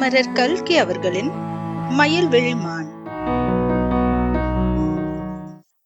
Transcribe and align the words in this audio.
அமரர் 0.00 0.32
கல்கி 0.32 0.76
அவர்களின் 0.78 1.28
மயில்விழி 1.98 2.52
மான் 2.56 2.86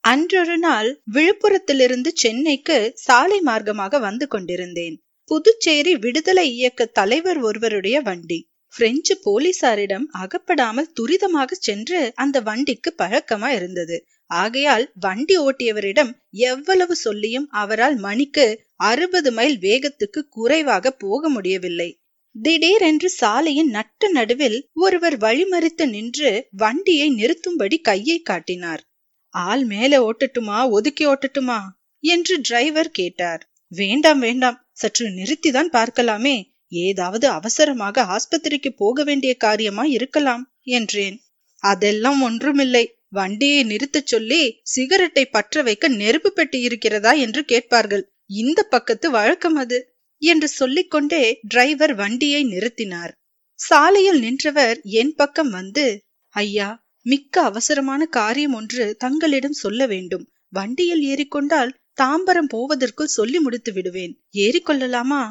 அன்றொரு 0.01 0.59
நாள் 0.59 1.03
விழுப்புரத்திலிருந்து 1.13 2.11
சென்னைக்கு 2.13 2.93
சாலை 2.95 3.43
மார்க்கமாக 3.47 4.01
வந்து 4.01 4.27
கொண்டிருந்தேன். 4.27 5.03
புதுச்சேரி 5.25 5.97
விடுதலை 5.97 6.55
இயக்க 6.55 6.85
தலைவர் 6.85 7.41
ஒருவருடைய 7.41 8.01
வண்டி. 8.01 8.39
பிரெஞ்சு 8.75 9.17
போலீசாரிடம் 9.25 10.07
அகப்படாமல் 10.13 10.93
துரிதமாக 11.01 11.51
சென்று 11.59 12.13
அந்த 12.15 12.41
வண்டிக்கு 12.41 12.93
பழக்கமா 13.03 13.49
இருந்தது. 13.49 14.07
ஆகையால் 14.27 14.93
வண்டி 15.01 15.39
ஓட்டியவரிடம் 15.39 16.15
எவ்வளவு 16.31 16.97
சொல்லியும் 16.97 17.49
அவரால் 17.49 17.97
மணிக்கு 17.97 18.47
அறுபது 18.77 19.33
மைல் 19.33 19.59
வேகத்துக்கு 19.59 20.23
குறைவாக 20.29 20.91
போக 20.91 21.29
முடியவில்லை. 21.29 21.91
திடீரென்று 22.43 23.11
சாலையின் 23.11 23.69
நட்டு 23.69 24.11
நடுவில் 24.11 24.69
ஒருவர் 24.75 25.19
வழிமறித்து 25.19 25.89
நின்று 25.89 26.49
வண்டியை 26.51 27.11
நிறுத்தும்படி 27.11 27.79
கையை 27.79 28.21
காட்டினார். 28.21 28.83
ஆள் 29.29 29.65
மேலே 29.65 29.97
ஓட்டட்டுமா 29.97 30.71
ஒதுக்கி 30.71 31.07
ஓட்டட்டுமா? 31.07 31.59
என்று 32.01 32.41
டிரைவர் 32.41 32.91
கேட்டார். 32.91 33.53
வேண்டாம் 33.69 34.19
வேண்டாம். 34.19 34.69
சற்று 34.73 35.09
நிறுத்திதான் 35.09 35.71
பார்க்கலாமே. 35.73 36.53
ஏதாவது 36.69 37.29
அவசரமாக 37.29 38.03
ஆஸ்பத்திரிக்கு 38.03 38.69
போக 38.77 39.05
வேண்டிய 39.05 39.35
காரியமா 39.37 39.85
இருக்கலாம் 39.85 40.55
என்றேன். 40.63 41.21
அதெல்லாம் 41.59 42.23
ஒன்றுமில்லை. 42.23 42.95
வண்டியை 43.09 43.65
நிறுத்தச் 43.65 44.07
சொல்லி 44.07 44.61
சிகரெட்டை 44.63 45.27
பற்ற 45.27 45.63
வைக்க 45.63 45.89
நெருப்பு 45.89 46.33
பெட்டி 46.33 46.61
இருக்கிறதா? 46.61 47.13
என்று 47.13 47.45
கேட்பார்கள். 47.45 48.13
இந்த 48.27 48.63
பக்கத்து 48.63 49.11
வழக்கம் 49.11 49.55
அது. 49.55 49.94
என்று 50.25 50.49
சொல்லிக்கொண்டே 50.49 51.23
டிரைவர் 51.43 51.95
வண்டியை 51.95 52.43
நிறுத்தினார். 52.45 53.13
சாலையில் 53.61 54.21
நின்றவர் 54.21 54.79
என் 55.01 55.15
பக்கம் 55.15 55.51
வந்து 55.51 55.87
ஐயா 56.35 56.69
மிக்க 57.07 57.43
அவசரமான 57.43 58.03
காரியம் 58.07 58.53
ஒன்று 58.53 58.85
தங்களிடம் 58.97 59.61
சொல்ல 59.63 59.87
வேண்டும். 59.87 60.25
வண்டியில் 60.49 61.03
ஏறிக்கொண்டால் 61.05 61.73
தாம்பரம் 61.99 62.49
போவதற்குள் 62.49 63.17
சொல்லி 63.17 63.39
முடித்து 63.39 63.73
விடுவேன். 63.73 64.15
ஏறிக்கொள்ளலாமா 64.37 65.25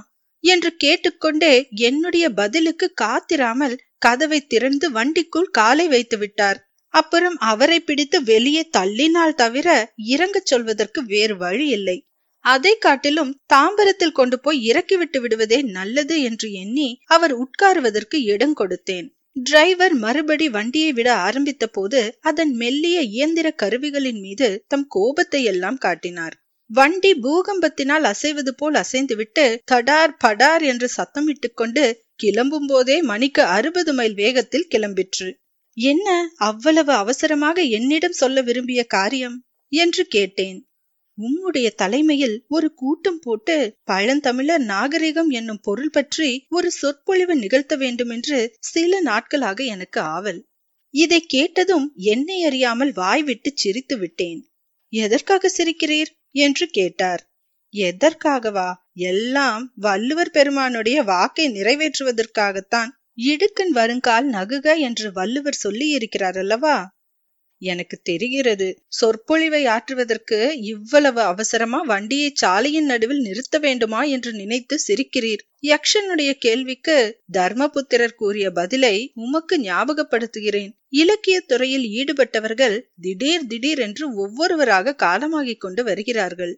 என்று 0.43 0.69
கேட்டுக்கொண்டே 0.75 1.53
என்னுடைய 1.81 2.25
பதிலுக்கு 2.29 2.87
காத்திராமல் 3.01 3.75
கதவை 3.97 4.39
திறந்து 4.45 4.87
வண்டிக்குள் 4.91 5.49
காலை 5.51 5.85
வைத்து 5.87 6.17
விட்டார். 6.17 6.59
அப்புறம் 6.93 7.37
அவரை 7.43 7.79
பிடித்து 7.79 8.17
வெளியே 8.23 8.63
தள்ளினால் 8.77 9.35
தவிர 9.35 9.67
இறங்கச் 10.07 10.49
சொல்வதற்கு 10.51 10.99
வேறு 11.05 11.35
வழி 11.37 11.67
இல்லை. 11.67 11.97
அதை 12.45 12.73
காட்டிலும் 12.77 13.31
தாம்பரத்தில் 13.53 14.11
கொண்டு 14.11 14.37
போய் 14.39 14.59
இறக்கிவிட்டு 14.63 15.19
விடுவதே 15.21 15.59
நல்லது 15.69 16.15
என்று 16.21 16.47
எண்ணி 16.53 16.87
அவர் 17.05 17.33
உட்காருவதற்கு 17.37 18.17
இடம் 18.25 18.55
கொடுத்தேன். 18.59 19.07
டிரைவர் 19.35 19.93
மறுபடி 19.95 20.47
வண்டியை 20.49 20.91
விட 20.93 21.09
ஆரம்பித்த 21.17 21.67
போது 21.67 22.01
அதன் 22.21 22.51
மெல்லிய 22.53 22.97
இயந்திர 23.13 23.47
கருவிகளின் 23.51 24.19
மீது 24.19 24.49
தம் 24.67 24.87
கோபத்தை 24.87 25.41
எல்லாம் 25.43 25.77
காட்டினார். 25.77 26.35
வண்டி 26.69 27.11
பூகம்பத்தினால் 27.15 28.05
அசைவது 28.11 28.51
போல் 28.55 28.73
அசைந்துவிட்டு 28.73 29.45
தடார் 29.71 30.13
படார் 30.17 30.63
என்று 30.63 30.87
சத்தமிட்டு 30.97 31.49
கொண்டு 31.53 31.83
கிளம்பும் 32.15 32.67
போதே 32.67 32.97
மணிக்கு 33.01 33.43
அறுபது 33.55 33.93
மைல் 33.93 34.13
வேகத்தில் 34.13 34.69
கிளம்பிற்று. 34.71 35.27
என்ன 35.77 36.07
அவ்வளவு 36.41 36.93
அவசரமாக 36.93 37.61
என்னிடம் 37.77 38.19
சொல்ல 38.21 38.41
விரும்பிய 38.41 38.81
காரியம்? 38.87 39.37
என்று 39.71 40.03
கேட்டேன். 40.07 40.59
உம்முடைய 41.17 41.69
தலைமையில் 41.75 42.45
ஒரு 42.47 42.73
கூட்டம் 42.73 43.19
போட்டு 43.19 43.77
பழந்தமிழர் 43.83 44.59
நாகரிகம் 44.59 45.29
என்னும் 45.29 45.59
பொருள் 45.59 45.89
பற்றி 45.89 46.45
ஒரு 46.49 46.71
சொற்பொழிவு 46.71 47.35
நிகழ்த்த 47.35 47.75
வேண்டும் 47.75 48.09
என்று 48.09 48.55
சில 48.59 49.01
நாட்களாக 49.01 49.63
எனக்கு 49.63 50.01
ஆவல். 50.01 50.47
இதை 50.89 51.21
கேட்டதும் 51.21 51.93
என்னை 51.95 52.43
அறியாமல் 52.43 52.91
வாய்விட்டு 52.93 53.51
சிரித்து 53.55 53.97
விட்டேன். 53.97 54.41
எதற்காக 54.89 55.51
சிரிக்கிறீர்? 55.57 56.11
என்று 56.31 56.67
கேட்டார். 56.67 57.21
எதற்காகவா? 57.73 58.73
எல்லாம் 58.93 59.71
வள்ளுவர் 59.75 60.31
பெருமானுடைய 60.31 61.03
வாக்கை 61.03 61.49
நிறைவேற்றுவதற்காகத்தான். 61.49 62.91
இடுக்கன் 63.17 63.73
வருங்கால் 63.73 64.29
நகுக 64.29 64.77
என்று 64.77 65.11
வள்ளுவர் 65.11 65.53
சொல்லி 65.53 65.87
இருக்கிறார் 65.87 66.37
அல்லவா? 66.37 66.92
எனக்கு 67.63 67.97
தெரிகிறது. 68.01 68.67
சொற்பொழிவை 68.87 69.61
ஆற்றுவதற்கு 69.65 70.39
இவ்வளவு 70.63 71.21
அவசரமா 71.21 71.79
வண்டியை 71.81 72.29
சாலையின் 72.33 72.85
நடுவில் 72.85 73.21
நிறுத்த 73.21 73.59
வேண்டுமா 73.59 74.01
என்று 74.03 74.33
நினைத்து 74.33 74.77
சிரிக்கிறீர். 74.87 75.43
யக்ஷனுடைய 75.63 76.31
கேள்விக்கு 76.37 76.97
தர்மபுத்திரர் 77.33 78.15
கூறிய 78.15 78.51
பதிலை 78.51 78.95
உமக்கு 79.15 79.57
ஞாபகப்படுத்துகிறேன். 79.59 80.71
இலக்கிய 80.93 81.39
துறையில் 81.41 81.87
ஈடுபட்டவர்கள் 81.99 82.77
திடீர் 83.01 83.47
திடீர் 83.47 83.79
என்று 83.79 84.05
ஒவ்வொருவராக 84.15 84.95
காலமாகிக் 85.03 85.59
கொண்டு 85.59 85.83
வருகிறார்கள். 85.83 86.53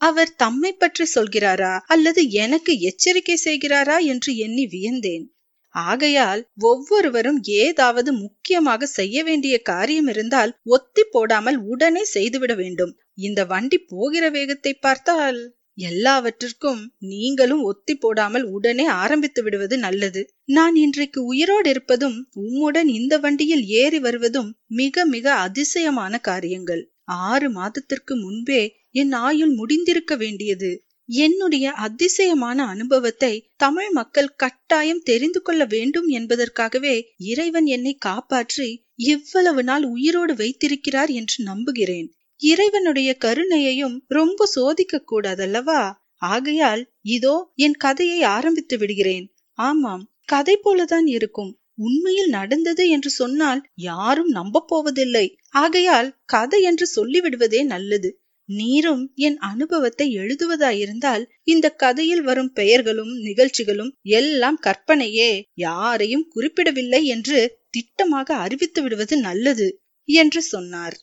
அவர் 0.00 0.36
தம்மை 0.36 0.72
பற்றி 0.72 1.04
சொல்கிறாரா 1.14 1.72
அல்லது 1.86 2.22
எனக்கு 2.30 2.72
எச்சரிக்கை 2.80 3.36
செய்கிறாரா 3.44 3.96
என்று 4.04 4.36
எண்ணி 4.36 4.64
வியந்தேன். 4.66 5.24
ஆகையால் 5.74 6.40
ஒவ்வொருவரும் 6.60 7.40
ஏதாவது 7.58 8.10
முக்கியமாக 8.14 8.86
செய்ய 8.92 9.22
வேண்டிய 9.22 9.54
காரியம் 9.62 10.08
இருந்தால் 10.08 10.52
ஒத்தி 10.68 11.02
போடாமல் 11.10 11.58
உடனே 11.64 12.02
செய்துவிட 12.04 12.54
வேண்டும். 12.54 12.92
இந்த 13.18 13.40
வண்டி 13.44 13.78
போகிற 13.84 14.24
வேகத்தை 14.30 14.72
பார்த்தால் 14.78 15.38
எல்லாவற்றிற்கும் 15.78 16.80
நீங்களும் 17.10 17.62
ஒத்தி 17.62 17.94
போடாமல் 17.94 18.44
உடனே 18.46 18.86
ஆரம்பித்து 19.02 19.40
விடுவது 19.42 19.76
நல்லது. 19.78 20.22
நான் 20.48 20.74
இன்றைக்கு 20.74 21.20
உயிரோடு 21.24 21.68
இருப்பதும் 21.70 22.16
உம்முடன் 22.36 22.90
இந்த 22.90 23.14
வண்டியில் 23.18 23.64
ஏறி 23.80 23.98
வருவதும் 23.98 24.50
மிக 24.80 25.04
மிக 25.04 25.26
அதிசயமான 25.36 26.18
காரியங்கள். 26.20 26.82
ஆறு 27.26 27.48
மாதத்திற்கு 27.50 28.14
முன்பே 28.16 28.62
என் 28.92 29.12
ஆயுள் 29.22 29.54
முடிந்திருக்க 29.54 30.14
வேண்டியது. 30.16 30.70
என்னுடைய 31.08 31.66
அதிசயமான 31.72 32.64
அனுபவத்தை 32.66 33.32
தமிழ் 33.56 33.90
மக்கள் 33.90 34.34
கட்டாயம் 34.34 35.02
தெரிந்து 35.02 35.42
கொள்ள 35.42 35.62
வேண்டும் 35.64 36.08
என்பதற்காகவே 36.08 36.96
இறைவன் 37.24 37.66
என்னை 37.66 37.94
காப்பாற்றி 37.98 38.68
இவ்வளவு 39.08 39.62
நாள் 39.62 39.84
உயிரோடு 39.84 40.34
வைத்திருக்கிறார் 40.34 41.10
என்று 41.10 41.38
நம்புகிறேன். 41.44 42.08
இறைவனுடைய 42.40 43.10
கருணையையும் 43.20 43.96
ரொம்ப 44.08 44.46
சோதிக்க 44.46 45.04
கூடாதல்லவா 45.04 45.80
ஆகையால் 46.26 46.82
இதோ 47.08 47.34
என் 47.56 47.76
கதையை 47.76 48.20
ஆரம்பித்து 48.28 48.76
விடுகிறேன். 48.78 49.26
ஆமாம் 49.58 50.04
கதை 50.24 50.54
போலதான் 50.64 51.06
இருக்கும். 51.06 51.52
உண்மையில் 51.74 52.30
நடந்தது 52.30 52.84
என்று 52.88 53.10
சொன்னால் 53.10 53.60
யாரும் 53.82 54.30
நம்ப 54.30 54.64
போவதில்லை. 54.68 55.26
ஆகையால் 55.56 56.08
கதை 56.24 56.60
என்று 56.62 56.86
சொல்லிவிடுவதே 56.96 57.60
நல்லது. 57.64 58.10
நீரும் 58.48 59.12
என் 59.14 59.36
அனுபவத்தை 59.36 60.06
எழுதுவதாயிருந்தால் 60.18 61.24
இந்த 61.44 61.70
கதையில் 61.70 62.22
வரும் 62.22 62.52
பெயர்களும் 62.52 63.12
நிகழ்ச்சிகளும் 63.18 63.92
எல்லாம் 64.02 64.58
கற்பனையே. 64.58 65.30
யாரையும் 65.54 66.28
குறிப்பிடவில்லை 66.28 67.04
என்று 67.04 67.40
திட்டமாக 67.78 68.28
அறிவித்து 68.36 68.82
விடுவது 68.82 69.16
நல்லது 69.20 69.68
என்று 70.08 70.42
சொன்னார். 70.42 70.96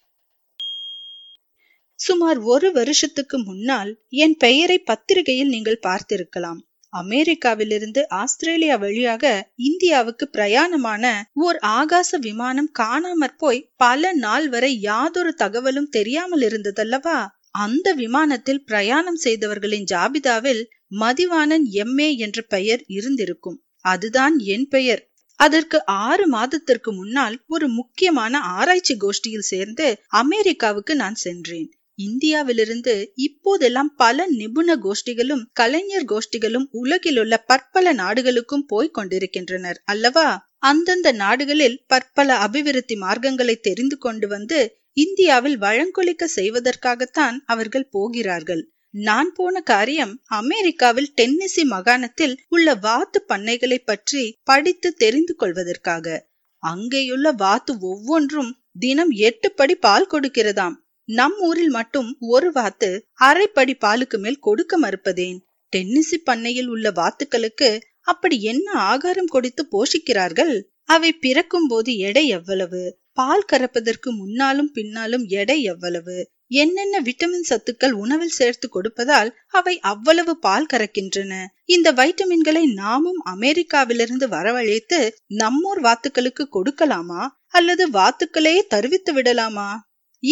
சுமார் 1.99 2.37
ஒரு 2.37 2.71
வருஷத்துக்கு 2.71 3.37
முன்னால் 3.39 3.91
என் 4.09 4.37
பெயரை 4.37 4.79
பத்திரிகையில் 4.79 5.47
நீங்கள் 5.47 5.83
பார்த்திருக்கலாம். 5.83 6.59
அமெரிக்காவிலிருந்து 6.95 8.01
ஆஸ்திரேலியா 8.13 8.75
வழியாக 8.75 9.25
இந்தியாவுக்கு 9.55 10.29
பிரயாணமான 10.33 11.05
ஓர் 11.33 11.57
ஆகாச 11.75 12.19
விமானம் 12.19 12.71
காணாமற் 12.79 13.37
போய் 13.37 13.65
பல 13.75 14.13
நாள் 14.13 14.49
வரை 14.49 14.71
யாதொரு 14.79 15.33
தகவலும் 15.33 15.89
தெரியாமல் 15.89 16.41
இருந்ததல்லவா? 16.41 17.17
அந்த 17.57 17.87
விமானத்தில் 17.93 18.63
பிரயாணம் 18.63 19.19
செய்தவர்களின் 19.23 19.89
ஜாபிதாவில் 19.91 20.63
மதிவாணன் 20.99 21.65
எம்ஏ 21.83 22.09
என்ற 22.17 22.39
பெயர் 22.47 22.81
இருந்திருக்கும். 22.87 23.59
அதுதான் 23.85 24.35
என் 24.47 24.67
பெயர். 24.67 25.01
அதற்கு 25.39 25.77
ஆறு 25.85 26.25
மாதத்திற்கு 26.27 26.91
முன்னால் 26.93 27.35
ஒரு 27.47 27.67
முக்கியமான 27.69 28.39
ஆராய்ச்சி 28.39 28.95
கோஷ்டியில் 28.95 29.49
சேர்ந்து 29.51 29.87
அமெரிக்காவுக்கு 30.13 30.95
நான் 30.95 31.15
சென்றேன். 31.15 31.69
இந்தியாவிலிருந்து 31.97 32.93
இப்போதெல்லாம் 33.15 33.91
பல 33.95 34.27
நிபுண 34.29 34.75
கோஷ்டிகளும் 34.75 35.43
கலைஞர் 35.53 36.05
கோஷ்டிகளும் 36.05 36.67
உலகிலுள்ள 36.71 37.37
பற்பல 37.37 37.93
நாடுகளுக்கும் 37.93 38.65
போய்க் 38.65 38.93
கொண்டிருக்கின்றனர் 38.93 39.81
அல்லவா? 39.85 40.27
அந்தந்த 40.57 41.11
நாடுகளில் 41.11 41.77
பற்பல 41.87 42.37
அபிவிருத்தி 42.37 42.95
மார்க்கங்களை 42.95 43.55
தெரிந்து 43.59 43.97
கொண்டு 43.97 44.27
வந்து 44.27 44.59
இந்தியாவில் 44.97 45.57
வழங்கொலிக்க 45.57 46.27
செய்வதற்காகத்தான் 46.35 47.37
அவர்கள் 47.45 47.87
போகிறார்கள். 47.87 48.63
நான் 48.93 49.31
போன 49.33 49.61
காரியம் 49.61 50.13
அமெரிக்காவில் 50.25 51.11
டென்னிசி 51.15 51.63
மாகாணத்தில் 51.63 52.35
உள்ள 52.47 52.75
வாத்து 52.75 53.19
பண்ணைகளை 53.27 53.77
பற்றி 53.85 54.23
படித்து 54.43 54.91
தெரிந்து 54.93 55.35
கொள்வதற்காக. 55.35 56.25
அங்கேயுள்ள 56.63 57.29
வாத்து 57.35 57.73
ஒவ்வொன்றும் 57.79 58.51
தினம் 58.79 59.11
எட்டு 59.27 59.51
படி 59.51 59.75
பால் 59.75 60.07
கொடுக்கிறதாம். 60.11 60.75
நம் 61.07 61.35
ஊரில் 61.39 61.69
மட்டும் 61.69 62.17
ஒரு 62.19 62.51
வாத்து 62.51 63.05
அரைப்படி 63.19 63.73
பாலுக்கு 63.85 64.17
மேல் 64.17 64.39
கொடுக்க 64.39 64.79
மறுப்பதேன்? 64.79 65.37
டென்னிசி 65.75 66.17
பண்ணையில் 66.23 66.67
உள்ள 66.67 66.91
வாத்துக்களுக்கு 66.91 67.79
அப்படி 68.01 68.41
என்ன 68.41 68.71
ஆகாரம் 68.71 69.25
கொடுத்து 69.25 69.67
போஷிக்கிறார்கள்? 69.71 70.61
அவை 70.83 71.13
பிறக்கும் 71.13 71.67
போது 71.67 71.97
எடை 71.97 72.27
எவ்வளவு? 72.27 72.99
பால் 73.13 73.45
கறப்பதற்கு 73.51 74.09
முன்னாலும் 74.17 74.71
பின்னாலும் 74.71 75.25
எடை 75.27 75.61
எவ்வளவு? 75.61 76.31
என்னென்ன 76.47 77.01
விட்டமின் 77.01 77.47
சத்துக்கள் 77.49 77.91
உணவில் 77.91 78.35
சேர்த்து 78.39 78.69
கொடுப்பதால் 78.69 79.29
அவை 79.47 79.79
அவ்வளவு 79.79 80.39
பால் 80.39 80.67
கறக்கின்றன? 80.73 81.33
இந்த 81.65 81.93
வைட்டமின்களை 81.93 82.73
நாமும் 82.73 83.21
அமெரிக்காவிலிருந்து 83.25 84.27
வரவழைத்து 84.29 85.09
நம்மூர் 85.29 85.81
வாத்துக்களுக்கு 85.81 86.45
கொடுக்கலாமா? 86.51 87.27
அல்லது 87.47 87.89
வாத்துக்களே 87.89 88.61
தருவித்து 88.75 89.13
விடலாமா? 89.13 89.69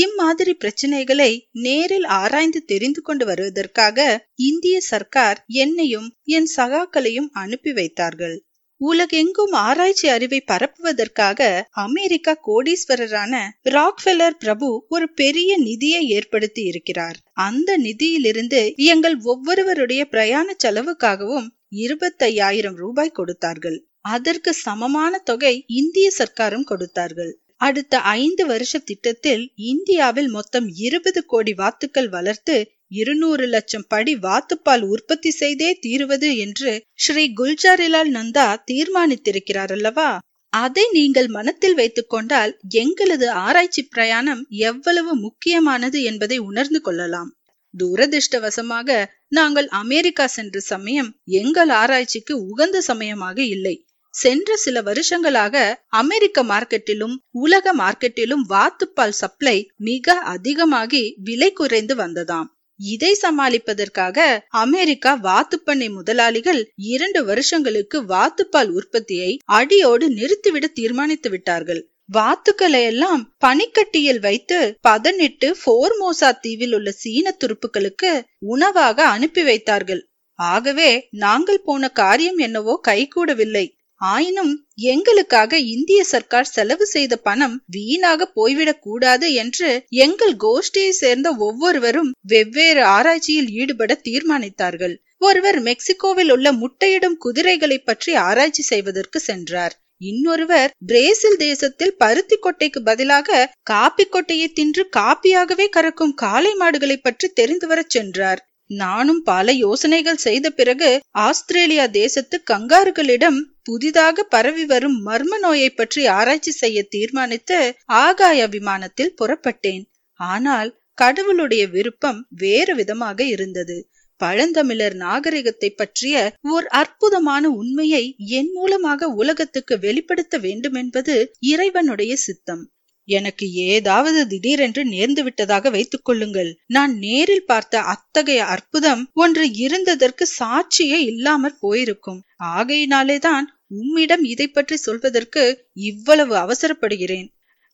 இம்மாதிரி 0.02 0.54
பிரச்சனைகளை 0.60 1.32
நேரில் 1.64 2.06
ஆராய்ந்து 2.20 2.60
தெரிந்து 2.66 3.02
கொண்டு 3.02 3.26
வருவதற்காக 3.26 3.98
இந்திய 4.44 4.76
சர்க்கார் 4.82 5.40
என்னையும் 5.64 6.08
என் 6.38 6.50
சகாக்களையும் 6.56 7.30
அனுப்பி 7.34 7.72
வைத்தார்கள். 7.74 8.36
உலகெங்கும் 8.82 9.54
ஆராய்ச்சி 9.66 10.08
அறிவை 10.08 10.40
பரப்புவதற்காக 10.52 11.42
அமெரிக்கா 11.84 12.34
கோடீஸ்வரரான 12.48 13.34
ராக்ஃபெல்லர் 13.70 14.38
பிரபு 14.40 14.70
ஒரு 14.90 15.08
பெரிய 15.14 15.52
நிதியை 15.58 16.02
ஏற்படுத்தி 16.08 16.64
இருக்கிறார். 16.64 17.18
அந்த 17.48 17.78
நிதியிலிருந்து 17.78 18.62
எங்கள் 18.86 19.18
ஒவ்வொருவருடைய 19.24 20.04
பிரயாண 20.06 20.56
செலவுக்காகவும் 20.64 21.48
இருபத்தையாயிரம் 21.84 22.76
ரூபாய் 22.76 23.18
கொடுத்தார்கள். 23.20 23.80
அதற்கு 24.10 24.52
சமமான 24.54 25.20
தொகை 25.24 25.56
இந்திய 25.74 26.08
சர்க்காரும் 26.18 26.68
கொடுத்தார்கள். 26.72 27.32
அடுத்த 27.64 28.00
ஐந்து 28.20 28.44
வருஷ 28.46 28.80
திட்டத்தில் 28.80 29.44
இந்தியாவில் 29.64 30.30
மொத்தம் 30.30 30.68
இருபது 30.78 31.22
கோடி 31.26 31.54
வாத்துக்கள் 31.54 32.10
வளர்த்து 32.10 32.56
இருநூறு 32.92 33.46
லட்சம் 33.46 33.86
படி 33.88 34.14
வாத்துப்பால் 34.18 34.84
உற்பத்தி 34.88 35.32
செய்தே 35.32 35.70
தீருவது 35.80 36.30
என்று 36.38 36.72
ஸ்ரீ 36.96 37.24
குல்ஜாரிலால் 37.34 38.12
நந்தா 38.14 38.48
தீர்மானித்திருக்கிறார் 38.72 39.72
அல்லவா 39.72 40.10
அதை 40.54 40.84
நீங்கள் 40.94 41.28
மனத்தில் 41.28 41.74
வைத்துக் 41.74 42.10
கொண்டால் 42.10 42.52
எங்களது 42.76 43.28
ஆராய்ச்சி 43.44 43.82
பிரயாணம் 43.86 44.42
எவ்வளவு 44.64 45.12
முக்கியமானது 45.16 46.00
என்பதை 46.04 46.38
உணர்ந்து 46.40 46.80
கொள்ளலாம். 46.82 47.32
துரதிருஷ்டவசமாக 47.74 48.90
நாங்கள் 49.30 49.68
அமெரிக்கா 49.78 50.26
சென்ற 50.28 50.60
சமயம் 50.66 51.10
எங்கள் 51.40 51.72
ஆராய்ச்சிக்கு 51.78 52.34
உகந்த 52.50 52.78
சமயமாக 52.82 53.38
இல்லை. 53.46 53.76
சென்ற 54.14 54.56
சில 54.56 54.82
வருஷங்களாக 54.82 55.56
அமெரிக்க 55.88 56.44
மார்க்கெட்டிலும் 56.44 57.16
உலக 57.32 57.74
மார்க்கெட்டிலும் 57.74 58.44
வாத்துப்பால் 58.50 59.16
சப்ளை 59.22 59.58
மிக 59.78 60.16
அதிகமாகி 60.34 61.04
விலை 61.24 61.54
குறைந்து 61.54 61.96
வந்ததாம். 61.96 62.50
இதை 62.80 63.12
சமாளிப்பதற்காக 63.22 64.18
அமெரிக்கா 64.48 65.12
வாத்துப்பண்ணை 65.24 65.88
முதலாளிகள் 65.90 66.62
இரண்டு 66.76 67.26
வருஷங்களுக்கு 67.26 67.98
வாத்துப்பால் 68.04 68.72
உற்பத்தியை 68.72 69.32
அடியோடு 69.58 70.08
நிறுத்திவிட 70.10 70.66
தீர்மானித்து 70.74 71.30
விட்டார்கள். 71.30 71.82
வாத்துக்களை 72.12 72.82
எல்லாம் 72.84 73.22
பனிக்கட்டியில் 73.46 74.20
வைத்து 74.20 74.80
பதனிட்டு 74.88 75.50
போர்மோசா 75.66 76.32
தீவில் 76.40 76.74
உள்ள 76.74 76.92
சீன 76.92 77.36
துருப்புகளுக்கு 77.40 78.12
உணவாக 78.48 79.06
அனுப்பி 79.06 79.44
வைத்தார்கள். 79.44 80.02
ஆகவே 80.40 80.90
நாங்கள் 81.10 81.62
போன 81.62 81.90
காரியம் 81.90 82.38
என்னவோ 82.38 82.82
கைகூடவில்லை. 82.88 83.66
ஆயினும் 84.06 84.54
எங்களுக்காக 84.76 85.58
இந்திய 85.58 86.04
சர்க்கார் 86.04 86.46
செலவு 86.46 86.86
செய்த 86.86 87.16
பணம் 87.18 87.62
வீணாக 87.68 88.28
போய்விடக் 88.36 88.82
கூடாது 88.82 89.34
என்று 89.34 89.70
எங்கள் 89.98 90.36
கோஷ்டியை 90.36 90.90
சேர்ந்த 90.90 91.32
ஒவ்வொருவரும் 91.32 92.12
வெவ்வேறு 92.22 92.84
ஆராய்ச்சியில் 92.86 93.50
ஈடுபட 93.50 94.02
தீர்மானித்தார்கள். 94.04 94.96
ஒருவர் 95.18 95.60
மெக்சிகோவில் 95.62 96.32
உள்ள 96.32 96.52
முட்டையிடும் 96.52 97.18
குதிரைகளை 97.18 97.78
பற்றி 97.80 98.16
ஆராய்ச்சி 98.16 98.62
செய்வதற்கு 98.62 99.20
சென்றார். 99.20 99.76
இன்னொருவர் 100.02 100.72
பிரேசில் 100.86 101.38
தேசத்தில் 101.38 101.98
பருத்தி 101.98 102.38
கொட்டைக்கு 102.38 102.80
பதிலாக 102.84 103.52
காப்பி 103.64 104.06
கொட்டையை 104.06 104.48
தின்று 104.54 104.90
காப்பியாகவே 104.98 105.68
கறக்கும் 105.76 106.14
காளை 106.14 106.54
மாடுகளை 106.54 106.98
பற்றி 106.98 107.28
தெரிந்து 107.34 107.68
வரச் 107.68 107.90
சென்றார். 107.90 108.42
நானும் 108.68 109.24
பல 109.24 109.52
யோசனைகள் 109.52 110.18
செய்த 110.18 110.50
பிறகு 110.50 110.90
ஆஸ்திரேலியா 111.20 111.86
தேசத்து 111.86 112.44
கங்காருகளிடம் 112.52 113.40
புதிதாக 113.66 114.24
பரவி 114.24 114.66
வரும் 114.66 114.98
மர்ம 115.06 115.38
நோயை 115.40 115.70
பற்றி 115.70 116.02
ஆராய்ச்சி 116.08 116.52
செய்ய 116.52 116.80
தீர்மானித்து 116.90 117.60
ஆகாய 117.86 118.48
விமானத்தில் 118.48 119.16
புறப்பட்டேன். 119.22 119.84
ஆனால் 120.20 120.72
கடவுளுடைய 120.94 121.64
விருப்பம் 121.68 122.20
வேறு 122.38 122.74
விதமாக 122.76 123.20
இருந்தது. 123.26 123.78
பழந்தமிழர் 124.22 124.96
நாகரிகத்தை 124.96 125.70
பற்றிய 125.70 126.16
ஓர் 126.42 126.68
அற்புதமான 126.72 127.50
உண்மையை 127.52 128.04
என் 128.18 128.52
மூலமாக 128.54 129.08
உலகத்துக்கு 129.22 129.76
வெளிப்படுத்த 129.80 130.38
வேண்டும் 130.38 130.74
என்பது 130.74 131.16
இறைவனுடைய 131.40 132.16
சித்தம். 132.16 132.64
எனக்கு 133.06 133.52
ஏதாவது 133.52 134.28
திடீரென்று 134.28 134.84
நேர்ந்து 134.90 135.22
விட்டதாக 135.22 135.70
வைத்துக் 135.70 136.06
கொள்ளுங்கள். 136.06 136.60
நான் 136.68 136.98
நேரில் 136.98 137.46
பார்த்த 137.46 137.82
அத்தகைய 137.82 138.46
அற்புதம் 138.46 139.10
ஒன்று 139.14 139.46
இருந்ததற்கு 139.48 140.26
சாட்சியே 140.40 141.00
இல்லாமற் 141.04 141.60
போயிருக்கும். 141.60 142.24
ஆகையினாலேதான் 142.44 143.46
உம்மிடம் 143.68 144.24
இதை 144.24 144.48
பற்றி 144.48 144.76
சொல்வதற்கு 144.76 145.70
இவ்வளவு 145.74 146.36
அவசரப்படுகிறேன். 146.36 147.28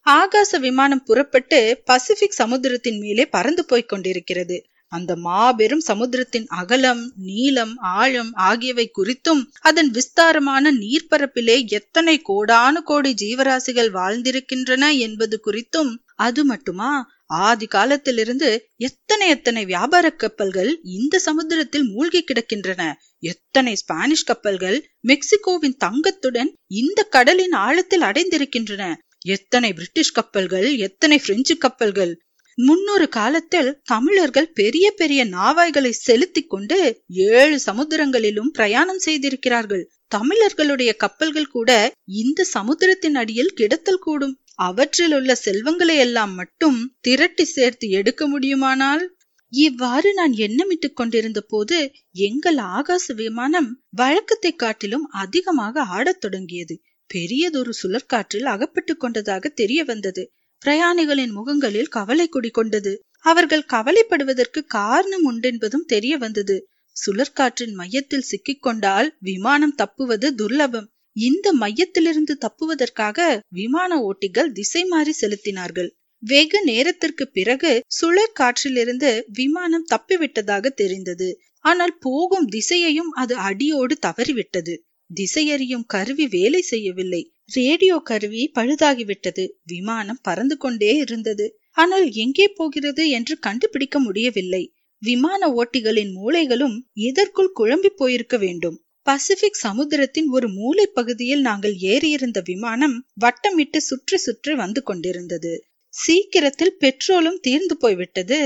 ஆகாச 0.06 0.60
விமானம் 0.60 1.04
புறப்பட்டு 1.04 1.82
பசிபிக் 1.86 2.38
சமுத்திரத்தின் 2.38 3.00
மேலே 3.00 3.26
பறந்து 3.26 3.66
போய்க் 3.66 3.90
கொண்டிருக்கிறது. 3.90 4.66
அந்த 4.92 5.16
மாபெரும் 5.16 5.84
சமுத்திரத்தின் 5.88 6.48
அகலம் 6.48 7.12
நீளம் 7.18 7.78
ஆழம் 7.78 8.32
ஆகியவை 8.34 8.92
குறித்தும் 8.98 9.42
அதன் 9.60 9.92
விஸ்தாரமான 9.92 10.72
நீர்ப்பரப்பிலே 10.74 11.68
எத்தனை 11.68 12.22
கோடானு 12.30 12.82
கோடி 12.84 13.14
ஜீவராசிகள் 13.14 13.92
வாழ்ந்திருக்கின்றன 13.92 14.98
என்பது 14.98 15.42
குறித்தும் 15.46 15.92
அது 16.16 16.46
மட்டுமா? 16.46 16.92
ஆதி 17.40 17.68
காலத்திலிருந்து 17.68 18.50
எத்தனை 18.78 19.30
எத்தனை 19.30 19.66
வியாபார 19.66 20.12
கப்பல்கள் 20.12 20.80
இந்த 20.84 21.20
சமுத்திரத்தில் 21.20 21.86
மூழ்கி 21.90 22.24
கிடக்கின்றன? 22.24 22.82
எத்தனை 23.20 23.76
ஸ்பானிஷ் 23.76 24.24
கப்பல்கள் 24.24 24.78
மெக்சிகோவின் 25.08 25.78
தங்கத்துடன் 25.80 26.50
இந்த 26.74 27.04
கடலின் 27.04 27.52
ஆழத்தில் 27.52 28.02
அடைந்திருக்கின்றன? 28.02 28.84
எத்தனை 29.26 29.74
பிரிட்டிஷ் 29.74 30.12
கப்பல்கள் 30.12 30.78
எத்தனை 30.78 31.20
பிரெஞ்சு 31.20 31.58
கப்பல்கள்? 31.58 32.14
முன்னொரு 32.62 33.10
காலத்தில் 33.10 33.70
தமிழர்கள் 33.84 34.48
பெரிய 34.52 34.92
பெரிய 34.92 35.26
நாவாய்களை 35.26 35.90
செலுத்தி 35.90 36.42
கொண்டு 36.44 36.78
ஏழு 37.08 37.60
சமுத்திரங்களிலும் 37.66 38.50
பிரயாணம் 38.52 39.00
செய்திருக்கிறார்கள். 39.00 39.84
தமிழர்களுடைய 40.08 40.94
கப்பல்கள் 40.94 41.48
கூட 41.48 41.94
இந்த 42.06 42.44
சமுத்திரத்தின் 42.44 43.16
அடியில் 43.16 43.54
கிடத்தல் 43.56 44.02
கூடும். 44.02 44.36
அவற்றில் 44.60 45.14
உள்ள 45.14 45.36
செல்வங்களை 45.36 45.98
எல்லாம் 45.98 46.34
மட்டும் 46.34 46.80
திரட்டி 47.02 47.44
சேர்த்து 47.44 47.90
எடுக்க 47.90 48.28
முடியுமானால்? 48.28 49.18
இவ்வாறு 49.54 50.14
நான் 50.14 50.32
எண்ணமிட்டுக் 50.32 50.94
கொண்டிருந்த 50.94 51.42
போது 51.42 51.78
எங்கள் 52.12 52.60
ஆகாச 52.74 53.14
விமானம் 53.14 53.70
வழக்கத்தை 53.90 54.56
காட்டிலும் 54.56 55.08
அதிகமாக 55.08 55.82
ஆடத் 55.82 56.22
தொடங்கியது. 56.22 56.82
பெரியதொரு 57.10 57.74
சுழற்காற்றில் 57.84 58.50
அகப்பட்டு 58.56 58.98
கொண்டதாக 58.98 59.50
தெரிய 59.50 59.84
வந்தது. 59.84 60.24
பிரயாணிகளின் 60.66 61.32
முகங்களில் 61.32 61.88
கவலை 61.88 62.30
குடிகொண்டது. 62.30 62.94
அவர்கள் 63.20 63.70
கவலைப்படுவதற்கு 63.74 64.66
காரணம் 64.68 65.26
உண்டென்பதும் 65.32 65.86
தெரிய 65.86 66.18
வந்தது. 66.18 66.58
சுழற்காற்றின் 66.96 67.74
மையத்தில் 67.74 68.28
சிக்கிக்கொண்டால் 68.32 69.10
விமானம் 69.20 69.76
தப்புவது 69.76 70.28
துர்லபம். 70.36 70.88
இந்த 71.16 71.54
மையத்திலிருந்து 71.54 72.34
தப்புவதற்காக 72.40 73.42
விமான 73.50 73.92
ஓட்டிகள் 74.00 74.52
திசை 74.52 74.84
மாறி 74.86 75.14
செலுத்தினார்கள். 75.22 75.90
வெகு 76.24 76.60
நேரத்திற்கு 76.64 77.28
பிறகு 77.28 77.72
சுழற்காற்றிலிருந்து 78.02 79.22
விமானம் 79.34 79.86
தப்பிவிட்டதாக 79.92 80.66
தெரிந்தது. 80.74 81.30
ஆனால் 81.66 81.98
போகும் 81.98 82.48
திசையையும் 82.48 83.12
அது 83.14 83.36
அடியோடு 83.36 83.98
தவறிவிட்டது. 84.08 84.74
திசையறியும் 85.10 85.86
கருவி 85.88 86.28
வேலை 86.28 86.62
செய்யவில்லை. 86.62 87.22
ரேடியோ 87.56 87.96
கருவி 88.00 88.52
பழுதாகிவிட்டது. 88.56 89.46
விமானம் 89.64 90.22
பறந்து 90.22 90.58
கொண்டே 90.58 90.92
இருந்தது. 90.96 91.46
ஆனால் 91.72 92.12
எங்கே 92.16 92.48
போகிறது 92.48 93.04
என்று 93.10 93.40
கண்டுபிடிக்க 93.40 94.00
முடியவில்லை. 94.00 94.64
விமான 95.02 95.48
ஓட்டிகளின் 95.54 96.12
மூளைகளும் 96.14 96.78
இதற்குள் 97.00 97.56
குழம்பி 97.60 97.92
போயிருக்க 97.96 98.38
வேண்டும். 98.38 98.78
பசிபிக் 99.08 99.62
சமுத்திரத்தின் 99.64 100.28
ஒரு 100.28 100.48
மூலை 100.50 100.86
பகுதியில் 100.88 101.42
நாங்கள் 101.42 101.76
ஏறியிருந்த 101.84 102.40
விமானம் 102.46 102.96
வட்டமிட்டு 103.22 103.78
சுற்றி 103.78 104.18
சுற்றி 104.18 104.54
வந்து 104.54 104.84
கொண்டிருந்தது. 104.84 105.54
சீக்கிரத்தில் 105.94 106.76
பெட்ரோலும் 106.80 107.40
தீர்ந்து 107.40 107.78
போய்விட்டது. 107.78 108.40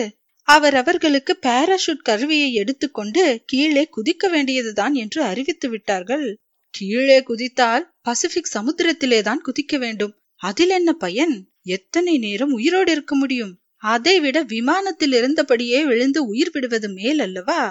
அவர் 0.47 0.75
அவர்களுக்கு 0.75 1.33
பாராஷூட் 1.41 2.01
கருவியை 2.01 2.53
எடுத்துக்கொண்டு 2.53 3.23
கீழே 3.45 3.83
குதிக்க 3.97 4.29
வேண்டியதுதான் 4.29 4.93
என்று 4.93 5.19
அறிவித்து 5.23 5.69
விட்டார்கள். 5.69 6.27
கீழே 6.73 7.19
குதித்தால் 7.21 7.85
பசிபிக் 8.05 8.53
சமுத்திரத்திலே 8.53 9.21
தான் 9.21 9.41
குதிக்க 9.41 9.77
வேண்டும். 9.77 10.13
அதில் 10.41 10.69
என்ன 10.69 10.93
பயன்? 10.93 11.35
எத்தனை 11.61 12.17
நேரம் 12.17 12.51
உயிரோடு 12.51 12.91
இருக்க 12.91 13.15
முடியும்? 13.15 13.53
அதைவிட 13.83 14.43
விமானத்தில் 14.43 15.11
இருந்தபடியே 15.11 15.85
விழுந்து 15.85 16.25
உயிர் 16.25 16.51
விடுவது 16.51 16.89
மேல் 16.89 17.19
அல்லவா? 17.19 17.61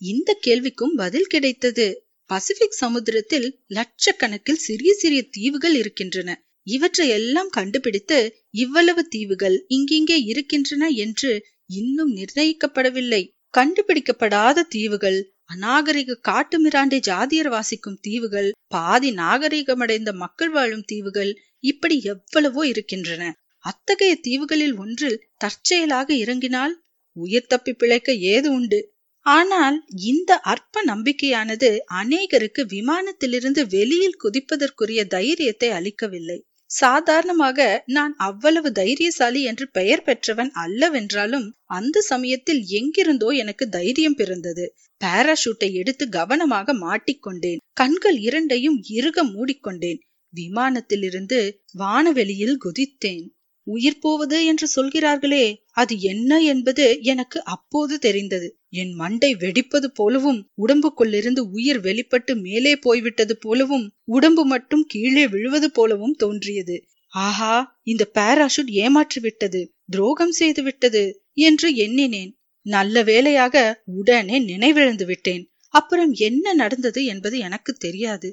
இந்த 0.00 0.38
கேள்விக்கும் 0.46 0.94
பதில் 0.96 1.26
கிடைத்தது. 1.26 1.86
பசிபிக் 2.30 2.78
சமுத்திரத்தில் 2.80 3.64
லட்சக்கணக்கில் 3.68 4.62
சிறிய 4.66 4.94
சிறிய 4.94 5.22
தீவுகள் 5.30 5.74
இருக்கின்றன. 5.74 6.30
இவற்றை 6.66 7.08
எல்லாம் 7.08 7.48
கண்டுபிடித்து 7.48 8.18
இவ்வளவு 8.54 9.08
தீவுகள் 9.08 9.66
இங்கிங்கே 9.68 10.18
இருக்கின்றன 10.24 10.88
என்று 10.88 11.46
இன்னும் 11.70 12.12
நிர்ணயிக்கப்படவில்லை. 12.16 13.22
கண்டுபிடிக்கப்படாத 13.56 14.64
தீவுகள் 14.68 15.18
அநாகரிக 15.50 16.16
காட்டுமிராண்டை 16.28 16.98
ஜாதியர் 17.00 17.48
வாசிக்கும் 17.48 18.00
தீவுகள் 18.00 18.48
பாதி 18.66 19.10
நாகரிகமடைந்த 19.14 20.10
மக்கள் 20.14 20.50
வாழும் 20.50 20.84
தீவுகள் 20.84 21.30
இப்படி 21.64 21.96
எவ்வளவோ 22.04 22.62
இருக்கின்றன. 22.66 23.22
அத்தகைய 23.64 24.12
தீவுகளில் 24.20 24.76
ஒன்றில் 24.76 25.22
தற்செயலாக 25.36 26.08
இறங்கினால் 26.14 26.74
உயிர் 27.16 27.46
தப்பி 27.46 27.72
பிழைக்க 27.72 28.12
ஏது 28.32 28.48
உண்டு? 28.52 28.80
ஆனால் 29.26 29.76
இந்த 30.04 30.30
அற்ப 30.44 30.82
நம்பிக்கையானது 30.86 31.70
அநேகருக்கு 31.94 32.62
விமானத்திலிருந்து 32.66 33.62
வெளியில் 33.68 34.20
குதிப்பதற்குரிய 34.24 35.00
தைரியத்தை 35.06 35.70
அளிக்கவில்லை. 35.70 36.38
சாதாரணமாக 36.70 37.58
நான் 37.86 38.14
அவ்வளவு 38.18 38.72
தைரியசாலி 38.72 39.42
என்று 39.42 39.66
பெயர் 39.68 40.02
பெற்றவன் 40.02 40.50
அல்லவென்றாலும் 40.64 41.46
அந்த 41.68 42.00
சமயத்தில் 42.02 42.60
எங்கிருந்தோ 42.70 43.28
எனக்கு 43.34 43.68
தைரியம் 43.68 44.14
பிறந்தது. 44.14 44.64
பாராஷூட்டை 45.00 45.70
எடுத்து 45.72 46.06
கவனமாக 46.08 46.74
மாட்டிக்கொண்டேன். 46.78 47.62
கண்கள் 47.72 48.18
இரண்டையும் 48.18 48.78
இறுக 48.90 49.24
மூடிக்கொண்டேன். 49.24 50.00
விமானத்திலிருந்து 50.34 51.38
வானவெளியில் 51.72 52.56
குதித்தேன். 52.64 53.26
உயிர் 53.68 53.98
போவது 53.98 54.36
என்று 54.44 54.66
சொல்கிறார்களே 54.66 55.44
அது 55.72 55.94
என்ன 56.00 56.40
என்பது 56.42 56.84
எனக்கு 57.02 57.38
அப்போது 57.44 57.94
தெரிந்தது. 57.98 58.48
என் 58.72 58.92
மண்டை 58.92 59.30
வெடிப்பது 59.34 59.88
போலவும் 59.94 60.40
உடம்புக்குள்ளிருந்து 60.58 61.42
உயிர் 61.50 61.80
வெளிப்பட்டு 61.80 62.36
மேலே 62.36 62.72
போய்விட்டது 62.76 63.36
போலவும் 63.36 63.86
உடம்பு 64.08 64.44
மட்டும் 64.44 64.84
கீழே 64.86 65.24
விழுவது 65.28 65.70
போலவும் 65.70 66.16
தோன்றியது. 66.16 66.76
ஆஹா 67.12 67.54
இந்த 67.82 68.10
பாராஷூட் 68.14 68.72
ஏமாற்றிவிட்டது 68.78 69.60
துரோகம் 69.90 70.32
செய்து 70.32 70.62
விட்டது 70.62 71.04
என்று 71.40 71.68
எண்ணினேன். 71.76 72.32
நல்ல 72.66 73.02
வேளையாக 73.02 73.56
உடனே 73.94 74.36
நினைவிழந்து 74.46 75.04
விட்டேன். 75.04 75.44
அப்புறம் 75.74 76.12
என்ன 76.20 76.54
நடந்தது 76.54 77.00
என்பது 77.04 77.36
எனக்கு 77.38 77.72
தெரியாது. 77.72 78.28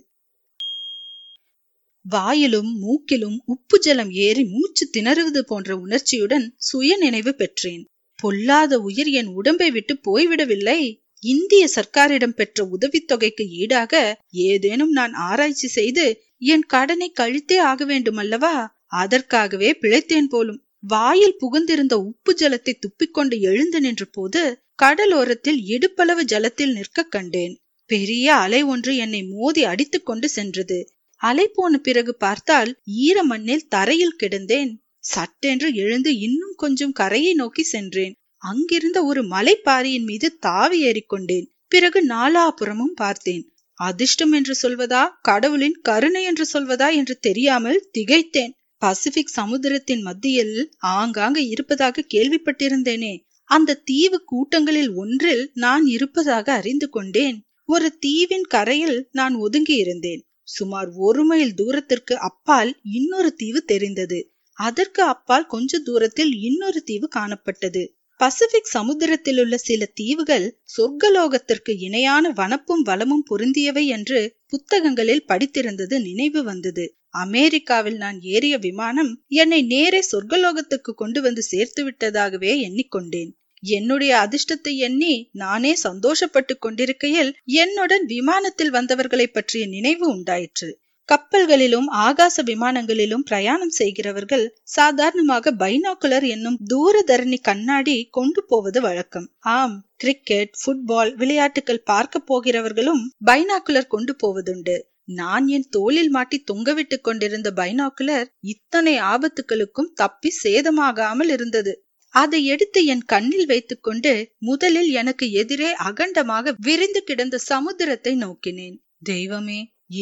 வாயிலும் 2.10 2.72
மூக்கிலும் 2.82 3.38
உப்பு 3.46 3.80
ஜலம் 3.80 4.12
ஏறி 4.12 4.44
மூச்சு 4.44 4.90
திணறுவது 4.98 5.40
போன்ற 5.40 5.78
உணர்ச்சியுடன் 5.78 6.54
சுய 6.58 6.98
நினைவு 6.98 7.36
பெற்றேன். 7.36 7.88
பொல்லாத 8.16 8.80
உயிர் 8.80 9.08
என் 9.08 9.26
உடம்பை 9.26 9.72
விட்டு 9.72 10.00
போய்விடவில்லை. 10.06 11.04
இந்திய 11.20 11.68
சர்க்காரிடம் 11.76 12.36
பெற்ற 12.36 12.68
உதவித்தொகைக்கு 12.72 13.48
ஈடாக 13.48 14.22
ஏதேனும் 14.32 14.92
நான் 14.92 15.14
ஆராய்ச்சி 15.14 15.68
செய்து 15.68 16.22
என் 16.38 16.62
கடனை 16.62 17.12
கழித்தே 17.20 17.58
ஆக 17.58 17.86
வேண்டுமல்லவா? 17.86 18.68
அதற்காகவே 18.86 19.78
பிழைத்தேன் 19.82 20.30
போலும். 20.30 20.64
வாயில் 20.80 21.38
புகுந்திருந்த 21.40 21.94
உப்பு 21.94 22.36
ஜலத்தை 22.40 22.74
துப்பிக்கொண்டு 22.80 23.40
எழுந்து 23.40 23.82
நின்ற 23.82 24.06
போது 24.06 24.60
கடலோரத்தில் 24.84 25.60
இடுப்பளவு 25.68 26.24
ஜலத்தில் 26.24 26.74
நிற்க 26.74 27.04
கண்டேன். 27.04 27.60
பெரிய 27.86 28.36
அலை 28.36 28.64
ஒன்று 28.64 28.96
என்னை 28.96 29.24
மோதி 29.24 29.64
அடித்துக் 29.64 30.06
கொண்டு 30.06 30.30
சென்றது. 30.30 30.95
அலை 31.28 31.48
போன 31.48 31.78
பிறகு 31.78 32.14
பார்த்தால் 32.16 32.72
ஈர 33.06 33.18
மண்ணில் 33.24 33.68
தரையில் 33.68 34.20
கிடந்தேன். 34.24 34.72
சட்டென்று 35.04 35.68
எழுந்து 35.74 36.12
இன்னும் 36.18 36.56
கொஞ்சம் 36.56 36.92
கரையை 36.92 37.34
நோக்கி 37.34 37.64
சென்றேன். 37.64 38.14
அங்கிருந்த 38.42 39.00
ஒரு 39.04 39.22
மலைப்பாரியின் 39.24 40.04
மீது 40.04 40.28
தாவி 40.40 40.80
ஏறிக்கொண்டேன் 40.86 41.48
பிறகு 41.68 42.00
நாலாபுறமும் 42.08 42.96
பார்த்தேன். 42.96 43.44
அதிர்ஷ்டம் 43.80 44.32
என்று 44.32 44.54
சொல்வதா 44.62 45.04
கடவுளின் 45.22 45.78
கருணை 45.82 46.24
என்று 46.24 46.46
சொல்வதா 46.54 46.90
என்று 46.94 47.16
தெரியாமல் 47.20 47.80
திகைத்தேன். 47.98 48.54
பசிபிக் 48.82 49.34
சமுத்திரத்தின் 49.36 50.02
மத்தியில் 50.02 50.56
ஆங்காங்க 51.00 51.40
இருப்பதாக 51.50 52.06
கேள்விப்பட்டிருந்தேனே. 52.14 53.14
அந்த 53.50 53.80
தீவு 53.84 54.18
கூட்டங்களில் 54.24 54.92
ஒன்றில் 54.94 55.44
நான் 55.56 55.86
இருப்பதாக 55.86 56.48
அறிந்து 56.54 56.90
கொண்டேன். 56.90 57.38
ஒரு 57.70 57.88
தீவின் 58.00 58.48
கரையில் 58.48 58.98
நான் 59.12 59.36
ஒதுங்கி 59.36 59.76
இருந்தேன் 59.76 60.22
சுமார் 60.48 60.90
ஒரு 60.98 61.26
மைல் 61.26 61.54
தூரத்திற்கு 61.54 62.20
அப்பால் 62.20 62.72
இன்னொரு 62.92 63.34
தீவு 63.34 63.62
தெரிந்தது. 63.64 64.20
அதற்கு 64.58 65.04
அப்பால் 65.04 65.46
கொஞ்ச 65.46 65.80
தூரத்தில் 65.80 66.34
இன்னொரு 66.42 66.84
தீவு 66.84 67.08
காணப்பட்டது. 67.16 67.84
பசிபிக் 68.20 68.74
சமுத்திரத்தில் 68.74 69.40
உள்ள 69.40 69.58
சில 69.58 69.86
தீவுகள் 69.94 70.46
சொர்க்கலோகத்திற்கு 70.78 71.72
இணையான 71.78 72.30
வனப்பும் 72.30 72.84
வளமும் 72.84 73.26
பொருந்தியவை 73.30 73.86
என்று 73.86 74.20
புத்தகங்களில் 74.48 75.26
படித்திருந்தது 75.28 76.02
நினைவு 76.02 76.44
வந்தது. 76.44 76.86
அமெரிக்காவில் 77.10 77.98
நான் 77.98 78.22
ஏறிய 78.22 78.58
விமானம் 78.58 79.12
என்னை 79.28 79.62
நேரே 79.62 80.02
சொர்க்கலோகத்துக்கு 80.12 80.94
கொண்டு 80.96 81.22
வந்து 81.22 81.42
சேர்த்து 81.42 81.84
விட்டதாகவே 81.90 82.54
எண்ணிக்கொண்டேன். 82.68 83.32
என்னுடைய 83.64 84.14
அதிர்ஷ்டத்தை 84.18 84.74
எண்ணி 84.78 85.30
நானே 85.32 85.78
சந்தோஷப்பட்டு 85.84 86.58
கொண்டிருக்கையில் 86.60 87.36
என்னுடன் 87.44 88.06
விமானத்தில் 88.06 88.70
வந்தவர்களை 88.70 89.28
பற்றிய 89.28 89.68
நினைவு 89.68 90.08
உண்டாயிற்று. 90.08 90.80
கப்பல்களிலும் 91.10 91.88
ஆகாச 91.98 92.44
விமானங்களிலும் 92.46 93.26
பிரயாணம் 93.26 93.70
செய்கிறவர்கள் 93.70 94.46
சாதாரணமாக 94.64 95.52
பைனாக்குலர் 95.52 96.26
என்னும் 96.28 96.58
தூரதரணி 96.74 97.40
கண்ணாடி 97.42 98.08
கொண்டு 98.10 98.46
போவது 98.46 98.82
வழக்கம். 98.82 99.28
ஆம் 99.40 99.86
கிரிக்கெட் 99.96 100.56
ஃபுட்பால் 100.62 101.14
விளையாட்டுகள் 101.16 101.84
பார்க்க 101.84 102.24
போகிறவர்களும் 102.28 103.04
பைனாக்குலர் 103.26 103.88
கொண்டு 103.88 104.16
போவதுண்டு. 104.24 104.78
நான் 105.04 105.48
என் 105.48 105.68
தோளில் 105.70 106.10
மாட்டி 106.10 106.44
தொங்கவிட்டுக் 106.52 107.04
கொண்டிருந்த 107.04 107.52
பைனாக்குலர் 107.52 108.28
இத்தனை 108.40 109.00
ஆபத்துகளுக்கும் 109.00 109.92
தப்பி 109.94 110.32
சேதமாகாமல் 110.44 111.32
இருந்தது. 111.32 111.85
அதை 112.16 112.40
எடுத்து 112.46 112.80
என் 112.86 113.06
கண்ணில் 113.06 113.46
வைத்துக்கொண்டு 113.46 114.12
முதலில் 114.40 114.90
எனக்கு 114.92 115.26
எதிரே 115.32 115.70
அகண்டமாக 115.84 116.54
விரிந்து 116.58 117.02
கிடந்த 117.04 117.40
சமுத்திரத்தை 117.50 118.14
நோக்கினேன். 118.16 118.76
தெய்வமே 119.04 119.60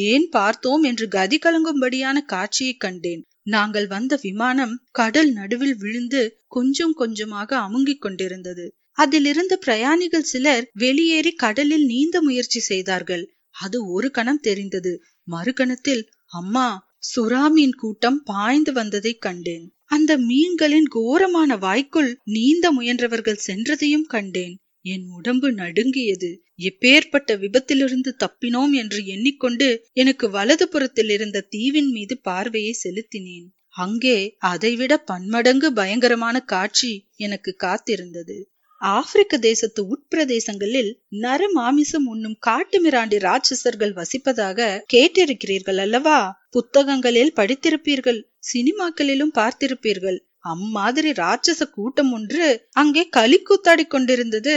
ஏன் 0.10 0.28
பார்த்தோம்? 0.30 0.84
என்று 0.84 1.06
கதி 1.08 1.38
கலங்கும்படியான 1.38 2.18
காட்சியை 2.26 2.76
கண்டேன். 2.76 3.24
நாங்கள் 3.46 3.88
வந்த 3.88 4.14
விமானம் 4.22 4.76
கடல் 4.92 5.32
நடுவில் 5.32 5.76
விழுந்து 5.76 6.22
கொஞ்சம் 6.48 6.94
கொஞ்சமாக 6.94 7.50
அமுங்கிக் 7.58 8.02
கொண்டிருந்தது. 8.02 8.66
அதிலிருந்த 8.98 9.54
பிரயாணிகள் 9.58 10.30
சிலர் 10.32 10.66
வெளியேறி 10.74 11.32
கடலில் 11.44 11.86
நீந்த 11.86 12.18
முயற்சி 12.22 12.60
செய்தார்கள். 12.60 13.24
அது 13.56 13.78
ஒரு 13.92 14.10
கணம் 14.12 14.40
தெரிந்தது. 14.40 14.94
மறுகணத்தில் 15.28 16.04
அம்மா 16.32 16.68
சுறாமீன் 17.08 17.76
கூட்டம் 17.76 18.20
பாய்ந்து 18.24 18.72
வந்ததை 18.74 19.14
கண்டேன். 19.18 19.66
அந்த 19.94 20.12
மீன்களின் 20.18 20.88
கோரமான 20.88 21.58
வாய்க்குள் 21.58 22.12
நீந்த 22.36 22.66
முயன்றவர்கள் 22.72 23.44
சென்றதையும் 23.48 24.06
கண்டேன். 24.08 24.56
என் 24.86 25.06
உடம்பு 25.10 25.50
நடுங்கியது. 25.52 26.30
எப்பேற்பட்ட 26.60 27.36
விபத்திலிருந்து 27.38 28.12
தப்பினோம் 28.24 28.74
என்று 28.74 29.00
எண்ணிக்கொண்டு 29.06 29.68
எனக்கு 29.94 30.30
வலது 30.30 30.66
புறத்தில் 30.70 31.10
இருந்த 31.10 31.46
தீவின் 31.50 31.92
மீது 31.92 32.16
பார்வையை 32.22 32.74
செலுத்தினேன். 32.84 33.48
அங்கே 33.76 34.18
அதைவிட 34.46 34.94
பன்மடங்கு 34.98 35.74
பயங்கரமான 35.74 36.40
காட்சி 36.46 36.92
எனக்கு 37.18 37.54
காத்திருந்தது. 37.64 38.38
ஆப்பிரிக்க 38.82 39.38
தேசத்து 39.38 39.82
உட்பிரதேசங்களில் 39.88 40.92
நர 41.18 41.42
மாமிசம் 41.52 42.06
உண்ணும் 42.06 42.40
காட்டுமிராண்டி 42.48 43.20
ராட்சசர்கள் 43.28 43.94
வசிப்பதாக 44.00 44.80
கேட்டிருக்கிறீர்கள் 44.94 45.78
அல்லவா? 45.78 46.20
புத்தகங்களில் 46.54 47.36
படித்திருப்பீர்கள் 47.36 48.20
சினிமாக்களிலும் 48.54 49.34
பார்த்திருப்பீர்கள். 49.40 50.18
அம்மாதிரி 50.46 51.12
ராட்சச 51.12 51.62
கூட்டம் 51.72 52.12
ஒன்று 52.12 52.48
அங்கே 52.72 53.04
களி 53.10 53.38
கூத்தாடி 53.42 53.86
கொண்டிருந்தது. 53.88 54.56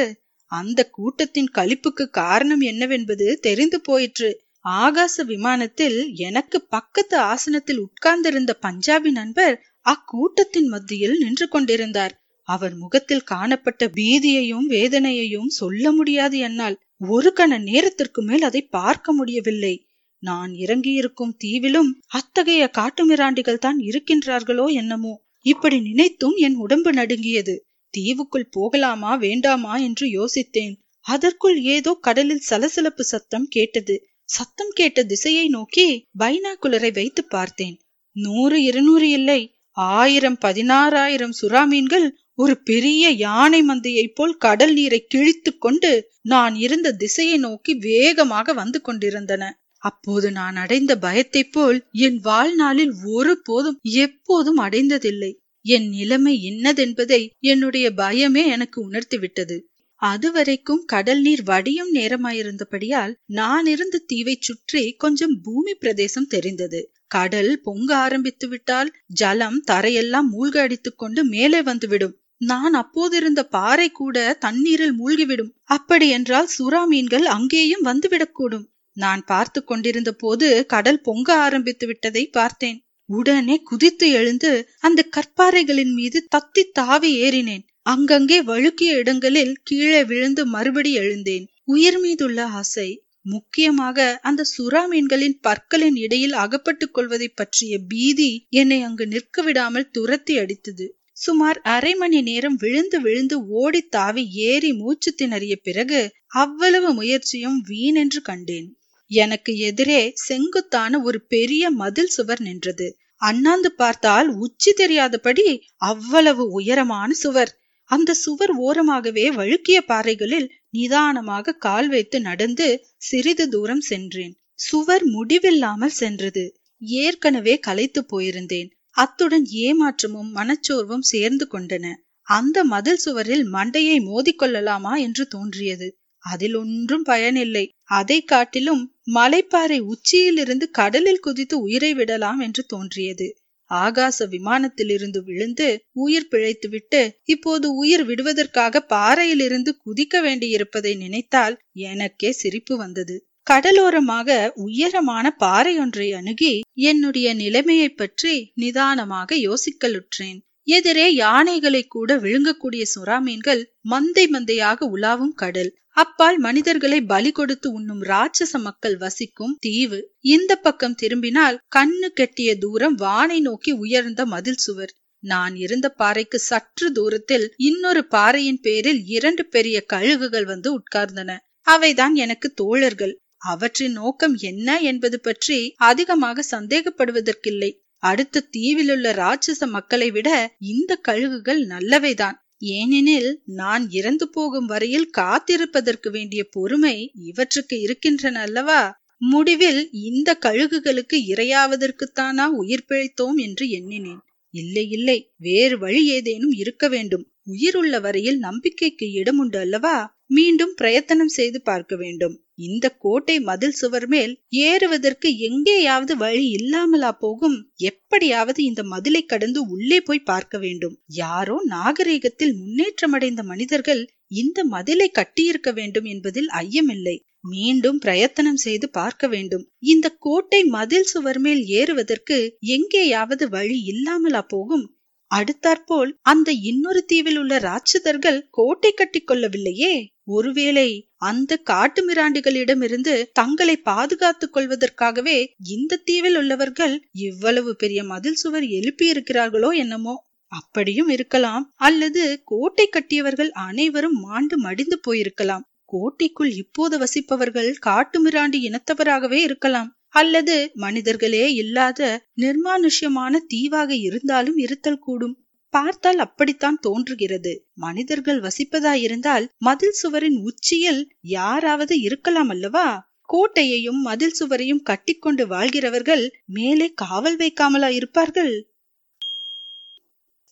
அந்த 0.53 0.81
கூட்டத்தின் 0.91 1.51
களிப்புக்கு 1.55 2.05
காரணம் 2.19 2.63
என்னவென்பது 2.71 3.27
தெரிந்து 3.41 3.79
போயிற்று. 3.81 4.31
ஆகாச 4.65 5.25
விமானத்தில் 5.25 5.99
எனக்கு 6.19 6.59
பக்கத்து 6.67 7.17
ஆசனத்தில் 7.33 7.81
உட்கார்ந்திருந்த 7.81 8.53
பஞ்சாபி 8.63 9.11
நண்பர் 9.11 9.57
அக்கூட்டத்தின் 9.87 10.69
மத்தியில் 10.69 11.17
நின்று 11.19 11.47
கொண்டிருந்தார். 11.49 12.15
அவர் 12.49 12.75
முகத்தில் 12.75 13.29
காணப்பட்ட 13.33 13.85
பீதியையும் 13.97 14.67
வேதனையையும் 14.69 15.51
சொல்ல 15.55 15.93
முடியாது 15.93 16.37
என்னால். 16.39 16.77
ஒரு 17.09 17.31
கண 17.37 17.59
நேரத்திற்கு 17.63 18.21
மேல் 18.23 18.43
அதை 18.43 18.63
பார்க்க 18.71 19.13
முடியவில்லை. 19.13 19.75
நான் 20.23 20.53
இறங்கியிருக்கும் 20.55 21.37
தீவிலும் 21.45 21.91
அத்தகைய 22.07 22.71
காட்டுமிராண்டிகள் 22.79 23.59
தான் 23.59 23.79
இருக்கின்றார்களோ 23.79 24.67
என்னமோ? 24.73 25.15
இப்படி 25.43 25.81
நினைத்தும் 25.81 26.37
என் 26.37 26.55
உடம்பு 26.55 26.93
நடுங்கியது. 26.93 27.55
தீவுக்குள் 27.95 28.49
போகலாமா 28.49 29.15
வேண்டாமா 29.15 29.77
என்று 29.77 30.07
யோசித்தேன். 30.07 30.75
அதற்குள் 31.01 31.59
ஏதோ 31.63 31.95
கடலில் 32.01 32.39
சலசலப்பு 32.39 33.05
சத்தம் 33.05 33.49
கேட்டது. 33.49 33.97
சத்தம் 34.29 34.73
கேட்ட 34.75 35.03
திசையை 35.03 35.49
நோக்கி 35.49 36.07
பைனாகுலரை 36.19 36.93
வைத்து 36.93 37.25
பார்த்தேன். 37.25 37.77
நூறு 38.13 38.63
இருநூறு 38.63 39.09
இல்லை. 39.11 39.41
ஆயிரம் 39.77 40.39
பதினாறாயிரம் 40.45 41.35
சுறா 41.41 41.67
மீன்கள் 41.67 42.07
ஒரு 42.35 42.55
பெரிய 42.63 43.11
யானை 43.11 43.63
மந்தையைப் 43.63 44.15
போல் 44.15 44.37
கடல் 44.37 44.73
நீரை 44.73 45.07
கிழித்து 45.07 45.59
கொண்டு 45.59 46.11
நான் 46.23 46.55
இருந்த 46.55 46.93
திசையை 46.93 47.39
நோக்கி 47.39 47.75
வேகமாக 47.75 48.53
வந்து 48.53 48.81
கொண்டிருந்தன. 48.81 49.45
அப்போது 49.83 50.31
நான் 50.31 50.57
அடைந்த 50.57 50.99
பயத்தைப் 50.99 51.53
போல் 51.53 51.87
என் 51.93 52.19
வாழ்நாளில் 52.19 52.95
ஒரு 53.05 53.41
போதும் 53.45 53.79
எப்போதும் 53.83 54.59
அடைந்ததில்லை. 54.59 55.33
என் 55.65 55.89
நிலைமை 55.89 56.35
என்னதென்பதை 56.51 57.31
என்னுடைய 57.41 57.93
பயமே 57.97 58.47
எனக்கு 58.47 58.91
உணர்த்திவிட்டது. 58.91 59.57
அதுவரைக்கும் 60.03 60.85
கடல் 60.85 61.21
நீர் 61.21 61.43
வடியும் 61.43 61.95
நேரமாயிருந்தபடியால் 61.95 63.15
நான் 63.27 63.67
இருந்த 63.67 64.03
தீவை 64.07 64.37
சுற்றி 64.41 64.93
கொஞ்சம் 64.93 65.41
பூமி 65.43 65.75
பிரதேசம் 65.75 66.27
தெரிந்தது. 66.27 66.81
கடல் 67.07 67.61
பொங்க 67.61 67.97
ஆரம்பித்து 67.97 68.49
விட்டால் 68.49 68.93
ஜலம் 69.07 69.65
தரையெல்லாம் 69.71 70.29
மூழ்க 70.33 70.59
அடித்துக் 70.59 70.99
கொண்டு 70.99 71.25
மேலே 71.25 71.63
வந்துவிடும். 71.63 72.15
நான் 72.39 72.75
அப்போதிருந்த 72.75 73.43
பாறை 73.43 73.91
கூட 73.91 74.37
தண்ணீரில் 74.41 74.97
மூழ்கிவிடும். 75.01 75.53
அப்படி 75.65 76.09
என்றால் 76.09 76.49
சுறா 76.59 76.87
மீன்கள் 76.87 77.27
அங்கேயும் 77.27 77.85
வந்துவிடக்கூடும். 77.85 78.67
நான் 78.97 79.23
பார்த்து 79.25 79.65
கொண்டிருந்த 79.65 80.13
போது 80.13 80.49
கடல் 80.67 81.01
பொங்க 81.01 81.29
ஆரம்பித்து 81.37 81.87
விட்டதை 81.87 82.25
பார்த்தேன். 82.29 82.79
உடனே 83.09 83.57
குதித்து 83.63 84.07
எழுந்து 84.11 84.51
அந்த 84.79 85.01
கற்பாறைகளின் 85.17 85.93
மீது 85.93 86.19
தத்தி 86.37 86.63
தாவி 86.73 87.11
ஏறினேன். 87.23 87.65
அங்கங்கே 87.83 88.39
வழுக்கிய 88.43 88.93
இடங்களில் 88.97 89.53
கீழே 89.63 90.05
விழுந்து 90.05 90.47
மறுபடி 90.47 90.93
எழுந்தேன். 90.95 91.45
உயிர் 91.65 91.99
மீதுள்ள 91.99 92.47
ஆசை 92.47 92.89
முக்கியமாக 93.23 94.19
அந்த 94.23 94.43
சுறா 94.55 94.83
மீன்களின் 94.89 95.39
பற்களின் 95.41 95.97
இடையில் 95.97 96.33
அகப்பட்டுக் 96.33 96.95
கொள்வதை 96.95 97.29
பற்றிய 97.29 97.79
பீதி 97.89 98.31
என்னை 98.51 98.83
அங்கு 98.83 99.07
நிற்க 99.07 99.43
விடாமல் 99.43 99.91
துரத்தி 99.91 100.35
அடித்தது. 100.39 100.87
சுமார் 101.13 101.59
அரை 101.75 101.95
மணி 101.95 102.19
நேரம் 102.23 102.57
விழுந்து 102.57 102.99
விழுந்து 103.01 103.37
ஓடி 103.61 103.81
தாவி 103.89 104.25
ஏறி 104.47 104.73
மூச்சு 104.73 105.15
திணறிய 105.19 105.55
பிறகு 105.63 106.01
அவ்வளவு 106.35 106.89
முயற்சியும் 106.95 107.59
வீணென்று 107.69 108.21
கண்டேன். 108.23 108.69
எனக்கு 109.11 109.57
எதிரே 109.59 110.13
செங்குத்தான 110.15 111.01
ஒரு 111.01 111.21
பெரிய 111.25 111.71
மதில் 111.71 112.07
சுவர் 112.07 112.41
நின்றது. 112.41 112.89
அண்ணாந்து 113.17 113.73
பார்த்தால் 113.73 114.29
உச்சி 114.37 114.73
தெரியாதபடி 114.73 115.47
அவ்வளவு 115.77 116.51
உயரமான 116.51 117.13
சுவர். 117.13 117.53
அந்த 117.91 118.15
சுவர் 118.15 118.53
ஓரமாகவே 118.61 119.27
வழுக்கிய 119.29 119.81
பாறைகளில் 119.87 120.49
நிதானமாக 120.71 121.53
கால் 121.53 121.89
வைத்து 121.89 122.21
நடந்து 122.21 122.67
சிறிது 122.97 123.49
தூரம் 123.49 123.81
சென்றேன். 123.81 124.35
சுவர் 124.55 125.05
முடிவில்லாமல் 125.05 125.97
சென்றது. 125.97 126.45
ஏற்கனவே 126.81 127.59
களைத்து 127.59 128.07
போயிருந்தேன். 128.13 128.69
அத்துடன் 128.91 129.47
ஏமாற்றமும் 129.61 130.31
மனச்சோர்வும் 130.35 131.07
சேர்ந்து 131.13 131.49
கொண்டன. 131.53 131.87
அந்த 132.23 132.65
மதில் 132.65 132.97
சுவரில் 132.97 133.45
மண்டையை 133.53 133.97
மோதிக்கொள்ளலாமா 134.01 134.99
என்று 134.99 135.27
தோன்றியது. 135.27 135.89
அதில் 136.27 136.55
ஒன்றும் 136.55 137.03
பயனில்லை. 137.03 137.65
அதை 137.93 138.19
காட்டிலும் 138.25 138.83
மலைப்பாறை 139.15 139.79
உச்சியிலிருந்து 139.87 140.67
கடலில் 140.71 141.21
குதித்து 141.21 141.57
உயிரை 141.61 141.95
விடலாம் 141.95 142.41
என்று 142.41 142.63
தோன்றியது. 142.67 143.29
ஆகாச 143.71 144.27
விமானத்திலிருந்து 144.31 145.21
விழுந்து 145.25 145.69
உயிர் 145.97 146.29
பிழைத்துவிட்டு 146.31 147.01
இப்போது 147.25 147.67
உயிர் 147.75 148.05
விடுவதற்காக 148.05 148.83
பாறையிலிருந்து 148.87 149.71
குதிக்க 149.85 150.21
வேண்டியிருப்பதை 150.23 150.93
நினைத்தால் 150.97 151.57
எனக்கே 151.87 152.31
சிரிப்பு 152.33 152.77
வந்தது. 152.77 153.17
கடலோரமாக 153.47 154.29
உயரமான 154.57 155.27
பாறை 155.37 155.75
ஒன்றை 155.79 156.09
அணுகி 156.13 156.53
என்னுடைய 156.83 157.29
நிலைமையை 157.35 157.89
பற்றி 157.93 158.33
நிதானமாக 158.55 159.37
யோசிக்கலுற்றேன். 159.39 160.39
எதிரே 160.69 161.15
யானைகளை 161.15 161.83
கூட 161.87 162.17
விழுங்கக்கூடிய 162.17 162.83
சுறா 162.95 163.17
மீன்கள் 163.21 163.63
மந்தை 163.91 164.25
மந்தையாக 164.27 164.79
உலாவும் 164.97 165.35
கடல். 165.35 165.71
அப்பால் 165.91 166.39
மனிதர்களை 166.39 167.01
பலி 167.01 167.31
கொடுத்து 167.33 167.73
உண்ணும் 167.73 168.03
ராட்சச 168.03 168.59
மக்கள் 168.59 168.97
வசிக்கும் 168.97 169.57
தீவு. 169.61 170.01
இந்த 170.21 170.57
பக்கம் 170.57 170.95
திரும்பினால் 170.95 171.61
கண்ணு 171.77 172.09
கெட்டிய 172.21 172.59
தூரம் 172.59 172.95
வானை 172.95 173.41
நோக்கி 173.41 173.73
உயர்ந்த 173.73 174.27
மதில் 174.27 174.57
சுவர். 174.57 174.93
நான் 175.23 175.55
இருந்த 175.57 175.89
பாறைக்கு 175.89 176.39
சற்று 176.39 176.93
தூரத்தில் 176.93 177.47
இன்னொரு 177.57 178.03
பாறையின் 178.07 178.61
பேரில் 178.61 179.01
இரண்டு 179.07 179.45
பெரிய 179.47 179.85
கழுகுகள் 179.93 180.45
வந்து 180.45 180.71
உட்கார்ந்தன. 180.79 181.31
அவைதான் 181.67 182.15
எனக்கு 182.15 182.51
தோழர்கள். 182.53 183.15
அவற்றின் 183.45 183.93
நோக்கம் 183.93 184.37
என்ன 184.41 184.79
என்பது 184.81 185.21
பற்றி 185.21 185.59
அதிகமாக 185.77 186.45
சந்தேகப்படுவதற்கில்லை. 186.51 187.71
அடுத்த 188.09 188.45
தீவிலுள்ள 188.51 189.13
ராட்சச 189.13 189.67
மக்களை 189.67 190.11
விட 190.11 190.29
இந்த 190.67 191.01
கழுகுகள் 191.09 191.63
நல்லவைதான். 191.67 192.37
ஏனெனில் 192.73 193.31
நான் 193.55 193.85
இறந்து 193.91 194.27
போகும் 194.29 194.67
வரையில் 194.67 195.11
காத்திருப்பதற்கு 195.19 196.09
வேண்டிய 196.11 196.43
பொறுமை 196.51 196.97
இவற்றுக்கு 197.23 197.77
இருக்கின்றன 197.81 198.41
அல்லவா? 198.41 198.81
முடிவில் 199.25 199.81
இந்த 200.03 200.39
கழுகுகளுக்கு 200.41 201.19
இரையாவதற்குத்தானா 201.33 202.47
உயிர் 202.61 202.89
பிழைத்தோம் 202.89 203.37
என்று 203.37 203.65
எண்ணினேன். 203.69 204.23
இல்லை 204.55 204.85
இல்லை 204.91 205.19
வேறு 205.37 205.77
வழி 205.79 206.03
ஏதேனும் 206.07 206.53
இருக்க 206.53 206.89
வேண்டும். 206.89 207.25
உயிர் 207.45 207.77
உள்ள 207.77 208.01
வரையில் 208.01 208.39
நம்பிக்கைக்கு 208.39 209.07
இடம் 209.13 209.39
உண்டு 209.39 209.59
அல்லவா? 209.59 209.97
மீண்டும் 210.31 210.73
பிரயத்தனம் 210.75 211.29
செய்து 211.29 211.63
பார்க்க 211.63 211.97
வேண்டும். 211.97 212.35
இந்த 212.55 212.89
கோட்டை 212.89 213.41
மதில் 213.41 213.71
சுவர் 213.71 214.07
மேல் 214.07 214.33
ஏறுவதற்கு 214.49 215.39
எங்கேயாவது 215.39 216.17
வழி 216.17 216.49
இல்லாமலா 216.49 217.13
போகும்? 217.13 217.57
எப்படியாவது 217.77 218.65
இந்த 218.65 218.83
மதிலை 218.83 219.23
கடந்து 219.25 219.69
உள்ளே 219.69 220.01
போய் 220.01 220.19
பார்க்க 220.19 220.59
வேண்டும். 220.59 220.97
யாரோ 221.07 221.57
நாகரீகத்தில் 221.69 222.55
முன்னேற்றமடைந்த 222.55 223.43
மனிதர்கள் 223.43 224.03
இந்த 224.27 224.65
மதிலை 224.65 225.11
கட்டியிருக்க 225.11 225.73
வேண்டும் 225.73 226.05
என்பதில் 226.05 226.47
ஐயமில்லை. 226.47 227.17
மீண்டும் 227.41 227.99
பிரயத்தனம் 227.99 228.57
செய்து 228.57 228.91
பார்க்க 228.91 229.29
வேண்டும். 229.29 229.65
இந்த 229.85 230.07
கோட்டை 230.19 230.65
மதில் 230.65 231.03
சுவர் 231.03 231.39
மேல் 231.39 231.63
ஏறுவதற்கு 231.67 232.57
எங்கேயாவது 232.61 233.49
வழி 233.49 233.83
இல்லாமலா 233.83 234.43
போகும்? 234.43 234.87
அடுத்தாற்போல் 235.31 236.11
அந்த 236.23 236.53
இன்னொரு 236.53 237.05
தீவில் 237.05 237.37
உள்ள 237.37 237.59
ராட்சதர்கள் 237.59 238.47
கோட்டை 238.51 238.95
கட்டிக்கொள்ளவில்லையே 238.95 239.95
ஒருவேளை 240.27 241.09
அந்த 241.17 241.57
காட்டு 241.57 242.01
மிராண்டிகளிடமிருந்து 242.09 243.25
தங்களை 243.33 243.77
பாதுகாத்துக் 243.77 244.53
கொள்வதற்காகவே 244.53 245.53
இந்த 245.59 245.97
தீவில் 245.97 246.37
உள்ளவர்கள் 246.37 247.09
இவ்வளவு 247.13 247.77
பெரிய 247.77 248.05
மதில் 248.05 248.35
சுவர் 248.35 248.63
எழுப்பியிருக்கிறார்களோ 248.63 249.77
என்னமோ. 249.77 250.25
அப்படியும் 250.53 251.09
இருக்கலாம். 251.09 251.73
அல்லது 251.75 252.41
கோட்டை 252.45 252.89
கட்டியவர்கள் 252.89 253.51
அனைவரும் 253.51 254.19
மாண்டு 254.21 254.59
மடிந்து 254.59 255.01
போயிருக்கலாம். 255.07 255.65
கோட்டைக்குள் 255.85 256.53
இப்போது 256.53 256.99
வசிப்பவர்கள் 256.99 257.73
காட்டு 257.79 258.19
மிராண்டி 258.27 258.59
இனத்தவராகவே 258.69 259.41
இருக்கலாம். 259.41 259.91
அல்லது 260.09 260.71
மனிதர்களே 260.75 261.55
இல்லாத 261.55 262.01
நிர்மானுஷ்யமான 262.41 263.37
தீவாக 263.47 263.95
இருந்தாலும் 263.95 264.57
இருத்தல் 264.57 264.99
கூடும். 264.99 265.46
பார்த்தால் 265.71 266.19
அப்படித்தான் 266.19 266.79
தோன்றுகிறது. 266.79 267.67
மனிதர்கள் 267.75 268.41
வசிப்பதாயிருந்தால் 268.41 269.49
மதில் 269.59 269.97
சுவரின் 270.03 270.39
உச்சியில் 270.43 271.13
யாராவது 271.21 272.01
இருக்கலாம் 272.01 272.49
அல்லவா? 272.49 273.15
கோட்டையையும் 273.33 274.01
மதில் 274.03 274.37
சுவரையும் 274.41 274.83
கட்டிக்கொண்டு 274.83 275.47
வாழ்கிறவர்கள் 275.47 276.25
மேலே 276.47 276.93
காவல் 276.95 277.37
வைக்காமலா 277.37 277.89
இருப்பார்கள்? 277.89 278.55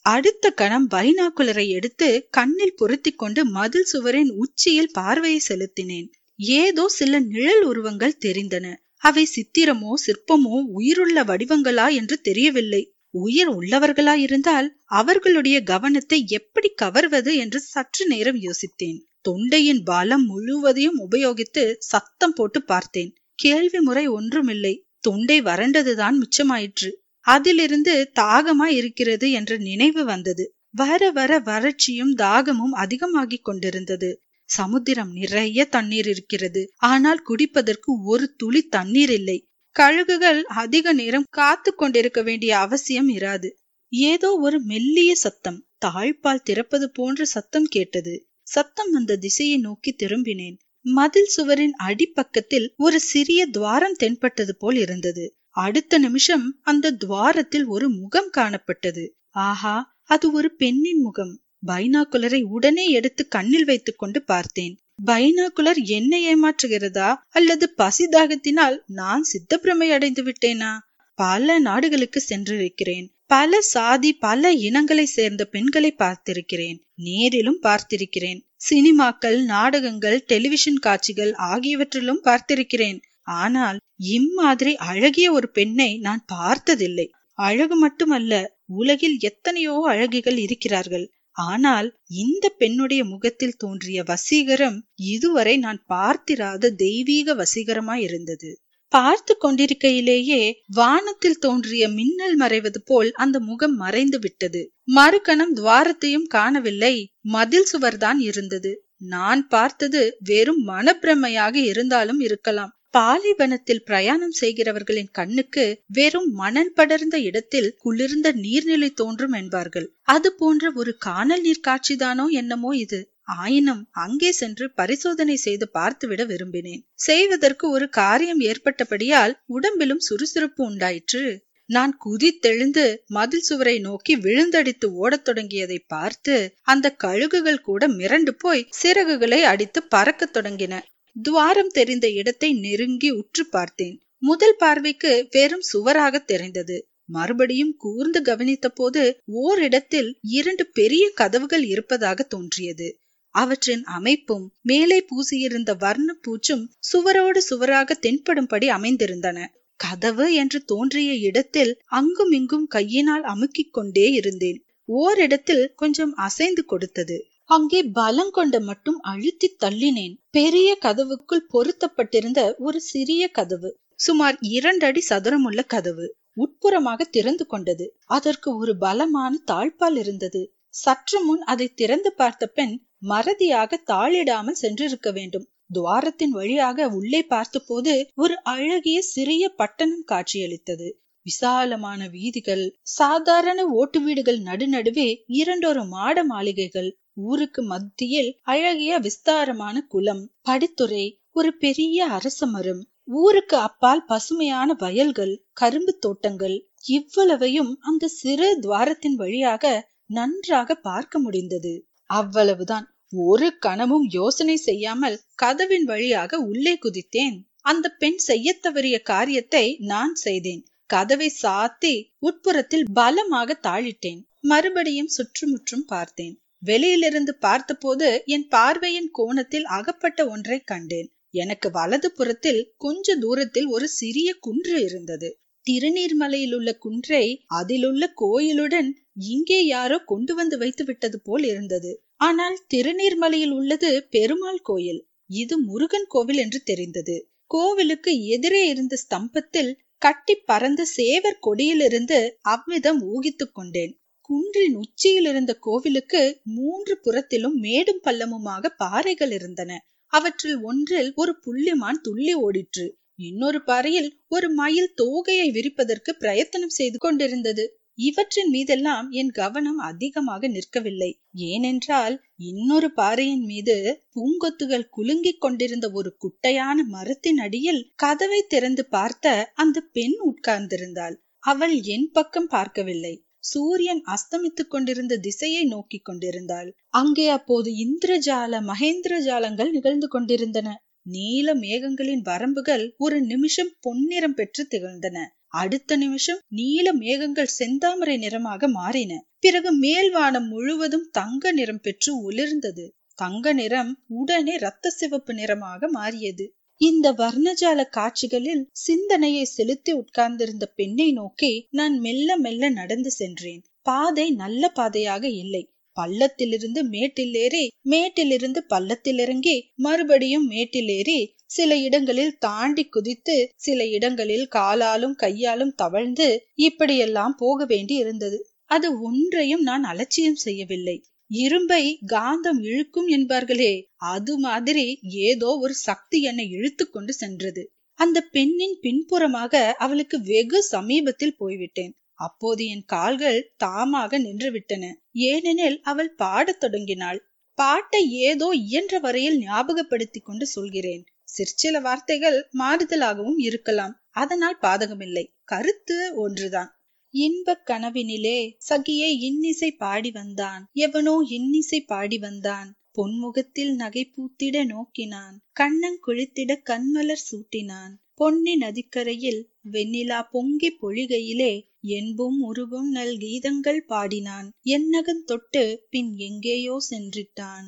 அடுத்த 0.02 0.50
கணம் 0.50 0.88
பைனாக்குலரை 0.90 1.68
எடுத்து 1.68 2.28
கண்ணில் 2.30 2.74
பொருத்தி 2.74 3.12
கொண்டு 3.12 3.44
மதில் 3.44 3.88
சுவரின் 3.92 4.30
உச்சியில் 4.30 4.90
பார்வையை 4.92 5.40
செலுத்தினேன். 5.48 6.08
ஏதோ 6.38 6.88
சில 6.88 7.20
நிழல் 7.20 7.62
உருவங்கள் 7.62 8.20
தெரிந்தன. 8.20 8.74
அவை 8.98 9.24
சித்திரமோ 9.24 9.92
சிற்பமோ 10.06 10.56
உயிருள்ள 10.72 11.24
வடிவங்களா 11.24 11.92
என்று 11.92 12.20
தெரியவில்லை. 12.20 12.93
உயிர் 13.14 13.50
உள்ளவர்களாயிருந்தால் 13.50 14.68
அவர்களுடைய 14.92 15.62
கவனத்தை 15.62 16.26
எப்படி 16.28 16.68
கவர்வது 16.68 17.36
என்று 17.36 17.60
சற்று 17.60 18.06
நேரம் 18.06 18.40
யோசித்தேன். 18.40 18.98
தொண்டையின் 19.20 19.82
பலம் 19.84 20.24
முழுவதையும் 20.26 20.98
உபயோகித்து 21.00 21.74
சத்தம் 21.78 22.32
போட்டு 22.32 22.62
பார்த்தேன். 22.62 23.12
கேள்வி 23.34 23.80
முறை 23.80 24.08
ஒன்றுமில்லை. 24.08 24.74
தொண்டை 24.98 25.42
வறண்டதுதான் 25.42 26.16
மிச்சமாயிற்று. 26.18 26.90
அதிலிருந்து 27.20 28.10
தாகமா 28.20 28.66
இருக்கிறது 28.70 29.30
என்ற 29.30 29.56
நினைவு 29.56 30.04
வந்தது. 30.04 30.44
வர 30.70 31.10
வர 31.10 31.32
வறட்சியும் 31.40 32.14
தாகமும் 32.14 32.72
அதிகமாகிக் 32.72 33.44
கொண்டிருந்தது. 33.44 34.10
சமுத்திரம் 34.48 35.12
நிறைய 35.12 35.64
தண்ணீர் 35.64 36.08
இருக்கிறது. 36.08 36.62
ஆனால் 36.76 37.22
குடிப்பதற்கு 37.28 37.90
ஒரு 38.04 38.34
துளி 38.36 38.62
தண்ணீர் 38.68 39.10
இல்லை. 39.10 39.38
கழுகுகள் 39.78 40.42
அதிக 40.42 40.92
நேரம் 40.92 41.24
காத்து 41.30 41.74
கொண்டிருக்க 41.74 42.22
வேண்டிய 42.22 42.58
அவசியம் 42.58 43.08
இராது. 43.08 43.50
ஏதோ 43.88 44.36
ஒரு 44.36 44.60
மெல்லிய 44.60 45.14
சத்தம் 45.14 45.66
தாழ்பால் 45.84 46.44
திறப்பது 46.50 46.90
போன்ற 46.92 47.24
சத்தம் 47.24 47.64
கேட்டது. 47.64 48.28
சத்தம் 48.42 48.92
அந்த 48.92 49.16
திசையை 49.16 49.58
நோக்கி 49.58 49.96
திரும்பினேன். 50.02 50.56
மதில் 50.80 51.30
சுவரின் 51.36 51.74
அடிப்பக்கத்தில் 51.76 52.74
ஒரு 52.76 53.00
சிறிய 53.00 53.46
துவாரம் 53.46 53.94
தென்பட்டது 53.94 54.56
போல் 54.56 54.76
இருந்தது. 54.76 55.36
அடுத்த 55.48 55.98
நிமிஷம் 55.98 56.58
அந்த 56.62 56.90
துவாரத்தில் 56.90 57.64
ஒரு 57.64 57.90
முகம் 57.90 58.30
காணப்பட்டது. 58.36 59.08
ஆஹா 59.30 59.96
அது 60.02 60.32
ஒரு 60.32 60.54
பெண்ணின் 60.54 61.00
முகம். 61.00 61.42
பைனாகுலரை 61.66 62.42
உடனே 62.42 62.90
எடுத்து 62.90 63.28
கண்ணில் 63.28 63.64
வைத்துக் 63.64 63.98
கொண்டு 63.98 64.22
பார்த்தேன். 64.22 64.74
பைனாகுலர் 64.98 65.80
என்னை 65.88 66.20
ஏமாற்றுகிறதா? 66.26 67.14
அல்லது 67.28 67.70
பசி 67.70 68.04
தாகத்தினால் 68.06 68.76
நான் 68.86 69.24
சித்தப்பிரமை 69.32 69.88
அடைந்து 69.90 70.22
விட்டேனா? 70.22 70.72
பல 71.18 71.58
நாடுகளுக்கு 71.58 72.22
சென்றிருக்கிறேன். 72.28 73.06
பல 73.26 73.60
சாதி 73.60 74.10
பல 74.16 74.52
இனங்களை 74.52 75.04
சேர்ந்த 75.04 75.42
பெண்களை 75.44 75.94
பார்த்திருக்கிறேன். 75.98 76.78
நேரிலும் 76.94 77.60
பார்த்திருக்கிறேன். 77.62 78.40
சினிமாக்கள் 78.70 79.38
நாடகங்கள் 79.44 80.24
டெலிவிஷன் 80.26 80.80
காட்சிகள் 80.80 81.32
ஆகியவற்றிலும் 81.32 82.22
பார்த்திருக்கிறேன். 82.24 82.98
ஆனால் 83.22 83.78
இம்மாதிரி 83.96 84.76
அழகிய 84.76 85.32
ஒரு 85.32 85.48
பெண்ணை 85.50 85.98
நான் 85.98 86.24
பார்த்ததில்லை. 86.26 87.06
அழகு 87.38 87.76
மட்டுமல்ல 87.76 88.32
உலகில் 88.72 89.16
எத்தனையோ 89.20 89.74
அழகிகள் 89.88 90.38
இருக்கிறார்கள். 90.38 91.06
ஆனால் 91.36 91.88
இந்த 92.16 92.48
பெண்ணுடைய 92.58 93.04
முகத்தில் 93.04 93.56
தோன்றிய 93.56 94.02
வசீகரம் 94.02 94.78
இதுவரை 94.94 95.56
நான் 95.56 95.84
பார்த்திராத 95.86 96.70
தெய்வீக 96.70 97.34
வசீகரமாயிருந்தது. 97.34 98.50
பார்த்து 98.88 99.36
கொண்டிருக்கையிலேயே 99.36 100.62
வானத்தில் 100.66 101.38
தோன்றிய 101.38 101.88
மின்னல் 101.88 102.36
மறைவது 102.36 102.80
போல் 102.84 103.10
அந்த 103.12 103.40
முகம் 103.40 103.76
மறைந்து 103.76 104.18
விட்டது. 104.18 104.62
மறுகணம் 104.94 105.52
துவாரத்தையும் 105.52 106.26
காணவில்லை. 106.26 106.94
மதில் 107.20 107.68
சுவர்தான் 107.72 108.18
இருந்தது. 108.18 108.72
நான் 108.96 109.48
பார்த்தது 109.48 110.18
வெறும் 110.24 110.62
மனப்பிரமையாக 110.68 111.54
இருந்தாலும் 111.54 112.20
இருக்கலாம். 112.20 112.72
பாலைவனத்தில் 112.94 113.82
பிரயாணம் 113.82 114.34
செய்கிறவர்களின் 114.40 115.10
கண்ணுக்கு 115.12 115.64
வெறும் 115.86 116.28
மணல் 116.32 116.72
படர்ந்த 116.72 117.16
இடத்தில் 117.20 117.68
குளிர்ந்த 117.78 118.28
நீர்நிலை 118.32 118.90
தோன்றும் 118.94 119.32
என்பார்கள். 119.32 119.88
அது 120.02 120.30
போன்ற 120.32 120.70
ஒரு 120.74 120.92
காணல் 120.98 121.40
நீர் 121.40 121.66
காட்சிதானோ 121.68 122.26
என்னமோ 122.32 122.70
இது. 122.76 123.00
ஆயினும் 123.22 123.82
அங்கே 123.90 124.30
சென்று 124.32 124.66
பரிசோதனை 124.74 125.36
செய்து 125.36 125.66
பார்த்துவிட 125.74 126.22
விரும்பினேன். 126.24 126.82
செய்வதற்கு 126.94 127.70
ஒரு 127.70 127.88
காரியம் 127.88 128.40
ஏற்பட்டபடியால் 128.40 129.34
உடம்பிலும் 129.46 129.98
சுறுசுறுப்பு 129.98 130.62
உண்டாயிற்று. 130.64 131.24
நான் 131.70 131.92
குதித்தெழுந்து 132.04 132.84
மதில் 133.06 133.40
சுவரை 133.40 133.76
நோக்கி 133.78 134.14
விழுந்தடித்து 134.16 134.86
ஓடத் 134.94 135.26
தொடங்கியதை 135.28 135.78
பார்த்து 135.86 136.34
அந்த 136.62 136.96
கழுகுகள் 137.04 137.60
கூட 137.60 137.88
மிரண்டு 137.88 138.32
போய் 138.38 138.68
சிறகுகளை 138.82 139.40
அடித்து 139.42 139.82
பறக்கத் 139.82 140.34
தொடங்கின. 140.36 140.74
துவாரம் 141.16 141.68
தெரிந்த 141.68 142.10
இடத்தை 142.10 142.52
நெருங்கி 142.54 143.10
உற்று 143.10 143.46
பார்த்தேன். 143.46 144.02
முதல் 144.18 144.56
பார்வைக்கு 144.56 145.28
வெறும் 145.30 145.60
சுவராக 145.60 146.18
தெரிந்தது. 146.18 146.88
மறுபடியும் 147.04 147.76
கூர்ந்து 147.76 148.22
கவனித்த 148.22 148.68
போது 148.68 149.20
ஓரிடத்தில் 149.24 150.18
இரண்டு 150.22 150.66
பெரிய 150.66 151.10
கதவுகள் 151.14 151.64
இருப்பதாக 151.64 152.22
தோன்றியது. 152.22 152.98
அவற்றின் 153.34 153.84
அமைப்பும் 153.84 154.52
மேலே 154.62 155.06
பூசியிருந்த 155.08 155.76
வர்ண 155.78 156.16
பூச்சும் 156.22 156.64
சுவரோடு 156.92 157.36
சுவராக 157.36 157.98
தென்படும்படி 158.02 158.68
அமைந்திருந்தன. 158.68 159.46
கதவு 159.76 160.34
என்று 160.34 160.64
தோன்றிய 160.64 161.14
இடத்தில் 161.14 161.80
அங்கும் 161.84 162.30
இங்கும் 162.30 162.66
கையினால் 162.66 163.24
அமுக்கிக் 163.24 163.70
கொண்டே 163.70 164.10
இருந்தேன். 164.10 164.64
ஓரிடத்தில் 164.84 165.72
கொஞ்சம் 165.74 166.14
அசைந்து 166.14 166.64
கொடுத்தது. 166.64 167.16
அங்கே 167.50 167.80
பலம் 167.92 168.30
கொண்டு 168.30 168.58
மட்டும் 168.60 168.98
அழுத்தி 169.02 169.48
தள்ளினேன். 169.64 170.14
பெரிய 170.30 170.68
கதவுக்குள் 170.82 171.48
பொருத்தப்பட்டிருந்த 171.52 172.40
ஒரு 172.58 172.78
சிறிய 172.82 173.24
கதவு 173.28 173.70
சுமார் 173.96 174.36
இரண்டு 174.50 174.84
அடி 174.86 175.00
சதுரமுள்ள 175.00 175.62
கதவு 175.64 176.06
உட்புறமாக 176.36 177.00
திறந்து 177.10 177.44
கொண்டது. 177.46 177.86
அதற்கு 178.06 178.48
ஒரு 178.56 178.72
பலமான 178.76 179.32
தாழ்பால் 179.46 179.98
இருந்தது. 179.98 180.42
சற்று 180.74 181.18
முன் 181.24 181.42
அதை 181.44 181.68
திறந்து 181.74 182.12
பார்த்த 182.12 182.46
பெண் 182.46 182.74
மறதியாக 183.08 183.80
தாளிடாமல் 183.86 184.60
சென்றிருக்க 184.62 185.08
வேண்டும். 185.12 185.46
துவாரத்தின் 185.72 186.30
வழியாக 186.30 186.88
உள்ளே 186.88 187.22
பார்த்தபோது 187.26 187.92
ஒரு 188.14 188.34
அழகிய 188.44 188.98
சிறிய 189.12 189.44
பட்டணம் 189.56 190.04
காட்சியளித்தது. 190.04 190.88
விசாலமான 191.26 192.00
வீதிகள் 192.08 192.64
சாதாரண 192.92 193.60
ஓட்டு 193.72 193.98
வீடுகள் 194.00 194.40
நடுநடுவே 194.40 195.08
இரண்டொரு 195.34 195.82
மாட 195.86 196.24
மாளிகைகள் 196.24 196.90
ஊருக்கு 197.16 197.62
மத்தியில் 197.62 198.30
அழகிய 198.42 198.98
விஸ்தாரமான 198.98 199.86
குளம் 199.86 200.32
படித்துறை 200.48 201.04
ஒரு 201.30 201.50
பெரிய 201.56 202.06
அரச 202.06 202.46
மரம். 202.46 202.82
ஊருக்கு 203.04 203.56
அப்பால் 203.56 204.04
பசுமையான 204.04 204.72
வயல்கள் 204.72 205.34
கரும்பு 205.52 205.98
தோட்டங்கள். 205.98 206.56
இவ்வளவையும் 206.88 207.78
அந்த 207.80 208.08
சிறு 208.08 208.48
துவாரத்தின் 208.60 209.14
வழியாக 209.14 209.64
நன்றாக 210.06 210.74
பார்க்க 210.74 211.18
முடிந்தது. 211.18 211.86
அவ்வளவுதான். 212.10 212.86
ஒரு 213.12 213.58
கணமும் 213.58 214.06
யோசனை 214.10 214.56
செய்யாமல் 214.56 215.20
கதவின் 215.34 215.84
வழியாக 215.84 216.38
உள்ளே 216.38 216.78
குதித்தேன். 216.82 217.36
அந்த 217.60 217.88
பெண் 217.88 218.18
செய்ய 218.18 218.58
தவறிய 218.62 219.02
காரியத்தை 219.02 219.76
நான் 219.78 220.14
செய்தேன். 220.14 220.62
கதவை 220.86 221.32
சாத்தி 221.42 221.94
உட்புறத்தில் 222.18 222.86
பலமாக 222.92 223.58
தாழிட்டேன். 223.62 224.20
மறுபடியும் 224.40 225.06
சுற்றுமுற்றும் 225.06 225.84
பார்த்தேன். 225.84 226.34
வெளியிலிருந்து 226.64 227.32
பார்த்தபோது 227.36 228.08
என் 228.26 228.46
பார்வையின் 228.48 229.10
கோணத்தில் 229.10 229.66
அகப்பட்ட 229.70 230.20
ஒன்றை 230.28 230.58
கண்டேன். 230.64 231.08
எனக்கு 231.34 231.68
வலது 231.70 232.08
புறத்தில் 232.12 232.60
கொஞ்ச 232.76 233.16
தூரத்தில் 233.16 233.66
ஒரு 233.66 233.86
சிறிய 233.90 234.28
குன்று 234.40 234.76
இருந்தது. 234.82 235.28
திருநீர்மலையில் 235.66 236.54
உள்ள 236.54 236.70
குன்றை 236.76 237.24
அதிலுள்ள 237.50 238.04
கோயிலுடன் 238.14 238.90
இங்கே 239.28 239.60
யாரோ 239.66 239.96
கொண்டு 240.04 240.32
வந்து 240.34 240.56
வைத்து 240.58 240.84
விட்டது 240.84 241.18
போல் 241.20 241.44
இருந்தது. 241.44 241.92
ஆனால் 242.18 242.56
திருநீர்மலையில் 242.74 243.50
உள்ளது 243.50 243.90
பெருமாள் 244.10 244.62
கோயில். 244.62 245.00
இது 245.30 245.54
முருகன் 245.58 246.08
கோவில் 246.08 246.36
என்று 246.36 246.60
தெரிந்தது. 246.62 247.16
கோவிலுக்கு 247.46 248.12
எதிரே 248.26 248.62
இருந்த 248.66 248.94
ஸ்தம்பத்தில் 248.96 249.72
கட்டி 249.98 250.34
பறந்த 250.44 250.82
சேவர் 250.96 251.42
கொடியிலிருந்து 251.46 252.18
அவ்விதம் 252.46 253.00
ஊகித்துக் 253.10 253.54
கொண்டேன். 253.54 253.92
குன்றின் 254.28 254.74
உச்சியில் 254.74 255.24
இருந்த 255.24 255.52
கோவிலுக்கு 255.54 256.40
மூன்று 256.44 256.98
புறத்திலும் 256.98 257.54
மேடும் 257.54 258.00
பள்ளமுமாக 258.04 258.66
பாறைகள் 258.76 259.30
இருந்தன. 259.30 259.86
அவற்றில் 260.12 260.60
ஒன்றில் 260.60 261.12
ஒரு 261.14 261.32
புள்ளிமான் 261.46 261.98
துள்ளி 262.02 262.34
ஓடிற்று. 262.36 262.86
இன்னொரு 263.18 263.62
பாறையில் 263.62 264.08
ஒரு 264.28 264.48
மயில் 264.50 264.94
தோகையை 265.02 265.48
விரிப்பதற்கு 265.50 266.12
பிரயத்தனம் 266.18 266.68
செய்து 266.68 266.98
கொண்டிருந்தது. 266.98 267.64
இவற்றின் 267.98 268.48
மீதெல்லாம் 268.48 269.10
என் 269.10 269.30
கவனம் 269.30 269.78
அதிகமாக 269.78 270.48
நிற்கவில்லை. 270.48 271.10
ஏனென்றால் 271.32 272.16
இன்னொரு 272.36 272.92
பாறையின் 272.92 273.44
மீது 273.44 273.76
பூங்கொத்துகள் 274.14 274.90
குலுங்கிக் 274.96 275.40
கொண்டிருந்த 275.40 275.90
ஒரு 275.90 276.16
குட்டையான 276.16 276.78
மரத்தின் 276.86 277.38
அடியில் 277.38 277.82
கதவை 277.96 278.40
திறந்து 278.48 278.86
பார்த்த 278.86 279.52
அந்த 279.54 279.80
பெண் 279.80 280.16
உட்கார்ந்திருந்தாள். 280.30 281.16
அவள் 281.38 281.76
என் 281.82 282.10
பக்கம் 282.12 282.46
பார்க்கவில்லை. 282.46 283.14
சூரியன் 283.44 284.02
அஸ்தமித்துக் 284.06 284.70
கொண்டிருந்த 284.70 285.14
திசையை 285.16 285.62
நோக்கி 285.64 285.98
கொண்டிருந்தாள். 285.98 286.68
அங்கே 286.94 287.26
அப்போது 287.28 287.70
இந்திரஜால 287.84 288.60
மகேந்திர 288.62 289.14
ஜாலங்கள் 289.20 289.70
நிகழ்ந்து 289.70 290.08
கொண்டிருந்தன. 290.08 290.68
நீல 291.06 291.54
மேகங்களின் 291.54 292.22
வரம்புகள் 292.24 292.84
ஒரு 292.96 293.20
நிமிஷம் 293.22 293.72
பொன்னிறம் 293.80 294.34
பெற்று 294.34 294.62
திகழ்ந்தன. 294.66 295.16
அடுத்த 295.54 295.96
நிமிஷம் 295.96 296.40
நீல 296.48 296.86
மேகங்கள் 296.92 297.56
செந்தாமரை 297.58 298.16
நிறமாக 298.18 298.68
மாறின. 298.68 299.12
பிறகு 299.38 299.70
மேல்வானம் 299.80 300.48
முழுவதும் 300.48 301.08
தங்க 301.10 301.52
நிறம் 301.52 301.80
பெற்று 301.80 302.12
ஒளிர்ந்தது 302.22 302.86
தங்க 303.18 303.52
நிறம் 303.52 303.92
உடனே 304.14 304.54
ரத்த 304.56 304.90
சிவப்பு 304.90 305.32
நிறமாக 305.34 305.88
மாறியது. 305.88 306.46
இந்த 306.80 307.12
வர்ணஜால 307.12 307.80
காட்சிகளில் 307.88 308.62
சிந்தனையை 308.76 309.44
செலுத்தி 309.46 309.92
உட்கார்ந்திருந்த 309.92 310.64
பெண்ணை 310.76 311.12
நோக்கி 311.12 311.50
நான் 311.70 311.96
மெல்ல 311.98 312.36
மெல்ல 312.36 312.68
நடந்து 312.70 313.10
சென்றேன். 313.10 313.60
பாதை 313.86 314.26
நல்ல 314.32 314.68
பாதையாக 314.68 315.24
இல்லை. 315.34 315.62
பள்ளத்திலிருந்து 315.96 316.80
மேட்டில் 316.84 317.34
ஏறி 317.34 317.62
மேட்டிலிருந்து 317.84 318.60
பள்ளத்தில் 318.64 319.18
இறங்கி 319.18 319.56
மறுபடியும் 319.76 320.46
மேட்டில் 320.46 320.88
ஏறி 320.88 321.18
சில 321.46 321.76
இடங்களில் 321.78 322.34
தாண்டி 322.38 322.84
குதித்து 322.88 323.36
சில 323.56 323.86
இடங்களில் 323.88 324.46
காலாலும் 324.48 325.16
கையாலும் 325.16 325.74
தவழ்ந்து 325.74 326.28
இப்படியெல்லாம் 326.60 327.36
போக 327.36 327.64
வேண்டி 327.64 327.94
இருந்தது 327.94 328.40
அது 328.70 328.88
ஒன்றையும் 329.02 329.60
நான் 329.60 329.84
அலட்சியம் 329.84 330.42
செய்யவில்லை. 330.42 330.96
இரும்பை 331.30 331.82
காந்தம் 332.12 332.60
இழுக்கும் 332.60 333.08
என்பார்களே. 333.08 333.72
அது 333.96 334.38
மாதிரி 334.38 334.84
ஏதோ 335.02 335.56
ஒரு 335.56 335.74
சக்தி 335.74 336.20
என்னை 336.22 336.50
இழுத்து 336.50 336.90
கொண்டு 336.90 337.12
சென்றது. 337.12 337.62
அந்த 337.98 338.20
பெண்ணின் 338.30 338.78
பின்புறமாக 338.80 339.74
அவளுக்கு 339.78 340.16
வெகு 340.22 340.62
சமீபத்தில் 340.62 341.36
போய்விட்டேன். 341.36 341.92
அப்போது 342.18 342.66
என் 342.66 342.84
கால்கள் 342.84 343.54
தாமாக 343.64 344.18
நின்று 344.18 344.50
விட்டன 344.50 344.84
ஏனெனில் 345.12 345.80
அவள் 345.82 346.14
பாடத் 346.14 346.60
தொடங்கினாள். 346.60 347.20
பாட்டை 347.58 348.10
ஏதோ 348.20 348.50
இயன்ற 348.54 348.98
வரையில் 348.98 349.38
ஞாபகப்படுத்தி 349.38 350.20
கொண்டு 350.20 350.46
சொல்கிறேன். 350.46 351.02
சிற்சில 351.28 351.80
வார்த்தைகள் 351.80 352.38
மாறுதலாகவும் 352.58 353.38
இருக்கலாம். 353.38 353.94
அதனால் 354.10 354.58
பாதகமில்லை. 354.62 355.24
கருத்து 355.44 355.96
ஒன்றுதான். 356.16 356.70
இன்பக் 357.14 357.66
கனவினிலே 357.66 358.38
சகியே 358.68 359.08
இன்னிசை 359.20 359.68
பாடி 359.72 360.10
வந்தான். 360.10 360.62
எவனோ 360.76 361.12
இன்னிசை 361.28 361.80
பாடி 361.82 362.18
வந்தான். 362.18 362.68
பொன்முகத்தில் 362.98 363.72
நகை 363.74 364.02
பூத்திட 364.14 364.56
நோக்கினான். 364.64 365.36
கண்ணங் 365.60 366.00
குளித்திட 366.06 366.56
கண்மலர் 366.70 367.24
சூட்டினான். 367.28 367.92
பொன்னி 368.14 368.54
நதிக்கரையில் 368.56 369.40
வெண்ணிலா 369.72 370.18
பொங்கி 370.30 370.70
பொழிகையிலே 370.82 371.52
என்பும் 371.94 372.38
உருவும் 372.42 372.90
நல் 372.90 373.16
கீதங்கள் 373.16 373.80
பாடினான். 373.86 374.48
என்னகன் 374.76 375.24
தொட்டு 375.24 375.64
பின் 375.90 376.12
எங்கேயோ 376.18 376.76
சென்றிட்டான். 376.90 377.66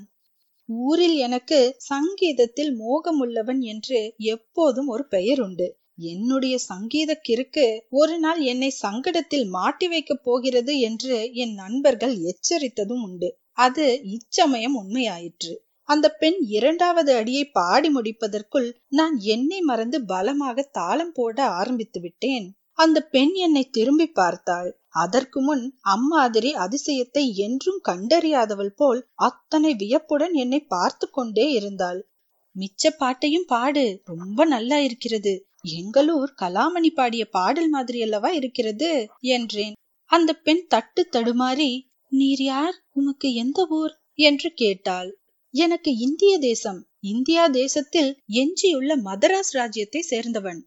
ஊரில் 0.69 1.17
எனக்கு 1.17 1.59
சங்கீதத்தில் 1.87 2.73
மோகமுள்ளவன் 2.79 3.61
என்று 3.65 4.01
எப்போதும் 4.27 4.89
ஒரு 4.89 5.05
பெயர் 5.07 5.41
உண்டு 5.41 5.67
என்னுடைய 5.99 6.59
சங்கீத 6.59 7.21
கிறுக்கு 7.29 7.65
ஒரு 7.91 8.19
நாள் 8.19 8.41
என்னை 8.43 8.71
சங்கடத்தில் 8.83 9.47
மாட்டி 9.49 9.89
வைக்கப் 9.89 10.23
போகிறது 10.23 10.79
என்று 10.79 11.33
என் 11.35 11.55
நண்பர்கள் 11.55 12.15
எச்சரித்ததும் 12.23 13.03
உண்டு. 13.03 13.29
அது 13.53 14.03
இச்சமயம் 14.05 14.77
உண்மையாயிற்று. 14.77 15.53
அந்த 15.89 16.07
பெண் 16.13 16.39
இரண்டாவது 16.49 17.15
அடியை 17.15 17.45
பாடி 17.51 17.89
முடிப்பதற்குள் 17.89 18.69
நான் 18.89 19.17
என்னை 19.19 19.61
மறந்து 19.61 20.05
பலமாக 20.05 20.63
தாளம் 20.63 21.13
போட 21.13 21.39
ஆரம்பித்து 21.51 22.01
விட்டேன். 22.01 22.47
அந்த 22.79 22.99
பெண் 23.01 23.33
என்னை 23.33 23.65
திரும்பி 23.69 24.07
பார்த்தாள். 24.07 24.71
அதற்கு 24.89 25.41
முன் 25.41 25.65
அம்மாதிரி 25.81 26.51
அதிசயத்தை 26.55 27.25
என்றும் 27.37 27.81
கண்டறியாதவள் 27.89 28.75
போல் 28.77 29.01
அத்தனை 29.15 29.75
வியப்புடன் 29.75 30.35
என்னை 30.35 30.61
பார்த்து 30.61 31.11
கொண்டே 31.11 31.47
இருந்தாள். 31.51 32.01
மிச்ச 32.57 32.91
பாட்டையும் 32.99 33.49
பாடு 33.49 33.85
ரொம்ப 34.05 34.45
நல்லா 34.45 34.79
இருக்கிறது. 34.79 35.35
எங்களூர் 35.75 36.33
கலாமணி 36.43 36.95
பாடிய 36.95 37.25
பாடல் 37.29 37.69
மாதிரி 37.69 38.03
அல்லவா 38.03 38.31
இருக்கிறது? 38.31 39.09
என்றேன். 39.21 39.73
அந்த 40.05 40.35
பெண் 40.35 40.67
தட்டு 40.67 41.09
தடுமாறி 41.13 41.81
நீர் 42.09 42.43
யார்? 42.43 42.85
உமக்கு 42.93 43.35
எந்த 43.35 43.67
ஊர்? 43.69 44.01
என்று 44.15 44.53
கேட்டாள். 44.55 45.19
எனக்கு 45.51 45.97
இந்திய 45.97 46.39
தேசம். 46.39 46.89
இந்தியா 47.01 47.49
தேசத்தில் 47.49 48.23
எஞ்சியுள்ள 48.27 48.97
மதராஸ் 48.97 49.51
ராஜ்யத்தை 49.51 50.07
சேர்ந்தவன். 50.11 50.61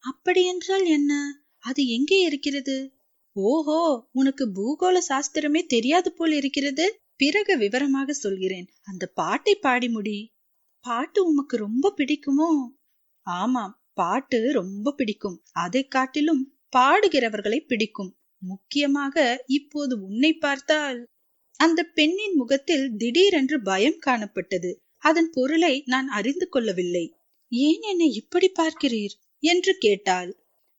அப்படியென்றால் 0.00 0.84
என்ன? 0.84 1.42
அது 1.58 1.88
எங்கே 1.88 2.20
இருக்கிறது? 2.20 2.92
ஓஹோ! 3.32 4.08
உனக்கு 4.12 4.48
பூகோள 4.48 4.98
சாஸ்திரமே 5.08 5.66
தெரியாது 5.66 6.12
போல் 6.12 6.32
இருக்கிறது. 6.32 7.00
பிறகு 7.16 7.58
விவரமாக 7.58 8.12
சொல்கிறேன். 8.12 8.68
அந்த 8.82 9.06
பாட்டை 9.06 9.54
பாடி 9.54 9.88
முடி. 9.88 10.32
பாட்டு 10.80 11.26
உமக்கு 11.26 11.56
ரொம்ப 11.56 11.94
பிடிக்குமோ? 11.96 12.66
ஆமாம். 13.22 13.83
பாட்டு 13.94 14.52
ரொம்ப 14.52 14.92
பிடிக்கும். 14.92 15.38
அதை 15.52 15.82
காட்டிலும் 15.88 16.42
பாடுகிறவர்களை 16.76 17.58
பிடிக்கும். 17.66 18.16
முக்கியமாக 18.42 19.44
இப்போது 19.46 20.02
உன்னை 20.04 20.32
பார்த்தால் 20.32 21.08
அந்த 21.60 21.82
பெண்ணின் 21.82 22.34
முகத்தில் 22.34 22.96
திடீரென்று 22.96 23.62
பயம் 23.62 24.00
காணப்பட்டது. 24.06 24.70
அதன் 24.98 25.30
பொருளை 25.30 25.82
நான் 25.86 26.08
அறிந்து 26.08 26.48
கொள்ளவில்லை. 26.48 27.16
ஏன் 27.48 27.82
என்னை 27.82 28.12
இப்படி 28.12 28.52
பார்க்கிறீர்? 28.60 29.14
என்று 29.42 29.72
கேட்டாள். 29.78 30.30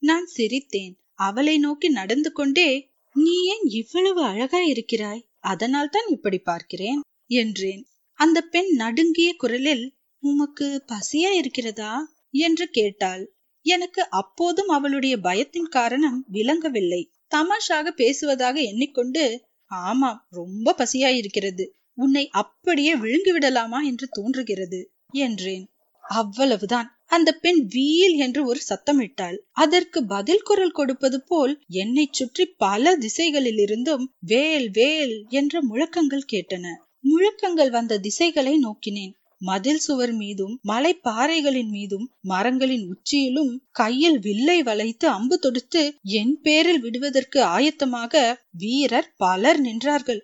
நான் 0.04 0.28
சிரித்தேன். 0.38 0.94
அவளை 1.14 1.58
நோக்கி 1.58 1.88
நடந்து 1.90 2.32
கொண்டே 2.32 2.70
நீ 3.14 3.44
ஏன் 3.44 3.64
இவ்வளவு 3.64 4.22
அழகா 4.22 4.62
இருக்கிறாய்? 4.64 5.28
அதனால் 5.40 5.90
தான் 5.90 6.08
இப்படி 6.08 6.38
பார்க்கிறேன் 6.38 7.02
என்றேன். 7.28 7.84
அந்த 8.20 8.42
பெண் 8.42 8.70
நடுங்கிய 8.74 9.36
குரலில் 9.36 9.86
உமக்கு 10.24 10.84
பசியா 10.88 11.32
இருக்கிறதா? 11.32 11.94
என்று 12.38 12.70
கேட்டாள். 12.70 13.24
எனக்கு 13.66 14.02
அப்போதும் 14.10 14.68
அவளுடைய 14.68 15.18
பயத்தின் 15.18 15.70
காரணம் 15.70 16.26
விளங்கவில்லை. 16.32 17.02
தமாஷாக 17.32 17.92
பேசுவதாக 17.92 18.58
எண்ணிக்கொண்டு 18.62 19.24
ஆமாம் 19.72 20.20
ரொம்ப 20.30 20.76
பசியாயிருக்கிறது. 20.78 21.66
உன்னை 21.94 22.30
அப்படியே 22.34 22.96
விழுங்கி 22.96 23.32
விடலாமா 23.32 23.80
என்று 23.82 24.08
தோன்றுகிறது 24.10 24.80
என்றேன். 25.18 25.66
அவ்வளவுதான். 26.04 26.90
அந்த 27.06 27.30
பெண் 27.34 27.62
வீல் 27.68 28.16
என்று 28.16 28.46
ஒரு 28.46 28.60
சத்தமிட்டாள். 28.70 29.38
அதற்கு 29.56 30.00
பதில் 30.06 30.42
குரல் 30.42 30.72
கொடுப்பது 30.72 31.18
போல் 31.22 31.54
என்னை 31.74 32.06
சுற்றி 32.12 32.46
பல 32.58 32.96
திசைகளில் 32.96 33.58
இருந்தும் 33.58 34.06
வேல் 34.20 34.70
வேல் 34.70 35.26
என்ற 35.30 35.62
முழக்கங்கள் 35.62 36.30
கேட்டன. 36.32 36.66
முழக்கங்கள் 37.00 37.70
வந்த 37.70 38.00
திசைகளை 38.00 38.54
நோக்கினேன். 38.64 39.14
மதில் 39.38 39.78
சுவர் 39.78 40.14
மீதும் 40.14 40.60
மலை 40.62 40.94
பாறைகளின் 40.94 41.70
மீதும் 41.70 42.12
மரங்களின் 42.22 42.86
உச்சியிலும் 42.88 43.62
கையில் 43.72 44.20
வில்லை 44.20 44.64
வளைத்து 44.64 45.08
அம்பு 45.10 45.40
தொடுத்து 45.40 46.00
என் 46.02 46.40
பேரில் 46.42 46.80
விடுவதற்கு 46.80 47.44
ஆயத்தமாக 47.44 48.40
வீரர் 48.52 49.14
பலர் 49.18 49.62
நின்றார்கள். 49.62 50.20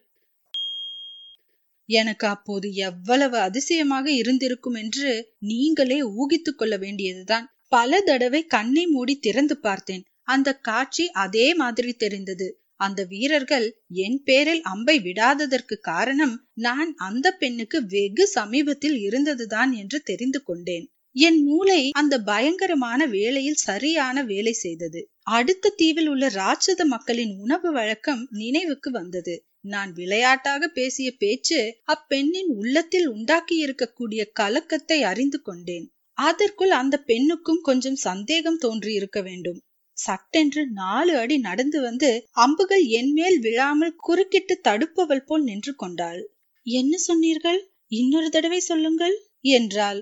எனக்கு 1.85 2.27
அப்போது 2.27 2.73
எவ்வளவு 2.73 3.37
அதிசயமாக 3.37 4.11
இருந்திருக்கும் 4.11 4.73
என்று 4.73 5.35
நீங்களே 5.39 6.01
ஊகித்துக் 6.01 6.57
கொள்ள 6.57 6.77
வேண்டியதுதான். 6.77 7.55
பல 7.67 8.01
தடவை 8.01 8.45
கண்ணை 8.45 8.85
மூடி 8.85 9.19
திறந்து 9.19 9.57
பார்த்தேன். 9.57 10.03
அந்த 10.23 10.53
காட்சி 10.53 11.09
அதே 11.09 11.53
மாதிரி 11.53 11.93
தெரிந்தது. 11.93 12.60
அந்த 12.81 12.99
வீரர்கள் 13.05 13.67
என் 14.03 14.19
பேரில் 14.23 14.63
அம்பை 14.63 14.95
விடாததற்கு 14.99 15.75
காரணம் 15.81 16.35
நான் 16.59 16.89
அந்த 16.99 17.27
பெண்ணுக்கு 17.33 17.79
வெகு 17.85 18.25
சமீபத்தில் 18.27 18.97
இருந்ததுதான் 18.99 19.71
என்று 19.73 19.99
தெரிந்து 20.01 20.41
கொண்டேன். 20.43 20.85
என் 21.15 21.39
மூளை 21.43 21.79
அந்த 21.91 22.15
பயங்கரமான 22.21 23.05
வேளையில் 23.07 23.63
சரியான 23.63 24.23
வேலை 24.23 24.53
செய்தது. 24.55 25.01
அடுத்த 25.29 25.73
தீவில் 25.75 26.07
உள்ள 26.07 26.25
ராட்சத 26.35 26.81
மக்களின் 26.85 27.33
உணவு 27.37 27.69
வழக்கம் 27.71 28.21
நினைவுக்கு 28.31 28.91
வந்தது. 28.91 29.35
நான் 29.65 29.91
விளையாட்டாக 29.93 30.67
பேசிய 30.67 31.09
பேச்சு 31.17 31.59
அப்பெண்ணின் 31.85 32.51
உள்ளத்தில் 32.55 33.07
உண்டாக்கி 33.07 33.57
இருக்கக்கூடிய 33.65 34.21
கலக்கத்தை 34.33 34.99
அறிந்து 35.03 35.41
கொண்டேன். 35.41 35.85
அதற்குள் 36.17 36.73
அந்த 36.73 36.95
பெண்ணுக்கும் 37.01 37.61
கொஞ்சம் 37.61 37.99
சந்தேகம் 38.01 38.57
தோன்றியிருக்க 38.57 39.19
வேண்டும். 39.21 39.59
சட்டென்று 40.05 40.61
நாலு 40.71 41.17
அடி 41.17 41.37
நடந்து 41.37 41.81
வந்து 41.81 42.09
அம்புகள் 42.31 42.83
என்மேல் 42.83 43.39
விழாமல் 43.39 43.97
குறுக்கிட்டு 43.97 44.55
தடுப்பவள் 44.63 45.25
போல் 45.25 45.43
நின்று 45.43 45.75
கொண்டாள். 45.75 46.21
என்ன 46.65 46.97
சொன்னீர்கள்? 46.97 47.59
இன்னொரு 47.91 48.29
தடவை 48.29 48.59
சொல்லுங்கள் 48.59 49.15
என்றாள். 49.39 49.99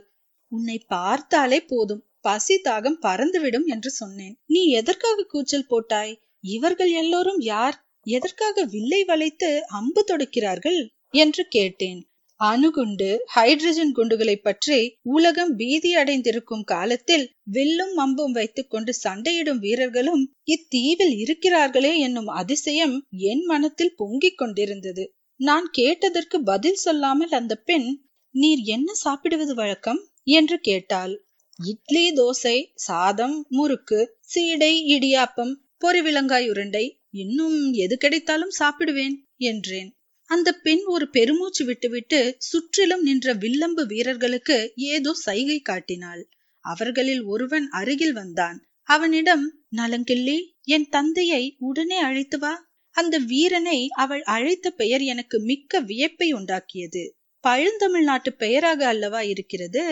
உன்னை 0.52 0.78
பார்த்தாலே 0.88 1.60
போதும். 1.64 2.04
பசி 2.20 2.56
தாகம் 2.64 3.02
பறந்துவிடும் 3.02 3.66
என்று 3.66 3.90
சொன்னேன். 3.90 4.36
நீ 4.46 4.62
எதற்காக 4.72 5.24
கூச்சல் 5.24 5.68
போட்டாய்? 5.68 6.14
இவர்கள் 6.44 6.92
எல்லோரும் 6.92 7.40
யார்? 7.40 7.78
எதற்காக 8.08 8.64
வில்லை 8.64 9.04
வளைத்து 9.04 9.50
அம்பு 9.70 10.02
தொடுக்கிறார்கள்? 10.08 10.80
என்று 11.14 11.44
கேட்டேன். 11.48 12.02
அணுகுண்டு 12.40 13.08
ஹைட்ரஜன் 13.34 13.92
குண்டுகளை 13.92 14.36
பற்றி 14.38 14.78
உலகம் 15.10 15.52
பீதி 15.56 15.92
அடைந்திருக்கும் 15.96 16.64
காலத்தில் 16.64 17.26
வில்லும் 17.52 17.96
அம்பும் 17.98 18.32
வைத்துக் 18.32 18.70
கொண்டு 18.70 18.92
சண்டையிடும் 19.04 19.60
வீரர்களும் 19.60 20.24
இத்தீவில் 20.48 21.16
இருக்கிறார்களே 21.24 21.94
என்னும் 21.98 22.30
அதிசயம் 22.34 22.96
என் 23.32 23.44
மனத்தில் 23.46 23.94
பொங்கிக் 23.96 24.38
கொண்டிருந்தது. 24.38 25.06
நான் 25.40 25.68
கேட்டதற்கு 25.72 26.38
பதில் 26.44 26.80
சொல்லாமல் 26.80 27.32
அந்த 27.32 27.54
பெண் 27.66 27.90
நீர் 28.36 28.64
என்ன 28.68 28.90
சாப்பிடுவது 28.96 29.54
வழக்கம்? 29.56 30.02
என்று 30.32 30.58
கேட்டாள். 30.60 31.14
இட்லி 31.60 32.06
தோசை 32.14 32.58
சாதம் 32.80 33.38
முறுக்கு 33.50 34.00
சீடை 34.34 34.74
இடியாப்பம் 34.88 35.54
பொறிவிலங்காய் 35.84 36.50
உருண்டை 36.50 36.86
இன்னும் 37.16 37.60
எது 37.76 37.96
கிடைத்தாலும் 37.98 38.58
சாப்பிடுவேன் 38.60 39.16
என்றேன். 39.44 39.90
அந்த 40.30 40.54
பெண் 40.54 40.84
ஒரு 40.86 41.10
பெருமூச்சு 41.10 41.66
விட்டுவிட்டு 41.66 42.36
சுற்றிலும் 42.40 43.02
நின்ற 43.02 43.34
வில்லம்பு 43.34 43.86
வீரர்களுக்கு 43.86 44.58
ஏதோ 44.76 45.14
சைகை 45.14 45.60
காட்டினாள். 45.60 46.22
அவர்களில் 46.66 47.24
ஒருவன் 47.24 47.68
அருகில் 47.70 48.14
வந்தான். 48.14 48.58
அவனிடம் 48.88 49.46
நலங்கிள்ளி 49.76 50.38
என் 50.66 50.90
தந்தையை 50.90 51.56
உடனே 51.60 51.98
அழைத்து 51.98 52.38
வா. 52.40 52.54
அந்த 52.96 53.18
வீரனை 53.18 53.88
அவள் 53.88 54.24
அழைத்த 54.24 54.72
பெயர் 54.72 55.02
எனக்கு 55.02 55.40
மிக்க 55.40 55.80
வியப்பை 55.80 56.34
உண்டாக்கியது. 56.34 57.04
பழந்தமிழ்நாட்டு 57.44 58.30
பெயராக 58.30 58.88
அல்லவா 58.88 59.22
இருக்கிறது? 59.22 59.84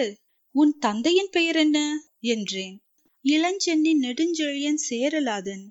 உன் 0.55 0.77
தந்தையின் 0.77 1.29
பெயர் 1.31 1.55
என்ன? 1.55 1.79
என்றேன். 2.19 2.75
இளஞ்சென்னி 3.25 3.93
நெடுஞ்செழியன் 4.01 4.81
சேரலாதன். 4.89 5.65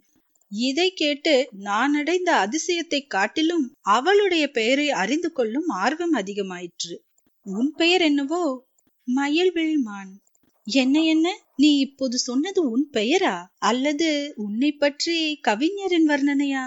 இதை 0.53 0.93
கேட்டு 0.93 1.49
நான் 1.59 1.95
அடைந்த 1.95 2.31
அதிசயத்தை 2.35 3.07
காட்டிலும் 3.07 3.77
அவளுடைய 3.81 4.51
பெயரை 4.51 4.91
அறிந்து 4.91 5.33
கொள்ளும் 5.33 5.67
ஆர்வம் 5.67 6.15
அதிகமாயிற்று. 6.15 6.95
உன் 7.47 7.73
பெயர் 7.77 8.01
என்னவோ? 8.01 8.69
மயில்விழ்மான் 9.09 10.13
என்ன 10.67 11.03
என்ன? 11.03 11.27
நீ 11.57 11.79
இப்போது 11.79 12.19
சொன்னது 12.19 12.71
உன் 12.71 12.89
பெயரா? 12.93 13.45
அல்லது 13.59 14.33
உன்னை 14.37 14.73
பற்றி 14.73 15.39
கவிஞரின் 15.41 16.09
வர்ணனையா? 16.09 16.65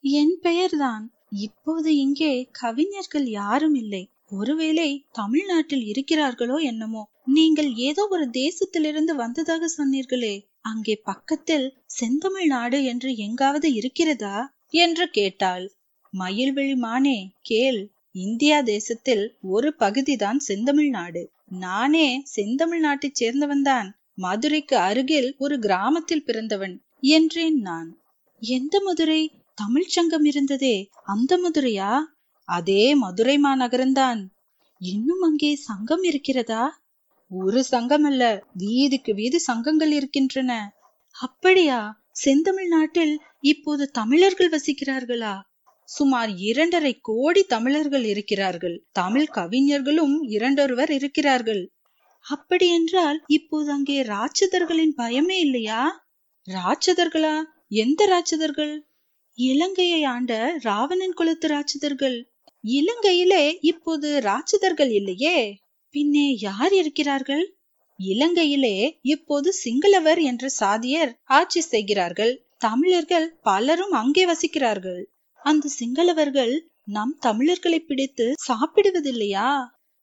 என் 0.00 0.38
பெயர்தான். 0.42 1.04
இப்போது 1.30 1.96
இங்கே 1.96 2.48
கவிஞர்கள் 2.52 3.26
யாரும் 3.26 3.74
இல்லை. 3.74 4.10
ஒருவேளை 4.30 5.06
தமிழ்நாட்டில் 5.12 5.84
இருக்கிறார்களோ 5.84 6.62
என்னமோ? 6.62 7.02
நீங்கள் 7.24 7.72
ஏதோ 7.74 8.06
ஒரு 8.10 8.30
தேசத்திலிருந்து 8.32 9.12
வந்ததாக 9.14 9.66
சொன்னீர்களே. 9.76 10.34
அங்கே 10.64 10.94
பக்கத்தில் 11.04 11.66
செந்தமிழ் 11.86 12.46
நாடு 12.46 12.84
என்று 12.84 13.16
எங்காவது 13.16 13.68
இருக்கிறதா? 13.74 14.36
என்று 14.76 15.10
கேட்டாள். 15.10 15.64
மயில்விழி 16.12 16.76
மானே 16.76 17.18
கேள். 17.40 17.80
இந்தியா 18.14 18.60
தேசத்தில் 18.60 19.24
ஒரு 19.48 19.74
பகுதிதான் 19.74 20.38
செந்தமிழ் 20.38 20.88
நாடு 20.88 21.22
நானே 21.58 22.08
செந்தமிழ் 22.34 22.80
நாட்டைச் 22.80 23.18
சேர்ந்தவன்தான். 23.22 23.88
மதுரைக்கு 24.14 24.76
அருகில் 24.78 25.34
ஒரு 25.38 25.58
கிராமத்தில் 25.58 26.24
பிறந்தவன் 26.24 26.74
என்றேன் 27.08 27.58
நான். 27.60 27.90
எந்த 28.42 28.80
மதுரை? 28.80 29.22
தமிழ்ச்சங்கம் 29.58 30.24
இருந்ததே. 30.24 30.76
அந்த 31.04 31.32
மதுரையா? 31.38 31.90
அதே 32.48 32.84
மதுரை 32.94 33.36
மாநகரம்தான். 33.38 34.20
இன்னும் 34.80 35.20
அங்கே 35.20 35.50
சங்கம் 35.62 36.02
இருக்கிறதா? 36.02 36.62
ஒரு 37.42 37.64
சங்கம் 37.64 38.04
அல்ல 38.04 38.44
வீதிக்கு 38.58 39.14
வீதி 39.14 39.38
சங்கங்கள் 39.38 39.90
இருக்கின்றன. 39.90 40.52
அப்படியா? 41.16 42.02
செந்தமிழ் 42.10 42.68
நாட்டில் 42.68 43.20
இப்போது 43.40 43.90
தமிழர்கள் 43.90 44.50
வசிக்கிறார்களா? 44.50 45.40
சுமார் 45.84 46.30
இரண்டரை 46.36 46.98
கோடி 47.00 47.42
தமிழர்கள் 47.44 48.04
இருக்கிறார்கள். 48.04 48.76
தமிழ் 48.92 49.26
கவிஞர்களும் 49.26 50.22
இரண்டொருவர் 50.22 50.90
இருக்கிறார்கள். 50.90 51.72
அப்படி 52.20 52.72
என்றால் 52.72 53.24
இப்போது 53.26 53.70
அங்கே 53.70 54.02
ராட்சதர்களின் 54.02 54.94
பயமே 54.96 55.38
இல்லையா? 55.38 55.82
ராட்சதர்களா? 56.48 57.42
எந்த 57.68 58.06
ராட்சதர்கள்? 58.06 58.74
இலங்கையை 59.38 60.04
ஆண்ட 60.04 60.32
ராவணன் 60.60 61.12
குலத்து 61.12 61.48
ராட்சதர்கள். 61.48 62.18
இலங்கையிலே 62.64 63.58
இப்போது 63.60 64.20
ராட்சதர்கள் 64.20 64.90
இல்லையே? 64.90 65.38
பின்னே 65.94 66.28
யார் 66.38 66.72
இருக்கிறார்கள்? 66.72 67.44
இலங்கையிலே 67.98 68.76
இப்போது 69.06 69.48
சிங்களவர் 69.64 70.20
என்ற 70.22 70.44
சாதியர் 70.48 71.12
ஆட்சி 71.24 71.60
செய்கிறார்கள். 71.60 72.32
தமிழர்கள் 72.58 73.26
பலரும் 73.42 73.90
அங்கே 73.90 74.24
வசிக்கிறார்கள். 74.26 75.02
அந்த 75.42 75.70
சிங்களவர்கள் 75.78 76.54
நம் 76.86 77.14
தமிழர்களை 77.20 77.80
பிடித்து 77.80 78.26
சாப்பிடுவதில்லையா? 78.48 79.48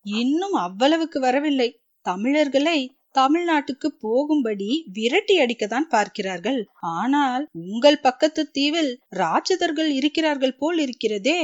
இன்னும் 0.06 0.56
அவ்வளவுக்கு 0.60 1.20
வரவில்லை. 1.20 1.70
தமிழர்களை 2.06 2.80
தமிழ்நாட்டுக்கு 3.16 3.88
போகும்படி 4.00 4.70
விரட்டி 4.94 5.36
அடிக்கத்தான் 5.40 5.88
பார்க்கிறார்கள். 5.90 6.62
ஆனால் 6.92 7.44
உங்கள் 7.64 8.00
பக்கத்து 8.00 8.44
தீவில் 8.52 8.92
ராட்சதர்கள் 9.16 9.92
இருக்கிறார்கள் 9.92 10.56
போல் 10.56 10.78
இருக்கிறதே. 10.78 11.42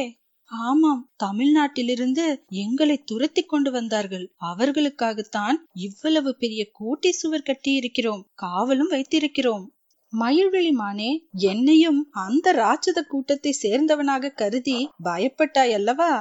ஆமாம் 0.51 1.01
தமிழ்நாட்டிலிருந்து 1.23 2.25
எங்களை 2.55 3.03
துரத்தி 3.03 3.41
கொண்டு 3.43 3.71
வந்தார்கள். 3.71 4.31
அவர்களுக்காகத்தான் 4.45 5.57
இவ்வளவு 5.79 6.35
பெரிய 6.35 6.69
கோட்டை 6.71 7.11
சுவர் 7.11 7.47
கட்டியிருக்கிறோம் 7.47 8.23
காவலும் 8.35 8.91
வைத்திருக்கிறோம். 8.91 9.65
மயில்வெளி 10.13 10.71
மானே 10.71 11.11
என்னையும் 11.47 11.99
அந்த 12.11 12.53
ராட்சத 12.53 12.99
கூட்டத்தை 13.03 13.53
சேர்ந்தவனாக 13.61 14.33
கருதி 14.33 14.77
பயப்பட்டாய் 15.03 15.73
அல்லவா? 15.73 16.13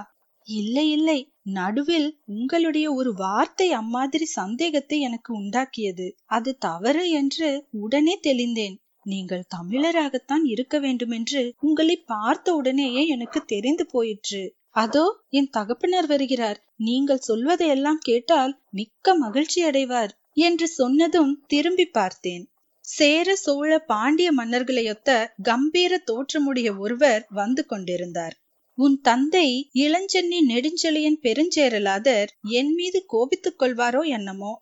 இல்லை 0.46 0.90
இல்லை 0.90 1.18
நடுவில் 1.50 2.08
உங்களுடைய 2.24 2.92
ஒரு 2.92 3.12
வார்த்தை 3.14 3.72
அம்மாதிரி 3.72 4.24
சந்தேகத்தை 4.24 5.00
எனக்கு 5.00 5.30
உண்டாக்கியது. 5.40 6.06
அது 6.26 6.50
தவறு 6.58 7.10
என்று 7.10 7.48
உடனே 7.80 8.20
தெளிந்தேன். 8.22 8.76
நீங்கள் 9.06 9.48
தமிழராகத்தான் 9.56 10.44
இருக்க 10.44 10.78
வேண்டும் 10.78 11.10
என்று 11.10 11.42
உங்களை 11.60 11.96
பார்த்த 11.96 12.54
உடனேயே 12.54 13.06
எனக்கு 13.06 13.44
தெரிந்து 13.44 13.86
போயிற்று. 13.86 14.42
அதோ 14.70 15.04
என் 15.30 15.50
தகப்பனர் 15.56 16.06
வருகிறார். 16.06 16.58
நீங்கள் 16.76 17.26
சொல்வதையெல்லாம் 17.28 18.00
கேட்டால் 18.00 18.52
மிக்க 18.70 19.14
மகிழ்ச்சி 19.14 19.60
அடைவார் 19.64 20.12
என்று 20.32 20.68
சொன்னதும் 20.68 21.32
திரும்பி 21.46 21.86
பார்த்தேன். 21.90 22.44
சேர 22.84 23.28
சோழ 23.36 23.78
பாண்டிய 23.78 24.28
மன்னர்களையொத்த 24.32 25.10
கம்பீர 25.42 25.98
தோற்றமுடைய 26.04 26.68
ஒருவர் 26.76 27.22
வந்து 27.30 27.66
கொண்டிருந்தார். 27.66 28.34
உன் 28.78 28.96
தந்தை 29.00 29.70
இளஞ்சென்னி 29.74 30.38
நெடுஞ்செழியன் 30.48 31.18
பெருஞ்சேரலாதர் 31.22 32.30
என் 32.50 32.72
மீது 32.74 32.98
கோபித்துக் 33.06 33.58
கொள்வாரோ 33.62 34.02
என்னமோ? 34.08 34.52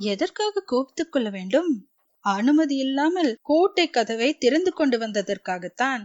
எதற்காக 0.00 0.62
கோபித்துக் 0.66 1.12
கொள்ள 1.12 1.28
வேண்டும்? 1.30 1.70
அனுமதி 2.24 2.76
இல்லாமல் 2.76 3.38
கோட்டை 3.42 3.90
கதவை 3.90 4.28
திறந்து 4.36 4.72
கொண்டு 4.72 4.98
வந்ததற்காகத்தான் 4.98 6.02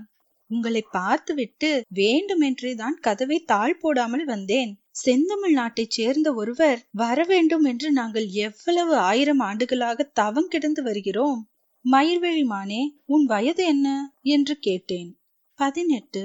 உங்களை 0.50 0.82
பார்த்துவிட்டு 0.92 1.70
வேண்டுமென்றே 1.94 2.76
தான் 2.76 2.96
கதவை 3.00 3.38
தாழ் 3.44 3.76
போடாமல் 3.78 4.26
வந்தேன். 4.26 4.72
செந்தமிழ் 4.92 5.54
நாட்டைச் 5.54 5.92
சேர்ந்த 5.92 6.30
ஒருவர் 6.34 6.80
வர 6.92 7.24
வேண்டும் 7.24 7.64
என்று 7.64 7.92
நாங்கள் 7.92 8.28
எவ்வளவு 8.28 8.96
ஆயிரம் 8.96 9.40
ஆண்டுகளாக 9.40 10.10
தவம் 10.14 10.48
கிடந்து 10.48 10.84
வருகிறோம். 10.84 11.40
மயிர்வெளி 11.86 12.44
மானே 12.46 12.82
உன் 13.06 13.26
வயது 13.26 13.64
என்ன 13.66 13.88
என்று 14.28 14.56
கேட்டேன். 14.60 15.10
பதினெட்டு. 15.60 16.24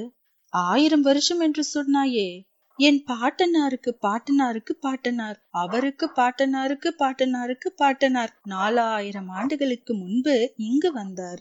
ஆயிரம் 0.52 1.00
வருஷம் 1.00 1.40
என்று 1.40 1.64
சொன்னாயே. 1.74 2.28
என் 2.76 3.04
பாட்டனாருக்கு 3.06 3.90
பாட்டனாருக்கு 4.02 4.72
பாட்டனார் 4.80 5.46
அவருக்கு 5.50 6.10
பாட்டனாருக்கு 6.16 6.88
பாட்டனாருக்கு 6.98 7.68
பாட்டனார். 7.76 8.40
நாலாயிரம் 8.44 9.28
ஆண்டுகளுக்கு 9.28 9.94
முன்பு 9.94 10.52
இங்கு 10.56 10.92
வந்தார். 10.92 11.40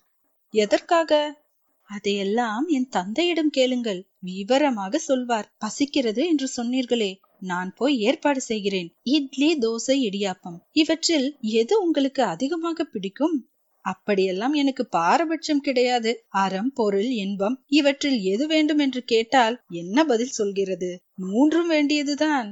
எதற்காக? 0.52 1.41
அதையெல்லாம் 1.89 2.67
என் 2.67 2.89
தந்தையிடம் 2.89 3.50
கேளுங்கள். 3.50 4.08
விவரமாக 4.19 4.98
சொல்வார். 4.98 5.50
பசிக்கிறது 5.58 6.28
என்று 6.28 6.50
சொன்னீர்களே. 6.58 7.19
நான் 7.39 7.74
போய் 7.74 8.00
ஏற்பாடு 8.00 8.41
செய்கிறேன். 8.41 8.96
இட்லி 9.04 9.58
தோசை 9.58 9.96
இடியாப்பம். 10.10 10.60
இவற்றில் 10.72 11.38
எது 11.41 11.84
உங்களுக்கு 11.84 12.24
அதிகமாக 12.24 12.84
பிடிக்கும்? 12.84 13.48
அப்படியெல்லாம் 13.86 14.54
எனக்கு 14.54 14.84
பாரபட்சம் 14.88 15.62
கிடையாது. 15.62 16.12
அறம் 16.38 16.72
பொருள் 16.74 17.10
இன்பம் 17.15 17.56
இவற்றில் 17.72 18.19
எது 18.24 18.48
வேண்டும் 18.48 18.78
என்று 18.78 19.02
கேட்டால் 19.04 19.56
என்ன 19.74 20.06
பதில் 20.06 20.36
சொல்கிறது? 20.39 20.91
மூன்றும் 21.24 21.67
வேண்டியதுதான். 21.67 22.50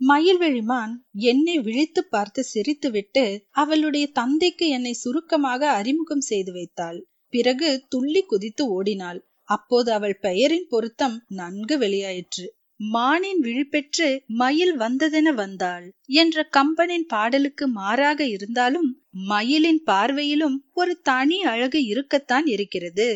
மயில்வெளிமான் 0.00 0.92
என்னை 1.24 1.56
விழித்து 1.58 2.00
பார்த்து 2.04 2.40
சிரித்துவிட்டு 2.54 3.24
அவளுடைய 3.54 4.06
தந்தைக்கு 4.12 4.68
என்னை 4.68 4.92
சுருக்கமாக 4.92 5.70
அறிமுகம் 5.70 6.24
செய்து 6.30 6.52
வைத்தாள். 6.52 6.98
பிறகு 7.32 7.68
துள்ளி 7.88 8.22
குதித்து 8.22 8.64
ஓடினாள். 8.68 9.20
அப்போது 9.48 9.88
அவள் 9.92 10.18
பெயரின் 10.18 10.66
பொருத்தம் 10.68 11.16
நன்கு 11.30 11.74
வெளியாயிற்று. 11.78 12.46
மானின் 12.80 13.38
விழிப்பெற்று 13.38 14.08
மயில் 14.26 14.78
வந்ததென 14.78 15.34
வந்தாள் 15.34 15.84
என்ற 16.14 16.48
கம்பனின் 16.56 17.06
பாடலுக்கு 17.06 17.68
மாறாக 17.68 18.26
இருந்தாலும் 18.26 18.88
மயிலின் 19.28 19.82
பார்வையிலும் 19.86 20.56
ஒரு 20.72 21.00
தனி 21.02 21.42
அழகு 21.42 21.84
இருக்கத்தான் 21.84 22.46
இருக்கிறது. 22.46 23.08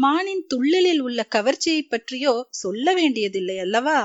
மானின் 0.00 0.44
துள்ளலில் 0.54 0.98
உள்ள 0.98 1.26
கவர்ச்சியை 1.34 1.82
பற்றியோ 1.88 2.34
சொல்ல 2.48 2.94
வேண்டியதில்லை 2.94 3.58
அல்லவா? 3.58 4.00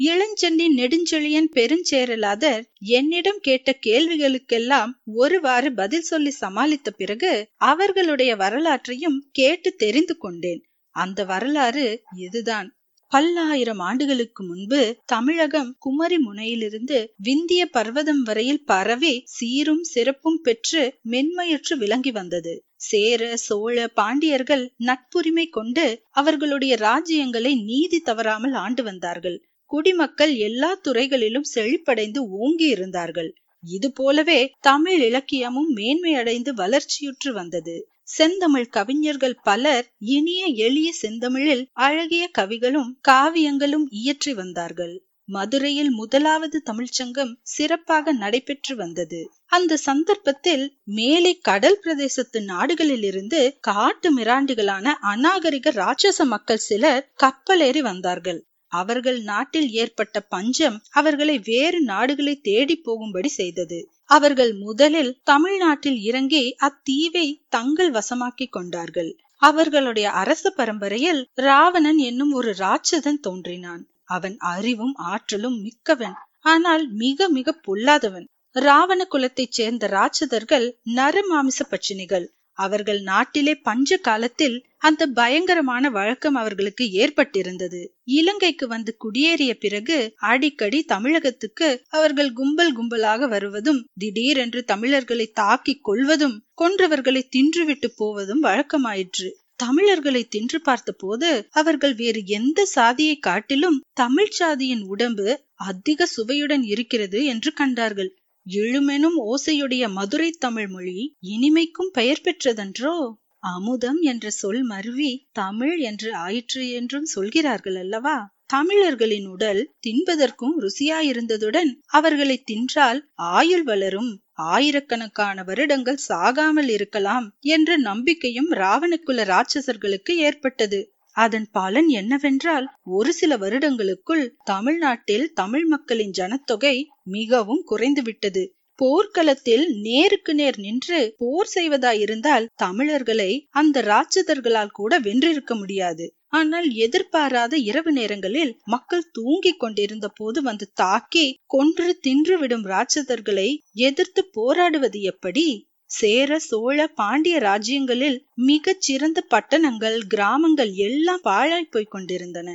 இளஞ்சென்னி 0.00 0.66
நெடுஞ்செழியன் 0.76 1.48
பெருஞ்சேரலாதர் 1.54 2.62
என்னிடம் 2.78 3.38
கேட்ட 3.40 3.78
கேள்விகளுக்கெல்லாம் 3.86 4.92
ஒருவாறு 5.14 5.74
பதில் 5.74 6.02
சொல்லி 6.02 6.32
சமாளித்த 6.40 6.90
பிறகு 6.96 7.32
அவர்களுடைய 7.64 8.36
வரலாற்றையும் 8.36 9.28
கேட்டு 9.32 9.72
தெரிந்து 9.74 10.16
கொண்டேன். 10.16 10.62
அந்த 10.96 11.20
வரலாறு 11.24 11.86
இதுதான் 12.18 12.68
பல்லாயிரம் 13.12 13.78
ஆண்டுகளுக்கு 13.78 14.42
முன்பு 14.44 14.78
தமிழகம் 15.06 15.68
குமரி 15.78 16.18
முனையிலிருந்து 16.18 16.98
விந்திய 17.22 17.62
பர்வதம் 17.66 18.22
வரையில் 18.22 18.64
பரவி 18.64 19.12
சீரும் 19.24 19.84
சிறப்பும் 19.84 20.40
பெற்று 20.40 20.82
மென்மையற்று 21.10 21.74
விளங்கி 21.76 22.10
வந்தது. 22.10 22.54
சேர 22.88 23.36
சோழ 23.36 23.76
பாண்டியர்கள் 23.94 24.64
நட்புரிமை 24.86 25.46
கொண்டு 25.48 25.84
அவர்களுடைய 26.12 26.74
ராஜ்யங்களை 26.80 27.52
நீதி 27.64 28.00
தவறாமல் 28.00 28.52
ஆண்டு 28.52 28.82
வந்தார்கள். 28.82 29.38
குடிமக்கள் 29.70 30.34
எல்லா 30.40 30.70
துறைகளிலும் 30.82 31.50
செழிப்படைந்து 31.54 32.20
ஓங்கி 32.38 32.68
இருந்தார்கள். 32.68 33.30
இது 33.64 33.92
போலவே 33.92 34.40
தமிழ் 34.60 35.00
இலக்கியமும் 35.00 35.70
மேன்மையடைந்து 35.76 36.50
வளர்ச்சியுற்று 36.54 37.32
வந்தது. 37.32 37.76
செந்தமிழ் 38.08 38.68
கவிஞர்கள் 38.68 39.36
பலர் 39.42 39.86
இனிய 40.08 40.42
எளிய 40.66 40.88
செந்தமிழில் 41.02 41.64
அழகிய 41.80 42.24
கவிகளும் 42.38 42.90
காவியங்களும் 43.08 43.86
இயற்றி 43.90 44.32
வந்தார்கள். 44.34 44.94
மதுரையில் 45.28 45.90
முதலாவது 45.90 46.62
தமிழ்ச்சங்கம் 46.66 47.32
சிறப்பாக 47.42 48.12
நடைபெற்று 48.12 48.74
வந்தது. 48.76 49.20
அந்த 49.46 49.78
சந்தர்ப்பத்தில் 49.84 50.64
மேலே 50.92 51.32
கடல் 51.40 51.78
பிரதேசத்து 51.84 52.40
நாடுகளிலிருந்து 52.44 53.40
காட்டு 53.60 54.10
மிராண்டிகளான 54.18 54.86
அநாகரிக 55.04 55.72
ராட்சச 55.72 56.24
மக்கள் 56.24 56.66
சிலர் 56.66 57.08
கப்பலேறி 57.22 57.82
வந்தார்கள். 57.82 58.40
அவர்கள் 58.72 59.20
நாட்டில் 59.22 59.68
ஏற்பட்ட 59.72 60.20
பஞ்சம் 60.28 60.78
அவர்களை 60.90 61.38
வேறு 61.44 61.80
நாடுகளை 61.84 62.34
தேடி 62.40 62.76
போகும்படி 62.76 63.28
செய்தது. 63.28 63.78
அவர்கள் 64.10 64.52
முதலில் 64.54 65.12
தமிழ்நாட்டில் 65.22 66.00
இறங்கி 66.00 66.56
அத்தீவை 66.60 67.26
தங்கள் 67.48 67.90
வசமாக்கிக் 67.90 68.52
கொண்டார்கள். 68.52 69.10
அவர்களுடைய 69.42 70.10
அரச 70.10 70.50
பரம்பரையில் 70.50 71.28
ராவணன் 71.34 71.98
என்னும் 71.98 72.32
ஒரு 72.32 72.54
ராட்சதன் 72.58 73.20
தோன்றினான். 73.20 73.82
அவன் 74.04 74.36
அறிவும் 74.38 74.94
ஆற்றலும் 74.94 75.58
மிக்கவன் 75.60 76.16
ஆனால் 76.44 76.84
மிக 76.92 77.28
மிக 77.28 77.56
பொல்லாதவன். 77.66 78.26
ராவண 78.56 79.04
குலத்தைச் 79.04 79.52
சேர்ந்த 79.52 79.84
ராட்சதர்கள் 79.88 80.66
நரமாமிச 80.94 81.60
பட்சினிகள். 81.70 82.26
அவர்கள் 82.54 83.00
நாட்டிலே 83.00 83.54
பஞ்ச 83.54 83.96
காலத்தில் 83.96 84.56
அந்த 84.76 85.06
பயங்கரமான 85.06 85.90
வழக்கம் 85.90 86.34
அவர்களுக்கு 86.34 86.84
ஏற்பட்டிருந்தது. 86.84 87.80
இலங்கைக்கு 88.04 88.66
வந்து 88.66 88.96
குடியேறிய 89.04 89.52
பிறகு 89.54 90.14
அடிக்கடி 90.16 90.82
தமிழகத்துக்கு 90.82 91.82
அவர்கள் 91.88 92.32
கும்பல் 92.32 92.74
கும்பலாக 92.78 93.28
வருவதும் 93.28 93.84
திடீரென்று 93.98 94.64
தமிழர்களை 94.64 95.26
தாக்கி 95.32 95.74
கொள்வதும் 95.82 96.36
கொன்றவர்களை 96.62 97.22
தின்றுவிட்டு 97.36 97.90
போவதும் 97.96 98.42
வழக்கமாயிற்று. 98.42 99.30
தமிழர்களை 99.56 100.24
தின்று 100.24 100.60
பார்த்த 100.60 100.92
போது 100.92 101.48
அவர்கள் 101.50 101.94
வேறு 101.94 102.20
எந்த 102.26 102.64
சாதியை 102.64 103.16
காட்டிலும் 103.18 103.82
தமிழ் 103.92 104.30
சாதியின் 104.30 104.82
உடம்பு 104.82 105.26
அதிக 105.54 106.06
சுவையுடன் 106.06 106.62
இருக்கிறது 106.62 107.24
என்று 107.24 107.52
கண்டார்கள். 107.52 108.10
எழுமெனும் 108.46 109.18
ஓசையுடைய 109.24 109.84
மதுரை 109.88 110.30
தமிழ் 110.38 110.68
மொழி 110.68 110.98
இனிமைக்கும் 111.26 111.90
பெயர் 111.92 112.20
பெற்றதன்றோ? 112.24 112.96
அமுதம் 113.38 114.00
என்ற 114.02 114.30
சொல் 114.30 114.62
மருவி 114.62 115.10
தமிழ் 115.32 115.76
என்று 115.80 116.10
ஆயிற்று 116.16 116.70
என்றும் 116.70 117.04
சொல்கிறார்கள் 117.04 117.76
அல்லவா? 117.76 118.16
தமிழர்களின் 118.46 119.26
உடல் 119.26 119.62
தின்பதற்கும் 119.86 120.54
ருசியாயிருந்ததுடன் 120.58 121.70
அவர்களை 121.90 122.36
தின்றால் 122.50 123.00
ஆயுள் 123.32 123.62
வளரும். 123.62 124.12
ஆயிரக்கணக்கான 124.48 125.42
வருடங்கள் 125.42 126.04
சாகாமல் 126.08 126.68
இருக்கலாம் 126.68 127.26
என்ற 127.48 127.76
நம்பிக்கையும் 127.78 128.50
ராவணக்குல 128.52 129.24
ராட்சசர்களுக்கு 129.24 130.14
ஏற்பட்டது. 130.20 130.80
அதன் 131.16 131.48
பலன் 131.52 131.88
என்னவென்றால் 131.92 132.66
ஒரு 132.90 133.12
சில 133.12 133.36
வருடங்களுக்குள் 133.36 134.24
தமிழ்நாட்டில் 134.44 135.26
தமிழ் 135.32 135.66
மக்களின் 135.66 136.10
ஜனத்தொகை 136.10 136.76
மிகவும் 137.06 137.62
குறைந்துவிட்டது 137.70 138.44
போர்க்களத்தில் 138.78 139.64
நேருக்கு 139.78 140.34
நேர் 140.34 140.58
நின்று 140.58 141.14
போர் 141.16 141.50
செய்வதாயிருந்தால் 141.54 142.46
தமிழர்களை 142.54 143.48
அந்த 143.50 143.82
ராட்சதர்களால் 143.82 144.72
கூட 144.72 144.98
வென்றிருக்க 144.98 145.54
முடியாது. 145.54 146.06
ஆனால் 146.28 146.70
எதிர்பாராத 146.76 147.56
இரவு 147.56 147.92
நேரங்களில் 147.92 148.52
மக்கள் 148.64 149.10
தூங்கிக் 149.12 149.60
கொண்டிருந்த 149.60 150.08
போது 150.08 150.42
வந்து 150.42 150.66
தாக்கி 150.74 151.26
கொன்று 151.46 152.00
தின்றுவிடும் 152.06 152.64
ராட்சதர்களை 152.64 153.48
எதிர்த்து 153.72 154.24
போராடுவது 154.32 155.00
எப்படி? 155.02 155.46
சேர 155.90 156.38
சோழ 156.38 156.86
பாண்டிய 156.86 157.38
ராஜ்யங்களில் 157.38 158.18
மிகச் 158.34 158.80
சிறந்த 158.80 159.20
பட்டணங்கள் 159.28 159.98
கிராமங்கள் 160.06 160.72
எல்லாம் 160.74 161.20
பாழாய் 161.22 161.70
போய்க் 161.70 161.90
கொண்டிருந்தன. 161.90 162.48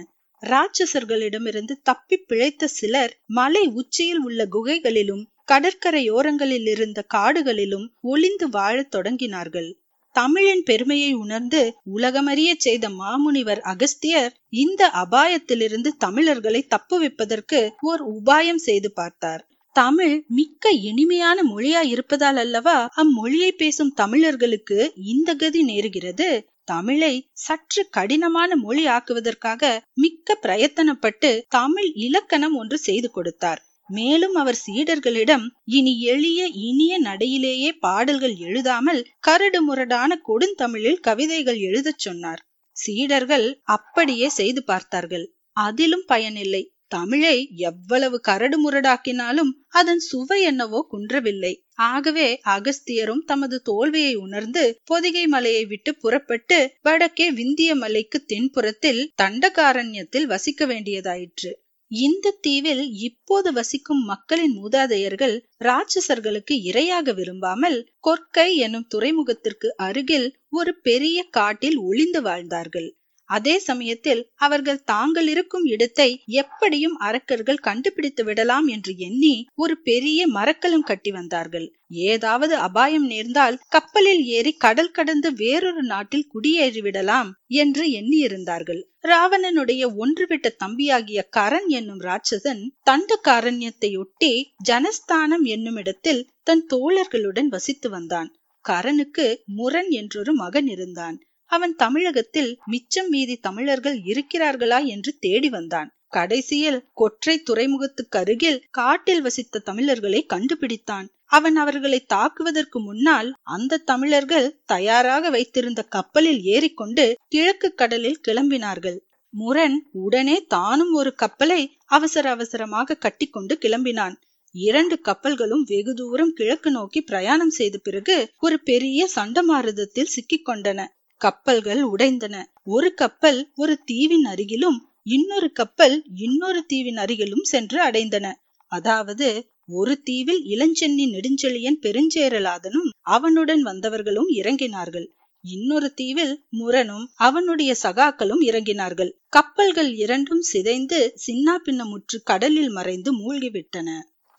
ராட்சசர்களிடமிருந்து 0.43 1.71
தப்பி 1.83 2.17
பிழைத்த 2.17 2.67
சிலர் 2.67 3.13
மலை 3.25 3.67
உச்சியில் 3.67 4.21
உள்ள 4.23 4.45
குகைகளிலும் 4.45 5.27
கடற்கரையோரங்களில் 5.51 6.67
இருந்த 6.67 7.05
காடுகளிலும் 7.13 7.85
ஒளிந்து 8.01 8.49
வாழத் 8.49 8.95
தொடங்கினார்கள். 8.95 9.69
தமிழின் 10.15 10.63
பெருமையை 10.63 11.13
உணர்ந்து 11.13 11.61
உலகமறிய 11.95 12.51
செய்த 12.57 12.89
மாமுனிவர் 12.89 13.59
அகஸ்தியர் 13.59 14.33
இந்த 14.49 14.91
அபாயத்திலிருந்து 14.93 15.87
தமிழர்களை 15.97 16.67
தப்புவிப்பதற்கு 16.69 17.69
ஓர் 17.81 18.03
உபாயம் 18.11 18.61
செய்து 18.61 18.91
பார்த்தார். 18.93 19.43
தமிழ் 19.75 20.23
மிக்க 20.27 20.69
இனிமையான 20.69 21.41
மொழியா 21.43 21.81
இருப்பதால் 21.83 22.35
அல்லவா 22.35 22.89
அம்மொழியை 22.97 23.51
பேசும் 23.51 23.93
தமிழர்களுக்கு 23.93 24.91
இந்த 25.05 25.35
கதி 25.35 25.61
நேருகிறது? 25.65 26.29
தமிழை 26.71 27.13
சற்று 27.37 27.81
கடினமான 27.89 28.55
மொழி 28.55 28.83
ஆக்குவதற்காக 28.87 29.63
மிக்க 29.93 30.37
பிரயத்தனப்பட்டு 30.43 31.31
தமிழ் 31.49 31.89
இலக்கணம் 32.05 32.55
ஒன்று 32.55 32.77
செய்து 32.77 33.09
கொடுத்தார். 33.11 33.61
மேலும் 33.89 34.35
அவர் 34.35 34.59
சீடர்களிடம் 34.65 35.45
இனி 35.69 35.93
எளிய 36.03 36.41
இனிய 36.67 36.93
நடையிலேயே 37.01 37.69
பாடல்கள் 37.79 38.35
எழுதாமல் 38.39 39.01
கரடு 39.19 39.59
முரடான 39.61 40.19
கொடுந்தமிழில் 40.27 40.99
கவிதைகள் 40.99 41.59
எழுதச் 41.59 42.03
சொன்னார். 42.05 42.41
சீடர்கள் 42.77 43.47
அப்படியே 43.67 44.27
செய்து 44.29 44.61
பார்த்தார்கள். 44.63 45.25
அதிலும் 45.57 46.05
பயனில்லை. 46.07 46.63
தமிழை 46.91 47.37
எவ்வளவு 47.61 48.17
கரடு 48.19 48.57
முரடாக்கினாலும் 48.63 49.51
அதன் 49.69 49.99
சுவை 49.99 50.39
என்னவோ 50.41 50.79
குன்றவில்லை. 50.89 51.53
ஆகவே 51.89 52.27
அகஸ்தியரும் 52.47 53.23
தமது 53.25 53.57
தோல்வியை 53.61 54.13
உணர்ந்து 54.15 54.63
பொதிகை 54.83 55.27
மலையை 55.27 55.63
விட்டு 55.65 55.91
புறப்பட்டு 55.95 56.59
வடக்கே 56.81 57.31
விந்திய 57.31 57.75
மலைக்கு 57.75 58.19
தென்புறத்தில் 58.25 59.01
தண்டகாரண்யத்தில் 59.21 60.25
வசிக்க 60.25 60.65
வேண்டியதாயிற்று. 60.65 61.51
இந்த 61.91 62.33
தீவில் 62.41 62.81
இப்போது 62.99 63.49
வசிக்கும் 63.53 64.01
மக்களின் 64.03 64.53
மூதாதையர்கள் 64.57 65.35
ராட்சசர்களுக்கு 65.59 66.55
இரையாக 66.69 67.13
விரும்பாமல் 67.13 67.77
கொற்கை 68.07 68.49
எனும் 68.55 68.87
துறைமுகத்திற்கு 68.95 69.69
அருகில் 69.77 70.27
ஒரு 70.49 70.73
பெரிய 70.79 71.19
காட்டில் 71.29 71.77
ஒளிந்து 71.77 72.21
வாழ்ந்தார்கள். 72.21 72.89
அதே 73.29 73.55
சமயத்தில் 73.59 74.21
அவர்கள் 74.35 74.83
தாங்கள் 74.83 75.27
இருக்கும் 75.27 75.65
இடத்தை 75.65 76.07
எப்படியும் 76.41 76.95
அரக்கர்கள் 76.99 77.59
கண்டுபிடித்து 77.59 78.23
விடலாம் 78.23 78.67
என்று 78.67 78.93
எண்ணி 78.99 79.35
ஒரு 79.55 79.75
பெரிய 79.81 80.27
மரக்கலம் 80.27 80.87
கட்டி 80.89 81.11
வந்தார்கள். 81.11 81.67
ஏதாவது 82.07 82.55
அபாயம் 82.57 83.05
நேர்ந்தால் 83.05 83.59
கப்பலில் 83.69 84.23
ஏறி 84.29 84.53
கடல் 84.57 84.91
கடந்து 84.91 85.29
வேறொரு 85.33 85.83
நாட்டில் 85.83 86.27
குடியேறி 86.27 86.81
விடலாம் 86.81 87.29
என்று 87.55 87.85
எண்ணியிருந்தார்கள். 87.91 88.81
ராவணனுடைய 89.03 89.83
ஒன்றுவிட்ட 89.97 90.47
தம்பியாகிய 90.63 91.19
கரண் 91.37 91.69
என்னும் 91.69 92.01
ராட்சசன் 92.01 92.63
தண்டகாரண்யத்தையொட்டி 92.89 94.31
ஜனஸ்தானம் 94.69 95.45
என்னும் 95.47 95.75
இடத்தில் 95.75 96.21
தன் 96.43 96.65
தோழர்களுடன் 96.73 97.49
வசித்து 97.49 97.89
வந்தான். 97.89 98.29
கரனுக்கு 98.65 99.25
முரண் 99.53 99.89
என்றொரு 99.93 100.31
மகன் 100.35 100.67
இருந்தான். 100.67 101.17
அவன் 101.49 101.73
தமிழகத்தில் 101.75 102.51
மிச்சம் 102.65 103.09
மீதி 103.09 103.35
தமிழர்கள் 103.37 103.97
இருக்கிறார்களா 104.11 104.79
என்று 104.85 105.11
தேடி 105.19 105.49
வந்தான். 105.49 105.89
கடைசியில் 106.07 106.79
கொற்றை 106.93 107.35
துறைமுகத்துக்கு 107.39 108.17
அருகில் 108.19 108.63
காட்டில் 108.69 109.21
வசித்த 109.21 109.59
தமிழர்களை 109.59 110.21
கண்டுபிடித்தான். 110.33 111.07
அவன் 111.31 111.55
அவர்களை 111.55 111.99
தாக்குவதற்கு 112.13 112.79
முன்னால் 112.79 113.29
அந்த 113.47 113.81
தமிழர்கள் 113.85 114.47
தயாராக 114.65 115.29
வைத்திருந்த 115.29 115.81
கப்பலில் 115.87 116.41
ஏறிக்கொண்டு 116.43 117.05
கிழக்கு 117.27 117.69
கடலில் 117.73 118.21
கிளம்பினார்கள். 118.27 118.97
முரண் 119.33 119.75
உடனே 119.97 120.37
தானும் 120.47 120.93
ஒரு 120.93 121.11
கப்பலை 121.15 121.61
அவசர 121.89 122.25
அவசரமாக 122.29 122.97
கட்டிக்கொண்டு 122.97 123.55
கிளம்பினான். 123.61 124.15
இரண்டு 124.55 124.95
கப்பல்களும் 125.03 125.63
வெகு 125.63 125.93
தூரம் 125.93 126.33
கிழக்கு 126.33 126.69
நோக்கி 126.71 127.01
பிரயாணம் 127.01 127.49
செய்த 127.49 127.77
பிறகு 127.77 128.15
ஒரு 128.39 128.57
பெரிய 128.59 129.09
சண்டமாருதத்தில் 129.15 130.13
சிக்கிக்கொண்டன. 130.15 130.79
கப்பல்கள் 131.21 131.81
உடைந்தன. 131.83 132.35
ஒரு 132.63 132.93
கப்பல் 132.93 133.39
ஒரு 133.55 133.79
தீவின் 133.85 134.25
அருகிலும் 134.25 134.79
இன்னொரு 135.03 135.51
கப்பல் 135.51 136.03
இன்னொரு 136.15 136.65
தீவின் 136.67 136.97
அருகிலும் 136.97 137.43
சென்று 137.43 137.79
அடைந்தன. 137.83 138.27
அதாவது 138.71 139.27
ஒரு 139.71 140.01
தீவில் 140.01 140.41
இளஞ்சென்னி 140.45 141.05
நெடுஞ்செழியன் 141.13 141.79
பெருஞ்சேரலாதனும் 141.81 142.89
அவனுடன் 143.07 143.63
வந்தவர்களும் 143.63 144.29
இறங்கினார்கள். 144.29 145.07
இன்னொரு 145.43 145.93
தீவில் 145.93 146.33
முரனும் 146.49 147.05
அவனுடைய 147.15 147.75
சகாக்களும் 147.83 148.41
இறங்கினார்கள். 148.41 149.11
கப்பல்கள் 149.29 149.91
இரண்டும் 149.95 150.41
சிதைந்து 150.41 150.99
சின்னா 151.27 151.55
பின்னமுற்று 151.65 152.17
கடலில் 152.23 152.69
மறைந்து 152.69 153.11
மூழ்கிவிட்டன. 153.13 153.89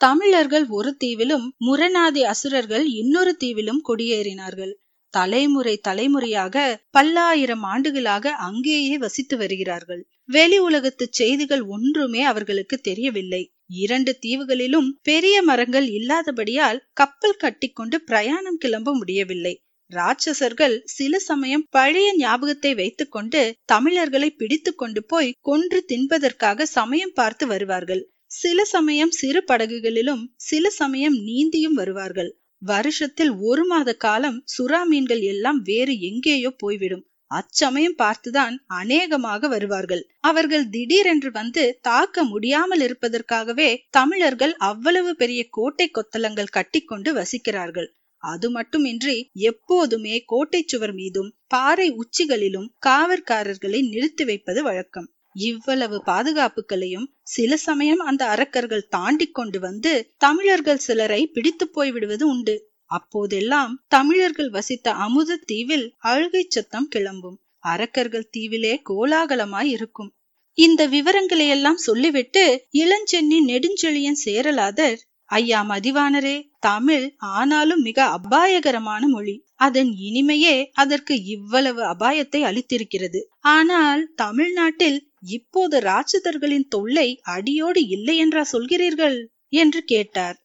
தமிழர்கள் 0.01 0.67
ஒரு 0.69 0.97
தீவிலும் 1.05 1.47
முரணாதி 1.59 2.25
அசுரர்கள் 2.25 2.87
இன்னொரு 2.93 3.37
தீவிலும் 3.41 3.81
குடியேறினார்கள். 3.89 4.73
தலைமுறை 5.11 5.77
தலைமுறையாக 5.79 6.57
பல்லாயிரம் 6.91 7.63
ஆண்டுகளாக 7.63 8.33
அங்கேயே 8.41 8.99
வசித்து 8.99 9.37
வருகிறார்கள். 9.37 10.03
வெளி 10.25 10.59
உலகத்து 10.59 11.09
செய்திகள் 11.11 11.63
ஒன்றுமே 11.67 12.23
அவர்களுக்கு 12.23 12.79
தெரியவில்லை. 12.79 13.43
இரண்டு 13.77 14.19
தீவுகளிலும் 14.27 14.89
பெரிய 15.03 15.43
மரங்கள் 15.43 15.89
இல்லாதபடியால் 15.89 16.83
கப்பல் 16.93 17.37
கட்டிக்கொண்டு 17.37 17.99
பிரயாணம் 18.01 18.57
கிளம்ப 18.57 18.95
முடியவில்லை. 18.95 19.55
ராட்சசர்கள் 19.93 20.75
சில 20.85 21.19
சமயம் 21.19 21.67
பழைய 21.71 22.09
ஞாபகத்தை 22.17 22.75
வைத்துக்கொண்டு 22.75 23.41
தமிழர்களை 23.65 24.31
பிடித்து 24.31 24.75
கொண்டு 24.75 25.05
போய் 25.05 25.37
கொன்று 25.41 25.85
தின்பதற்காக 25.89 26.63
சமயம் 26.63 27.15
பார்த்து 27.15 27.47
வருவார்கள். 27.47 28.03
சில 28.33 28.65
சமயம் 28.65 29.11
சிறு 29.11 29.45
படகுகளிலும் 29.45 30.23
சில 30.41 30.71
சமயம் 30.71 31.17
நீந்தியும் 31.27 31.73
வருவார்கள். 31.73 32.31
வருஷத்தில் 32.63 33.33
ஒரு 33.41 33.65
மாத 33.65 33.95
காலம் 33.97 34.45
சுறா 34.59 34.81
மீன்கள் 34.85 35.21
எல்லாம் 35.21 35.61
வேறு 35.63 36.01
எங்கேயோ 36.01 36.51
போய்விடும். 36.51 37.05
அச்சமயம் 37.31 37.97
பார்த்துதான் 37.99 38.55
அநேகமாக 38.67 39.49
வருவார்கள். 39.49 40.03
அவர்கள் 40.21 40.69
திடீரென்று 40.69 41.31
வந்து 41.31 41.79
தாக்க 41.83 42.25
முடியாமல் 42.25 42.81
இருப்பதற்காகவே 42.81 43.87
தமிழர்கள் 43.91 44.55
அவ்வளவு 44.55 45.17
பெரிய 45.17 45.47
கோட்டை 45.51 45.91
கொத்தலங்கள் 45.91 46.55
கட்டிக்கொண்டு 46.57 47.13
வசிக்கிறார்கள். 47.15 47.89
அது 48.23 48.51
மட்டுமின்றி 48.51 49.31
எப்போதுமே 49.33 50.25
கோட்டை 50.25 50.65
சுவர் 50.67 50.93
மீதும் 50.93 51.31
பாறை 51.47 51.89
உச்சிகளிலும் 51.93 52.69
காவற்காரர்களை 52.87 53.89
நிறுத்தி 53.89 54.25
வைப்பது 54.25 54.63
வழக்கம். 54.63 55.09
இவ்வளவு 55.35 56.03
பாதுகாப்புகளையும் 56.07 57.07
சில 57.23 57.57
சமயம் 57.57 57.99
அந்த 57.99 58.23
அரக்கர்கள் 58.27 58.89
தாண்டி 58.89 59.27
கொண்டு 59.31 59.61
வந்து 59.61 59.93
தமிழர்கள் 60.17 60.77
சிலரை 60.77 61.27
பிடித்து 61.27 61.69
போய் 61.69 61.91
விடுவது 61.91 62.29
உண்டு. 62.29 62.57
அப்போதெல்லாம் 62.91 63.73
தமிழர்கள் 63.89 64.51
வசித்த 64.51 64.93
அமுத 64.93 65.39
தீவில் 65.45 65.87
அழுகை 65.99 66.47
சத்தம் 66.49 66.89
கிளம்பும். 66.89 67.39
அரக்கர்கள் 67.65 68.31
தீவிலே 68.37 68.75
கோலாகலமாய் 68.91 69.71
இருக்கும். 69.71 70.11
இந்த 70.59 70.87
விவரங்களை 70.87 71.49
எல்லாம் 71.49 71.77
சொல்லிவிட்டு 71.77 72.67
இளஞ்சென்னி 72.73 73.39
நெடுஞ்செழியன் 73.47 74.21
சேரலாதர் 74.25 74.99
ஐயா 75.31 75.59
மதிவானரே 75.69 76.37
தமிழ் 76.59 77.05
ஆனாலும் 77.33 77.83
மிக 77.83 77.99
அபாயகரமான 78.17 79.03
மொழி. 79.09 79.35
அதன் 79.57 79.91
இனிமையே 79.99 80.55
அதற்கு 80.73 81.15
இவ்வளவு 81.25 81.83
அபாயத்தை 81.85 82.41
அளித்திருக்கிறது. 82.43 83.21
ஆனால் 83.41 84.03
தமிழ்நாட்டில் 84.15 84.99
இப்போது 85.29 85.79
ராட்சதர்களின் 85.81 86.69
தொல்லை 86.69 87.09
அடியோடு 87.29 87.87
இல்லை 87.89 88.17
என்றா 88.17 88.45
சொல்கிறீர்கள்? 88.53 89.19
என்று 89.53 89.85
கேட்டார். 89.85 90.37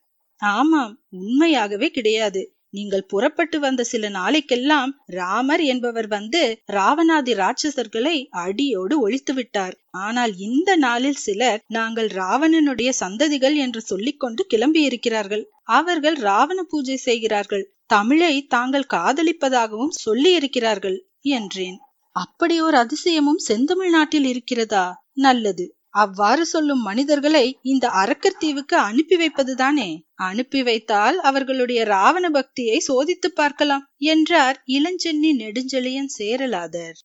ஆமாம் 0.41 0.93
உண்மையாகவே 1.09 1.89
கிடையாது. 1.89 2.41
நீங்கள் 2.75 3.07
புறப்பட்டு 3.07 3.57
வந்த 3.59 3.81
சில 3.83 4.09
நாளைக்கெல்லாம் 4.09 4.91
ராமர் 5.15 5.63
என்பவர் 5.63 6.07
வந்து 6.07 6.41
ராவணாதி 6.73 7.33
ராட்சசர்களை 7.33 8.15
அடியோடு 8.43 8.95
ஒழித்து 8.99 9.33
விட்டார். 9.33 9.75
ஆனால் 10.05 10.33
இந்த 10.37 10.69
நாளில் 10.75 11.21
சிலர் 11.25 11.61
நாங்கள் 11.67 12.09
ராவணனுடைய 12.15 12.89
சந்ததிகள் 12.99 13.55
என்று 13.55 13.81
சொல்லிக்கொண்டு 13.81 14.43
கிளம்பி 14.45 14.81
இருக்கிறார்கள். 14.81 15.43
அவர்கள் 15.71 16.17
ராவண 16.21 16.59
பூஜை 16.63 16.97
செய்கிறார்கள். 16.99 17.65
தமிழை 17.87 18.35
தாங்கள் 18.47 18.91
காதலிப்பதாகவும் 18.93 19.97
சொல்லி 19.97 20.31
இருக்கிறார்கள் 20.33 20.97
என்றேன். 21.31 21.77
அப்படி 22.15 22.55
ஒரு 22.61 22.77
அதிசயமும் 22.77 23.41
செந்தமிழ் 23.47 23.89
நாட்டில் 23.89 24.25
இருக்கிறதா? 24.25 24.85
நல்லது. 25.17 25.65
அவ்வாறு 25.95 26.43
சொல்லும் 26.45 26.81
மனிதர்களை 26.81 27.43
இந்த 27.63 27.85
அரக்கர் 27.99 28.39
தீவுக்கு 28.39 28.75
அனுப்பி 28.79 29.15
வைப்பதுதானே? 29.15 29.89
அனுப்பி 30.21 30.61
வைத்தால் 30.63 31.17
அவர்களுடைய 31.19 31.81
ராவண 31.85 32.25
பக்தியை 32.29 32.77
சோதித்து 32.87 33.29
பார்க்கலாம் 33.33 33.85
என்றார் 34.05 34.57
இளஞ்சென்னி 34.67 35.31
நெடுஞ்செழியன் 35.33 36.11
சேரலாதர். 36.17 36.97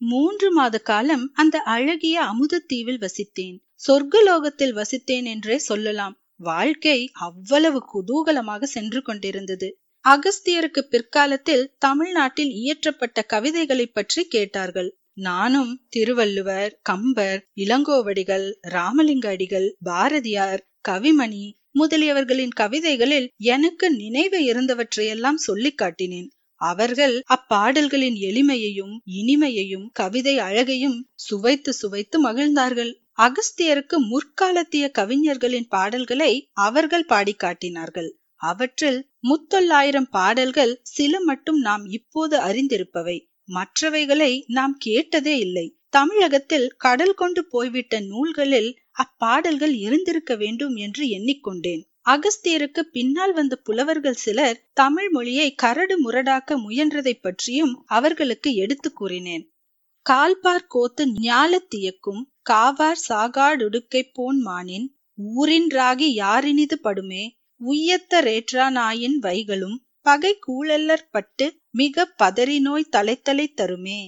மூன்று 0.00 0.48
மாத 0.50 0.76
காலம் 0.82 1.24
அந்த 1.34 1.56
அழகிய 1.66 2.16
அமுதத்தீவில் 2.22 3.02
வசித்தேன். 3.02 3.56
சொர்க்கலோகத்தில் 3.80 4.74
வசித்தேன் 4.74 5.24
என்றே 5.24 5.58
சொல்லலாம். 5.62 6.14
வாழ்க்கை 6.40 6.98
அவ்வளவு 7.20 7.80
குதூகலமாக 7.92 8.62
சென்று 8.66 9.02
கொண்டிருந்தது. 9.02 9.68
அகஸ்தியருக்கு 10.04 10.82
பிற்காலத்தில் 10.86 11.64
தமிழ்நாட்டில் 11.78 12.52
இயற்றப்பட்ட 12.60 13.22
கவிதைகளை 13.26 13.86
பற்றி 13.88 14.22
கேட்டார்கள். 14.26 14.90
நானும் 15.20 15.70
திருவள்ளுவர் 15.88 16.78
கம்பர் 16.82 17.40
இளங்கோவடிகள் 17.56 18.46
ராமலிங்க 18.68 19.28
அடிகள் 19.28 19.76
பாரதியார் 19.82 20.62
கவிமணி 20.88 21.44
முதலியவர்களின் 21.74 22.54
கவிதைகளில் 22.56 23.28
எனக்கு 23.48 23.86
நினைவு 23.92 24.38
இருந்தவற்றையெல்லாம் 24.44 25.40
சொல்லிக் 25.40 25.80
காட்டினேன். 25.80 26.28
அவர்கள் 26.60 27.14
அப்பாடல்களின் 27.28 28.16
எளிமையையும் 28.20 28.94
இனிமையையும் 29.12 29.86
கவிதை 29.92 30.38
அழகையும் 30.38 30.98
சுவைத்து 31.14 31.72
சுவைத்து 31.72 32.18
மகிழ்ந்தார்கள். 32.20 32.92
அகஸ்தியருக்கு 33.18 33.96
முற்காலத்திய 34.10 34.90
கவிஞர்களின் 34.90 35.68
பாடல்களை 35.68 36.32
அவர்கள் 36.60 37.04
பாடி 37.04 37.34
காட்டினார்கள். 37.34 38.10
அவற்றில் 38.40 39.10
முத்தொள்ளாயிரம் 39.28 40.08
பாடல்கள் 40.10 40.80
சில 40.82 41.20
மட்டும் 41.20 41.60
நாம் 41.60 41.84
இப்போது 41.86 42.38
அறிந்திருப்பவை. 42.38 43.18
மற்றவைகளை 43.48 44.44
நாம் 44.46 44.76
கேட்டதே 44.78 45.38
இல்லை. 45.38 45.78
தமிழகத்தில் 45.88 46.68
கடல் 46.76 47.14
கொண்டு 47.14 47.44
போய்விட்ட 47.44 48.00
நூல்களில் 48.00 48.78
அப்பாடல்கள் 48.98 49.74
இருந்திருக்க 49.76 50.36
வேண்டும் 50.36 50.74
என்று 50.76 51.04
எண்ணிக்கொண்டேன். 51.08 51.82
அகஸ்தியருக்கு 52.08 52.80
பின்னால் 52.80 53.32
வந்த 53.32 53.56
புலவர்கள் 53.56 54.14
சிலர் 54.14 54.70
தமிழ் 54.72 55.10
மொழியை 55.10 55.54
கரடு 55.54 55.96
முரடாக்க 56.04 56.56
முயன்றதை 56.56 57.12
பற்றியும் 57.20 57.82
அவர்களுக்கு 57.86 58.54
எடுத்து 58.54 58.92
கூறினேன். 58.92 59.44
கால்பார் 60.06 60.68
கோத்து 60.68 61.06
ஞாலத்தியக்கும் 61.22 62.22
காவார் 62.50 63.02
சாகாடுடுக்கை 63.08 64.02
போன் 64.12 64.40
மானின் 64.40 64.86
ஊரின் 65.18 65.68
ராகி 65.70 66.08
யாரினிது 66.16 66.76
படுமே? 66.82 67.24
உய்யத்த 67.60 68.20
ரேற்றா 68.20 68.64
வைகளும் 69.20 69.76
பகை 70.02 70.38
கூழல்லற்பட்டு 70.46 71.46
மிக 71.70 72.04
பதறி 72.22 72.58
நோய் 72.60 72.92
தலைத்தலை 72.96 73.46
தருமே. 73.56 74.00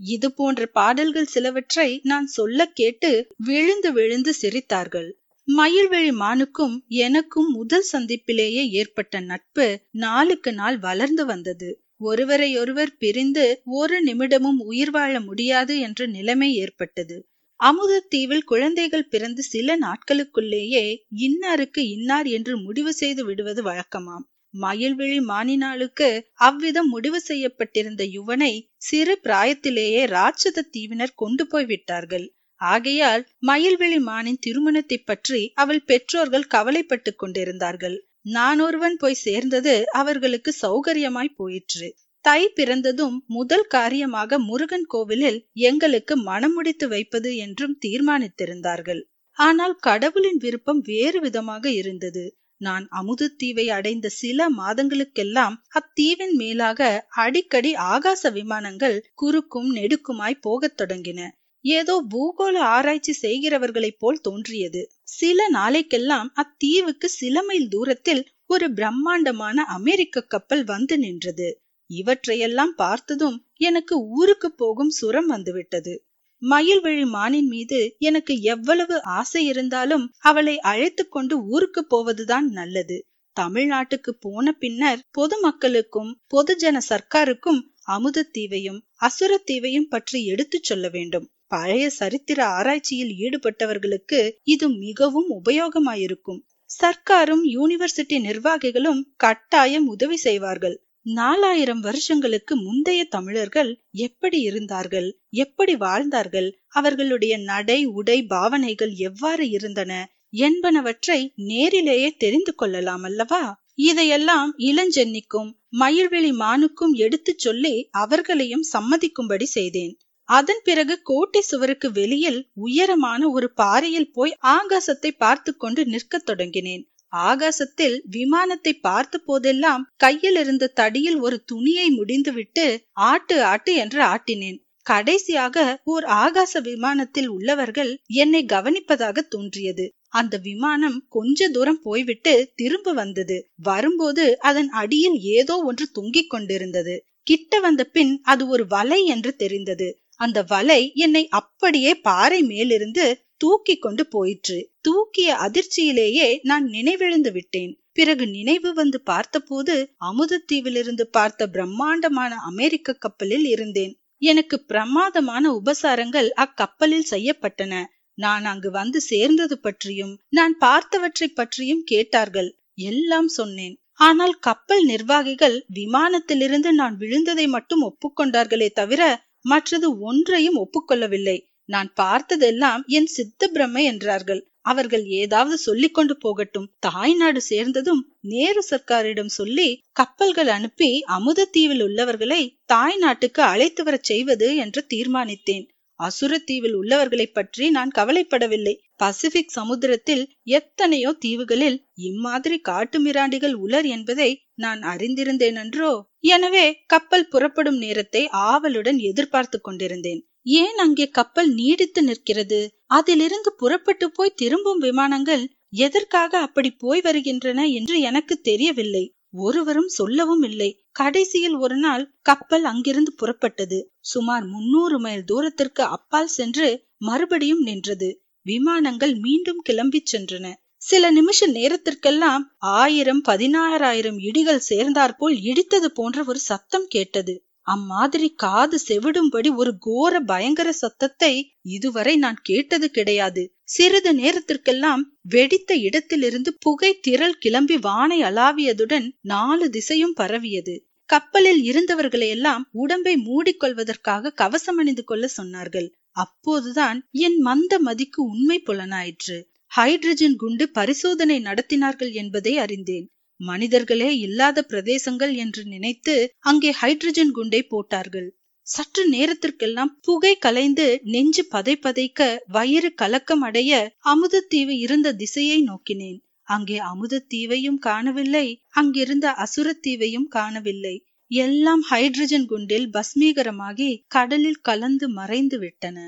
இது 0.00 0.28
போன்ற 0.32 0.66
பாடல்கள் 0.68 1.32
சிலவற்றை 1.34 2.00
நான் 2.02 2.26
சொல்ல 2.26 2.66
கேட்டு 2.70 3.10
விழுந்து 3.36 3.92
விழுந்து 3.92 4.34
சிரித்தார்கள். 4.42 5.10
மயில்வெளி 5.48 6.12
மானுக்கும் 6.14 6.74
எனக்கும் 6.88 7.50
முதல் 7.52 7.86
சந்திப்பிலேயே 7.92 8.62
ஏற்பட்ட 8.72 9.20
நட்பு 9.20 9.66
நாளுக்கு 9.96 10.52
நாள் 10.52 10.78
வளர்ந்து 10.78 11.26
வந்தது. 11.26 11.68
ஒருவரையொருவர் 12.00 12.92
பிரிந்து 12.98 13.44
ஒரு 13.74 13.98
நிமிடமும் 14.04 14.60
உயிர் 14.62 14.90
வாழ 14.90 15.20
முடியாது 15.20 15.74
என்ற 15.78 16.06
நிலைமை 16.06 16.54
ஏற்பட்டது. 16.54 17.16
அமுதத்தீவில் 17.64 18.44
குழந்தைகள் 18.44 19.10
பிறந்து 19.10 19.42
சில 19.44 19.76
நாட்களுக்குள்ளேயே 19.78 20.84
இன்னாருக்கு 21.18 21.82
இன்னார் 21.88 22.28
என்று 22.28 22.54
முடிவு 22.58 22.92
செய்து 22.92 23.22
விடுவது 23.24 23.62
வழக்கமாம். 23.62 24.24
மயில்விழி 24.54 25.18
மானினாளுக்கு 25.28 26.08
அவ்விதம் 26.48 26.88
முடிவு 26.88 27.18
செய்யப்பட்டிருந்த 27.20 28.02
யுவனை 28.14 28.52
சிறு 28.78 29.14
பிராயத்திலேயே 29.24 30.02
ராட்சத 30.12 30.66
தீவினர் 30.70 31.14
கொண்டு 31.14 31.44
போய் 31.46 31.64
விட்டார்கள். 31.64 32.26
ஆகையால் 32.60 33.22
மயில்விழி 33.46 33.98
மானின் 34.02 34.42
திருமணத்தை 34.42 34.98
பற்றி 35.02 35.42
அவள் 35.54 35.82
பெற்றோர்கள் 35.84 36.46
கவலைப்பட்டு 36.46 37.12
கொண்டிருந்தார்கள். 37.14 37.96
நான் 38.30 38.60
ஒருவன் 38.60 38.96
போய் 38.96 39.22
சேர்ந்தது 39.22 39.74
அவர்களுக்கு 39.92 40.50
சௌகரியமாய் 40.60 41.36
போயிற்று. 41.36 41.88
தை 42.24 42.42
பிறந்ததும் 42.54 43.16
முதல் 43.26 43.66
காரியமாக 43.66 44.38
முருகன் 44.38 44.86
கோவிலில் 44.86 45.38
எங்களுக்கு 45.62 46.14
மனமுடித்து 46.22 46.86
வைப்பது 46.88 47.30
என்றும் 47.36 47.74
தீர்மானித்திருந்தார்கள். 47.84 49.02
ஆனால் 49.36 49.74
கடவுளின் 49.78 50.36
விருப்பம் 50.36 50.80
வேறு 50.80 51.20
விதமாக 51.20 51.64
இருந்தது. 51.72 52.24
நான் 52.60 52.84
அமுதத்தீவை 52.90 53.66
அடைந்த 53.68 54.08
சில 54.12 54.48
மாதங்களுக்கெல்லாம் 54.50 55.56
அத்தீவின் 55.74 56.34
மேலாக 56.36 56.80
அடிக்கடி 57.16 57.72
ஆகாச 57.94 58.30
விமானங்கள் 58.30 58.96
குறுக்கும் 59.14 59.70
நெடுக்குமாய் 59.74 60.42
போகத் 60.42 60.76
தொடங்கின. 60.78 61.20
ஏதோ 61.64 61.94
பூகோள 62.10 62.56
ஆராய்ச்சி 62.68 63.12
செய்கிறவர்களைப் 63.22 63.98
போல் 63.98 64.20
தோன்றியது. 64.20 64.82
சில 65.10 65.48
நாளைக்கெல்லாம் 65.54 66.30
அத்தீவுக்கு 66.34 67.08
சில 67.12 67.42
மைல் 67.42 67.68
தூரத்தில் 67.68 68.22
ஒரு 68.46 68.66
பிரம்மாண்டமான 68.72 69.58
அமெரிக்க 69.68 70.26
கப்பல் 70.28 70.64
வந்து 70.64 70.98
நின்றது. 70.98 71.48
இவற்றையெல்லாம் 71.90 72.74
பார்த்ததும் 72.76 73.46
எனக்கு 73.60 74.06
ஊருக்கு 74.08 74.52
போகும் 74.52 74.90
சுரம் 74.90 75.26
வந்துவிட்டது. 75.26 75.94
மயில்வழி 76.42 77.04
மானின் 77.06 77.46
மீது 77.46 77.96
எனக்கு 77.98 78.40
எவ்வளவு 78.40 79.02
ஆசை 79.02 79.46
இருந்தாலும் 79.46 80.14
அவளை 80.18 80.58
அழைத்து 80.58 81.08
கொண்டு 81.08 81.46
ஊருக்கு 81.46 81.86
போவதுதான் 81.86 82.48
நல்லது. 82.48 83.06
தமிழ்நாட்டுக்கு 83.36 84.10
போன 84.20 84.52
பின்னர் 84.52 85.00
பொதுமக்களுக்கும் 85.18 86.10
பொதுஜன 86.34 86.80
சர்க்காருக்கும் 86.88 87.60
அமுதத்தீவையும் 87.88 88.80
அசுரத்தீவையும் 89.00 89.88
பற்றி 89.88 90.24
எடுத்துச் 90.24 90.62
சொல்ல 90.62 90.88
வேண்டும். 90.88 91.28
பழைய 91.46 91.90
சரித்திர 91.90 92.46
ஆராய்ச்சியில் 92.46 93.12
ஈடுபட்டவர்களுக்கு 93.18 94.20
இது 94.42 94.68
மிகவும் 94.68 95.28
உபயோகமாயிருக்கும். 95.30 96.40
சர்க்காரும் 96.80 97.44
யூனிவர்சிட்டி 97.46 98.16
நிர்வாகிகளும் 98.20 99.02
கட்டாயம் 99.16 99.86
உதவி 99.86 100.16
செய்வார்கள். 100.16 100.76
நாலாயிரம் 101.06 101.80
வருஷங்களுக்கு 101.80 102.56
முந்தைய 102.56 103.04
தமிழர்கள் 103.04 103.70
எப்படி 103.98 104.40
இருந்தார்கள் 104.40 105.08
எப்படி 105.36 105.74
வாழ்ந்தார்கள் 105.76 106.48
அவர்களுடைய 106.72 107.38
நடை 107.42 107.84
உடை 107.92 108.26
பாவனைகள் 108.26 108.94
எவ்வாறு 109.00 109.48
இருந்தன 109.48 109.92
என்பனவற்றை 110.38 111.18
நேரிலேயே 111.42 112.08
தெரிந்து 112.16 112.54
கொள்ளலாம் 112.54 113.02
அல்லவா? 113.02 113.42
இதையெல்லாம் 113.82 114.54
இளஞ்சென்னிக்கும் 114.58 115.50
மயில்வெளி 115.80 116.32
மானுக்கும் 116.38 116.94
எடுத்துச் 116.96 117.38
சொல்லி 117.38 117.88
அவர்களையும் 117.90 118.64
சம்மதிக்கும்படி 118.72 119.46
செய்தேன். 119.54 119.94
அதன் 120.28 120.60
பிறகு 120.64 121.02
கோட்டை 121.02 121.40
சுவருக்கு 121.40 121.92
வெளியில் 121.92 122.40
உயரமான 122.60 123.30
ஒரு 123.30 123.52
பாறையில் 123.52 124.12
போய் 124.12 124.38
ஆகாசத்தை 124.48 125.10
பார்த்து 125.18 125.56
கொண்டு 125.56 125.84
நிற்கத் 125.84 126.26
தொடங்கினேன். 126.30 126.84
ஆகாசத்தில் 127.22 127.96
விமானத்தை 128.10 128.72
பார்த்த 128.80 129.20
போதெல்லாம் 129.26 129.86
கையில் 129.96 130.36
இருந்த 130.36 130.72
தடியில் 130.74 131.18
ஒரு 131.18 131.36
துணியை 131.44 131.88
முடிந்துவிட்டு 131.90 132.66
ஆட்டு 133.08 133.36
ஆட்டு 133.44 133.74
என்று 133.74 134.00
ஆட்டினேன். 134.04 134.58
கடைசியாக 134.86 135.56
ஓர் 135.84 136.04
ஆகாச 136.04 136.60
விமானத்தில் 136.60 137.28
உள்ளவர்கள் 137.28 137.92
என்னை 138.22 138.42
கவனிப்பதாக 138.48 139.18
தோன்றியது. 139.28 139.86
அந்த 140.08 140.34
விமானம் 140.42 140.98
கொஞ்ச 141.08 141.48
தூரம் 141.48 141.80
போய்விட்டு 141.82 142.32
திரும்ப 142.54 142.92
வந்தது. 142.92 143.36
வரும்போது 143.62 144.24
அதன் 144.40 144.70
அடியில் 144.72 145.18
ஏதோ 145.36 145.56
ஒன்று 145.62 145.86
தொங்கிக் 145.90 146.30
கொண்டிருந்தது. 146.30 146.94
கிட்ட 147.22 147.60
வந்த 147.60 147.82
பின் 147.86 148.12
அது 148.22 148.44
ஒரு 148.48 148.64
வலை 148.66 149.00
என்று 149.06 149.30
தெரிந்தது. 149.36 149.88
அந்த 150.20 150.38
வலை 150.48 150.80
என்னை 150.96 151.22
அப்படியே 151.30 151.92
பாறை 152.00 152.40
மேலிருந்து 152.42 153.04
தூக்கி 153.44 153.74
கொண்டு 153.76 154.04
போயிற்று. 154.06 154.58
தூக்கிய 154.80 155.30
அதிர்ச்சியிலேயே 155.46 156.38
நான் 156.42 156.66
நினைவிழந்து 156.66 157.32
விட்டேன். 157.32 157.72
பிறகு 157.92 158.24
நினைவு 158.26 158.70
வந்து 158.74 159.00
பார்த்தபோது 159.00 159.74
அமுதத்தீவிலிருந்து 160.00 161.04
பார்த்த 161.10 161.46
பிரம்மாண்டமான 161.46 162.34
அமெரிக்க 162.34 162.92
கப்பலில் 162.92 163.44
இருந்தேன். 163.44 163.92
எனக்கு 164.22 164.56
பிரமாதமான 164.64 165.44
உபசாரங்கள் 165.52 166.28
அக்கப்பலில் 166.36 167.10
செய்யப்பட்டன. 167.10 167.84
நான் 168.18 168.44
அங்கு 168.44 168.70
வந்து 168.70 169.00
சேர்ந்தது 169.00 169.56
பற்றியும் 169.60 170.12
நான் 170.28 170.54
பார்த்தவற்றை 170.60 171.28
பற்றியும் 171.34 171.84
கேட்டார்கள். 171.84 172.50
எல்லாம் 172.88 173.28
சொன்னேன். 173.28 173.74
ஆனால் 174.00 174.34
கப்பல் 174.38 174.84
நிர்வாகிகள் 174.84 175.56
விமானத்திலிருந்து 175.74 176.70
நான் 176.72 176.96
விழுந்ததை 176.98 177.46
மட்டும் 177.46 177.82
ஒப்புக்கொண்டார்களே 177.88 178.68
தவிர 178.72 179.02
மற்றது 179.44 179.88
ஒன்றையும் 179.98 180.58
ஒப்புக்கொள்ளவில்லை. 180.58 181.38
நான் 181.68 181.90
பார்த்ததெல்லாம் 181.96 182.82
என் 182.96 183.10
சித்த 183.14 183.48
பிரம்மை 183.54 183.82
என்றார்கள். 183.84 184.42
அவர்கள் 184.62 185.04
ஏதாவது 185.20 185.56
சொல்லிக் 185.58 185.94
கொண்டு 185.94 186.14
போகட்டும். 186.16 186.68
தாய்நாடு 186.78 187.40
சேர்ந்ததும் 187.42 188.02
நேரு 188.24 188.62
சர்க்காரிடம் 188.70 189.32
சொல்லி 189.36 189.68
கப்பல்கள் 189.92 190.50
அனுப்பி 190.56 190.90
அமுதத்தீவில் 191.16 191.82
உள்ளவர்களை 191.82 192.42
தாய் 192.64 192.98
நாட்டுக்கு 192.98 193.42
அழைத்து 193.42 193.84
வரச் 193.84 194.08
செய்வது 194.10 194.48
என்று 194.56 194.82
தீர்மானித்தேன். 194.86 195.64
அசுரத்தீவில் 196.00 196.76
உள்ளவர்களை 196.78 197.26
பற்றி 197.28 197.64
நான் 197.70 197.90
கவலைப்படவில்லை. 197.94 198.72
பசிபிக் 198.96 199.52
சமுத்திரத்தில் 199.52 200.24
எத்தனையோ 200.52 201.10
தீவுகளில் 201.18 201.78
இம்மாதிரி 202.08 202.56
காட்டு 202.60 202.98
மிராண்டிகள் 202.98 203.54
உலர் 203.56 203.86
என்பதை 203.86 204.30
நான் 204.54 204.80
அறிந்திருந்தேன் 204.84 205.58
என்றோ 205.62 205.92
எனவே 206.28 206.66
கப்பல் 206.86 207.28
புறப்படும் 207.28 207.78
நேரத்தை 207.78 208.22
ஆவலுடன் 208.48 208.98
எதிர்பார்த்து 209.02 209.60
கொண்டிருந்தேன். 209.60 210.22
ஏன் 210.46 210.76
அங்கே 210.76 211.08
கப்பல் 211.08 211.50
நீடித்து 211.54 212.02
நிற்கிறது? 212.02 212.60
அதிலிருந்து 212.86 213.50
புறப்பட்டு 213.54 214.10
போய் 214.10 214.36
திரும்பும் 214.36 214.78
விமானங்கள் 214.78 215.44
எதற்காக 215.76 216.32
அப்படி 216.38 216.70
போய் 216.70 217.00
வருகின்றன 217.00 217.60
என்று 217.66 218.00
எனக்கு 218.00 218.40
தெரியவில்லை. 218.40 219.04
ஒருவரும் 219.38 219.88
சொல்லவும் 219.88 220.42
இல்லை. 220.42 220.68
கடைசியில் 220.92 221.56
ஒரு 221.56 221.76
நாள் 221.76 222.04
கப்பல் 222.22 222.64
அங்கிருந்து 222.64 223.12
புறப்பட்டது. 223.22 223.78
சுமார் 224.00 224.44
முன்னூறு 224.44 224.98
மைல் 225.00 225.24
தூரத்திற்கு 225.24 225.82
அப்பால் 225.82 226.28
சென்று 226.28 226.68
மறுபடியும் 226.98 227.62
நின்றது. 227.62 228.10
விமானங்கள் 228.46 229.14
மீண்டும் 229.16 229.60
கிளம்பி 229.62 230.02
சென்றன. 230.12 230.46
சில 230.82 231.10
நிமிஷ 231.10 231.46
நேரத்திற்கெல்லாம் 231.46 232.42
ஆயிரம் 232.58 233.22
பதினாறாயிரம் 233.28 234.18
இடிகள் 234.20 234.66
சேர்ந்தாற்போல் 234.70 235.36
இடித்தது 235.40 235.88
போன்ற 235.94 236.24
ஒரு 236.26 236.38
சத்தம் 236.38 236.86
கேட்டது. 236.86 237.34
அம்மாதிரி 237.66 238.28
காது 238.34 238.78
செவிடும்படி 238.88 239.54
ஒரு 239.54 239.78
கோர 239.78 240.20
பயங்கர 240.20 240.72
சத்தத்தை 240.72 241.54
இதுவரை 241.62 242.16
நான் 242.16 242.40
கேட்டது 242.42 242.90
கிடையாது. 242.90 243.54
சிறிது 243.64 244.14
நேரத்திற்கெல்லாம் 244.14 245.18
வெடித்த 245.22 245.74
இடத்திலிருந்து 245.74 246.56
புகை 246.60 246.98
திரள் 247.00 247.38
கிளம்பி 247.38 247.78
வானை 247.78 248.22
அளாவியதுடன் 248.22 249.06
நாலு 249.20 249.70
திசையும் 249.70 250.12
பரவியது. 250.12 250.74
கப்பலில் 251.06 251.62
இருந்தவர்களையெல்லாம் 251.62 252.62
உடம்பை 252.72 253.14
மூடிக்கொள்வதற்காக 253.16 254.32
கவசம் 254.34 254.76
அணிந்து 254.76 255.04
கொள்ள 255.04 255.28
சொன்னார்கள். 255.36 255.88
அப்போதுதான் 256.16 257.08
என் 257.10 257.38
மந்த 257.38 257.78
மதிக்கு 257.78 258.22
உண்மை 258.22 258.62
புலனாயிற்று. 258.66 259.36
ஹைட்ரஜன் 259.76 260.36
குண்டு 260.36 260.70
பரிசோதனை 260.70 261.40
நடத்தினார்கள் 261.40 262.12
என்பதை 262.12 262.58
அறிந்தேன். 262.58 263.06
மனிதர்களே 263.40 264.10
இல்லாத 264.18 264.58
பிரதேசங்கள் 264.70 265.34
என்று 265.36 265.62
நினைத்து 265.64 266.14
அங்கே 266.40 266.70
ஹைட்ரஜன் 266.72 267.30
குண்டை 267.30 267.60
போட்டார்கள். 267.62 268.28
சற்று 268.66 269.02
நேரத்திற்கெல்லாம் 269.10 269.92
புகை 270.00 270.34
கலைந்து 270.38 270.86
நெஞ்சு 271.04 271.42
பதை 271.46 271.74
பதைக்க 271.76 272.20
வயிறு 272.46 272.90
கலக்கம் 272.94 273.40
அடைய 273.40 273.72
அமுதத்தீவு 274.04 274.74
இருந்த 274.78 275.12
திசையை 275.12 275.58
நோக்கினேன். 275.62 276.20
அங்கே 276.48 276.78
அமுதத்தீவையும் 276.78 277.78
காணவில்லை 277.78 278.46
அங்கிருந்த 278.74 279.26
அசுரத்தீவையும் 279.44 280.28
காணவில்லை. 280.28 280.94
எல்லாம் 281.30 281.82
ஹைட்ரஜன் 281.90 282.46
குண்டில் 282.46 282.88
பஸ்மீகரமாகி 282.92 283.90
கடலில் 284.06 284.60
கலந்து 284.60 285.08
மறைந்து 285.08 285.58
விட்டன. 285.58 285.98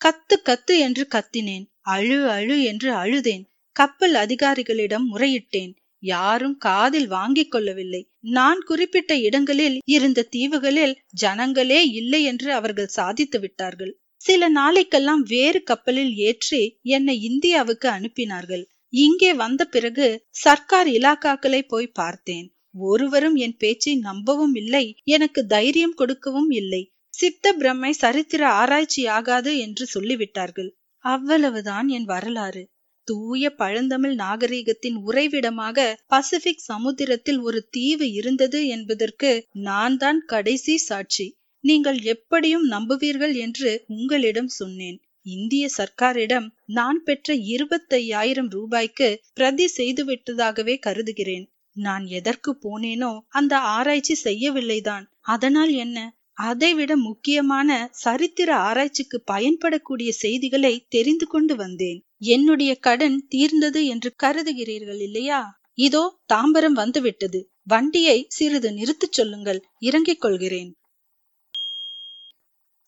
கத்து 0.00 0.36
கத்து 0.42 0.74
என்று 0.78 1.04
கத்தினேன். 1.14 1.64
அழு 1.88 2.18
அழு 2.28 2.56
என்று 2.62 2.90
அழுதேன். 2.94 3.44
கப்பல் 3.76 4.14
அதிகாரிகளிடம் 4.14 5.06
முறையிட்டேன். 5.12 5.72
யாரும் 6.02 6.56
காதில் 6.56 7.06
வாங்கிக் 7.06 7.50
கொள்ளவில்லை. 7.50 8.10
நான் 8.20 8.60
குறிப்பிட்ட 8.60 9.16
இடங்களில் 9.16 9.78
இருந்த 9.86 10.28
தீவுகளில் 10.30 10.98
ஜனங்களே 11.22 11.90
இல்லை 11.90 12.22
என்று 12.22 12.52
அவர்கள் 12.52 12.86
சாதித்து 12.86 13.40
விட்டார்கள். 13.40 13.98
சில 14.16 14.50
நாளைக்கெல்லாம் 14.50 15.22
வேறு 15.28 15.62
கப்பலில் 15.62 16.14
ஏற்றி 16.16 16.80
என்னை 16.82 17.22
இந்தியாவுக்கு 17.22 17.88
அனுப்பினார்கள். 17.88 18.64
இங்கே 18.88 19.34
வந்த 19.34 19.64
பிறகு 19.64 20.26
சர்க்கார் 20.28 20.88
இலாக்காக்களை 20.88 21.62
போய் 21.62 21.86
பார்த்தேன். 21.86 22.54
ஒருவரும் 22.74 23.34
என் 23.34 23.56
பேச்சை 23.56 23.96
நம்பவும் 23.96 24.54
இல்லை 24.54 25.00
எனக்கு 25.02 25.46
தைரியம் 25.46 25.94
கொடுக்கவும் 25.94 26.50
இல்லை. 26.50 26.92
சித்த 27.08 27.54
பிரம்மை 27.58 27.90
சரித்திர 27.90 28.48
ஆராய்ச்சி 28.52 29.06
ஆகாது 29.06 29.58
என்று 29.58 29.86
சொல்லிவிட்டார்கள். 29.94 30.70
அவ்வளவுதான் 31.04 31.88
என் 31.88 32.04
வரலாறு. 32.04 32.62
தூய 33.08 33.50
பழந்தமிழ் 33.50 34.14
நாகரீகத்தின் 34.14 34.98
உறைவிடமாக 35.06 35.78
பசிபிக் 36.06 36.64
சமுத்திரத்தில் 36.66 37.38
ஒரு 37.38 37.60
தீவு 37.68 38.12
இருந்தது 38.12 38.60
என்பதற்கு 38.66 39.30
நான் 39.60 39.96
தான் 39.96 40.20
கடைசி 40.24 40.76
சாட்சி. 40.78 41.26
நீங்கள் 41.64 42.00
எப்படியும் 42.04 42.66
நம்புவீர்கள் 42.70 43.34
என்று 43.36 43.70
உங்களிடம் 43.86 44.50
சொன்னேன். 44.52 44.98
இந்திய 45.26 45.68
சர்க்காரிடம் 45.76 46.46
நான் 46.64 47.02
பெற்ற 47.02 47.34
இருபத்தையாயிரம் 47.34 48.50
ரூபாய்க்கு 48.50 49.08
பிரதி 49.34 49.66
செய்துவிட்டதாகவே 49.76 50.74
கருதுகிறேன். 50.78 51.46
நான் 51.76 52.04
எதற்கு 52.08 52.50
போனேனோ 52.62 53.12
அந்த 53.28 53.54
ஆராய்ச்சி 53.58 54.14
செய்யவில்லைதான். 54.24 55.04
அதனால் 55.20 55.72
என்ன? 55.76 55.98
அதைவிட 56.38 56.96
முக்கியமான 56.96 57.68
சரித்திர 57.90 58.56
ஆராய்ச்சிக்கு 58.56 59.22
பயன்படக்கூடிய 59.32 60.08
செய்திகளை 60.08 60.86
தெரிந்து 60.88 61.26
கொண்டு 61.26 61.56
வந்தேன். 61.56 62.00
என்னுடைய 62.26 62.74
கடன் 62.78 63.26
தீர்ந்தது 63.28 63.86
என்று 63.86 64.14
கருதுகிறீர்கள் 64.22 65.00
இல்லையா? 65.00 65.40
இதோ 65.78 66.02
தாம்பரம் 66.34 66.76
வந்துவிட்டது. 66.76 67.40
வண்டியை 67.62 68.26
சிறிது 68.28 68.72
நிறுத்துச் 68.72 69.12
சொல்லுங்கள். 69.12 69.60
இறங்கிக் 69.78 70.20
கொள்கிறேன். 70.20 70.70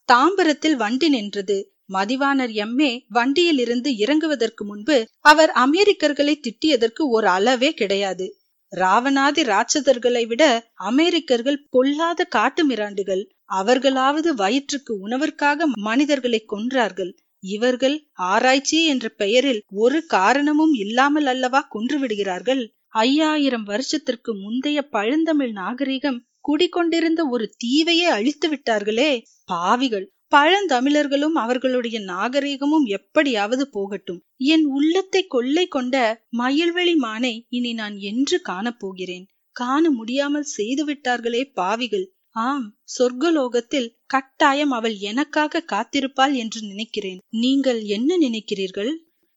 தாம்பரத்தில் 0.08 0.76
வண்டி 0.76 1.08
நின்றது. 1.08 1.58
மதிவாணர் 1.92 2.52
எம்ஏ 2.64 2.92
வண்டியில் 3.08 3.58
இருந்து 3.58 3.90
இறங்குவதற்கு 3.90 4.64
முன்பு 4.64 4.96
அவர் 5.20 5.52
அமெரிக்கர்களை 5.56 6.34
திட்டியதற்கு 6.40 7.02
ஒரு 7.08 7.28
அளவே 7.28 7.70
கிடையாது. 7.72 8.26
ராவணாதி 8.72 9.42
ராட்சதர்களை 9.42 10.26
விட 10.26 10.42
அமெரிக்கர்கள் 10.74 11.66
பொல்லாத 11.70 12.24
காட்டு 12.24 12.62
மிராண்டுகள். 12.68 13.22
அவர்களாவது 13.50 14.30
வயிற்றுக்கு 14.34 14.92
உணவிற்காக 15.06 15.66
மனிதர்களை 15.80 16.40
கொன்றார்கள். 16.48 17.12
இவர்கள் 17.42 17.96
ஆராய்ச்சி 18.28 18.78
என்ற 18.84 19.06
பெயரில் 19.16 19.60
ஒரு 19.76 19.98
காரணமும் 20.06 20.74
இல்லாமல் 20.74 21.26
அல்லவா 21.26 21.60
கொன்று 21.68 21.96
விடுகிறார்கள் 21.98 22.62
ஐயாயிரம் 23.02 23.64
வருஷத்திற்கு 23.64 24.30
முந்தைய 24.34 24.78
பழந்தமிழ் 24.88 25.52
நாகரிகம் 25.52 26.18
குடிக்கொண்டிருந்த 26.40 27.22
ஒரு 27.28 27.46
தீவையே 27.64 28.08
அழித்து 28.08 28.46
விட்டார்களே 28.48 29.10
பாவிகள் 29.48 30.06
பழந்தமிழர்களும் 30.32 31.36
அவர்களுடைய 31.36 31.98
நாகரிகமும் 32.04 32.86
எப்படியாவது 32.88 33.64
போகட்டும். 33.68 34.18
என் 34.46 34.64
உள்ளத்தை 34.68 35.22
கொள்ளை 35.26 35.64
கொண்ட 35.68 35.96
மயில்வெளி 36.38 36.94
மானை 37.04 37.34
இனி 37.48 37.72
நான் 37.72 37.96
என்று 38.10 38.36
காணப்போகிறேன். 38.48 39.24
காண 39.56 39.90
முடியாமல் 39.90 40.48
செய்து 40.56 40.84
விட்டார்களே 40.84 41.42
பாவிகள். 41.54 42.06
ஆம் 42.30 42.76
சொர்க்கலோகத்தில் 42.98 43.94
கட்டாயம் 44.06 44.70
அவள் 44.70 44.96
எனக்காக 44.96 45.64
காத்திருப்பாள் 45.72 46.34
என்று 46.34 46.60
நினைக்கிறேன். 46.62 47.18
நீங்கள் 47.30 47.80
என்ன 47.82 48.18
நினைக்கிறீர்கள்? 48.18 48.92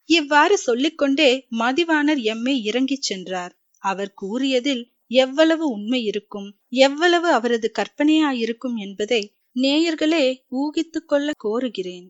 இவ்வாறு 0.06 0.58
சொல்லிக்கொண்டே 0.58 1.48
மதிவாணர் 1.52 2.22
எம்மை 2.24 2.64
இறங்கிச் 2.64 3.02
சென்றார். 3.02 3.54
அவர் 3.84 4.14
கூறியதில் 4.14 4.84
எவ்வளவு 5.08 5.70
உண்மை 5.70 6.04
இருக்கும் 6.04 6.56
எவ்வளவு 6.70 7.32
அவரது 7.32 7.72
கற்பனையாயிருக்கும் 7.80 8.76
என்பதை 8.76 9.36
நேயர்களே 9.56 10.26
ஊகித்துக் 10.48 11.08
கொள்ள 11.08 11.32
கோருகிறேன். 11.44 12.08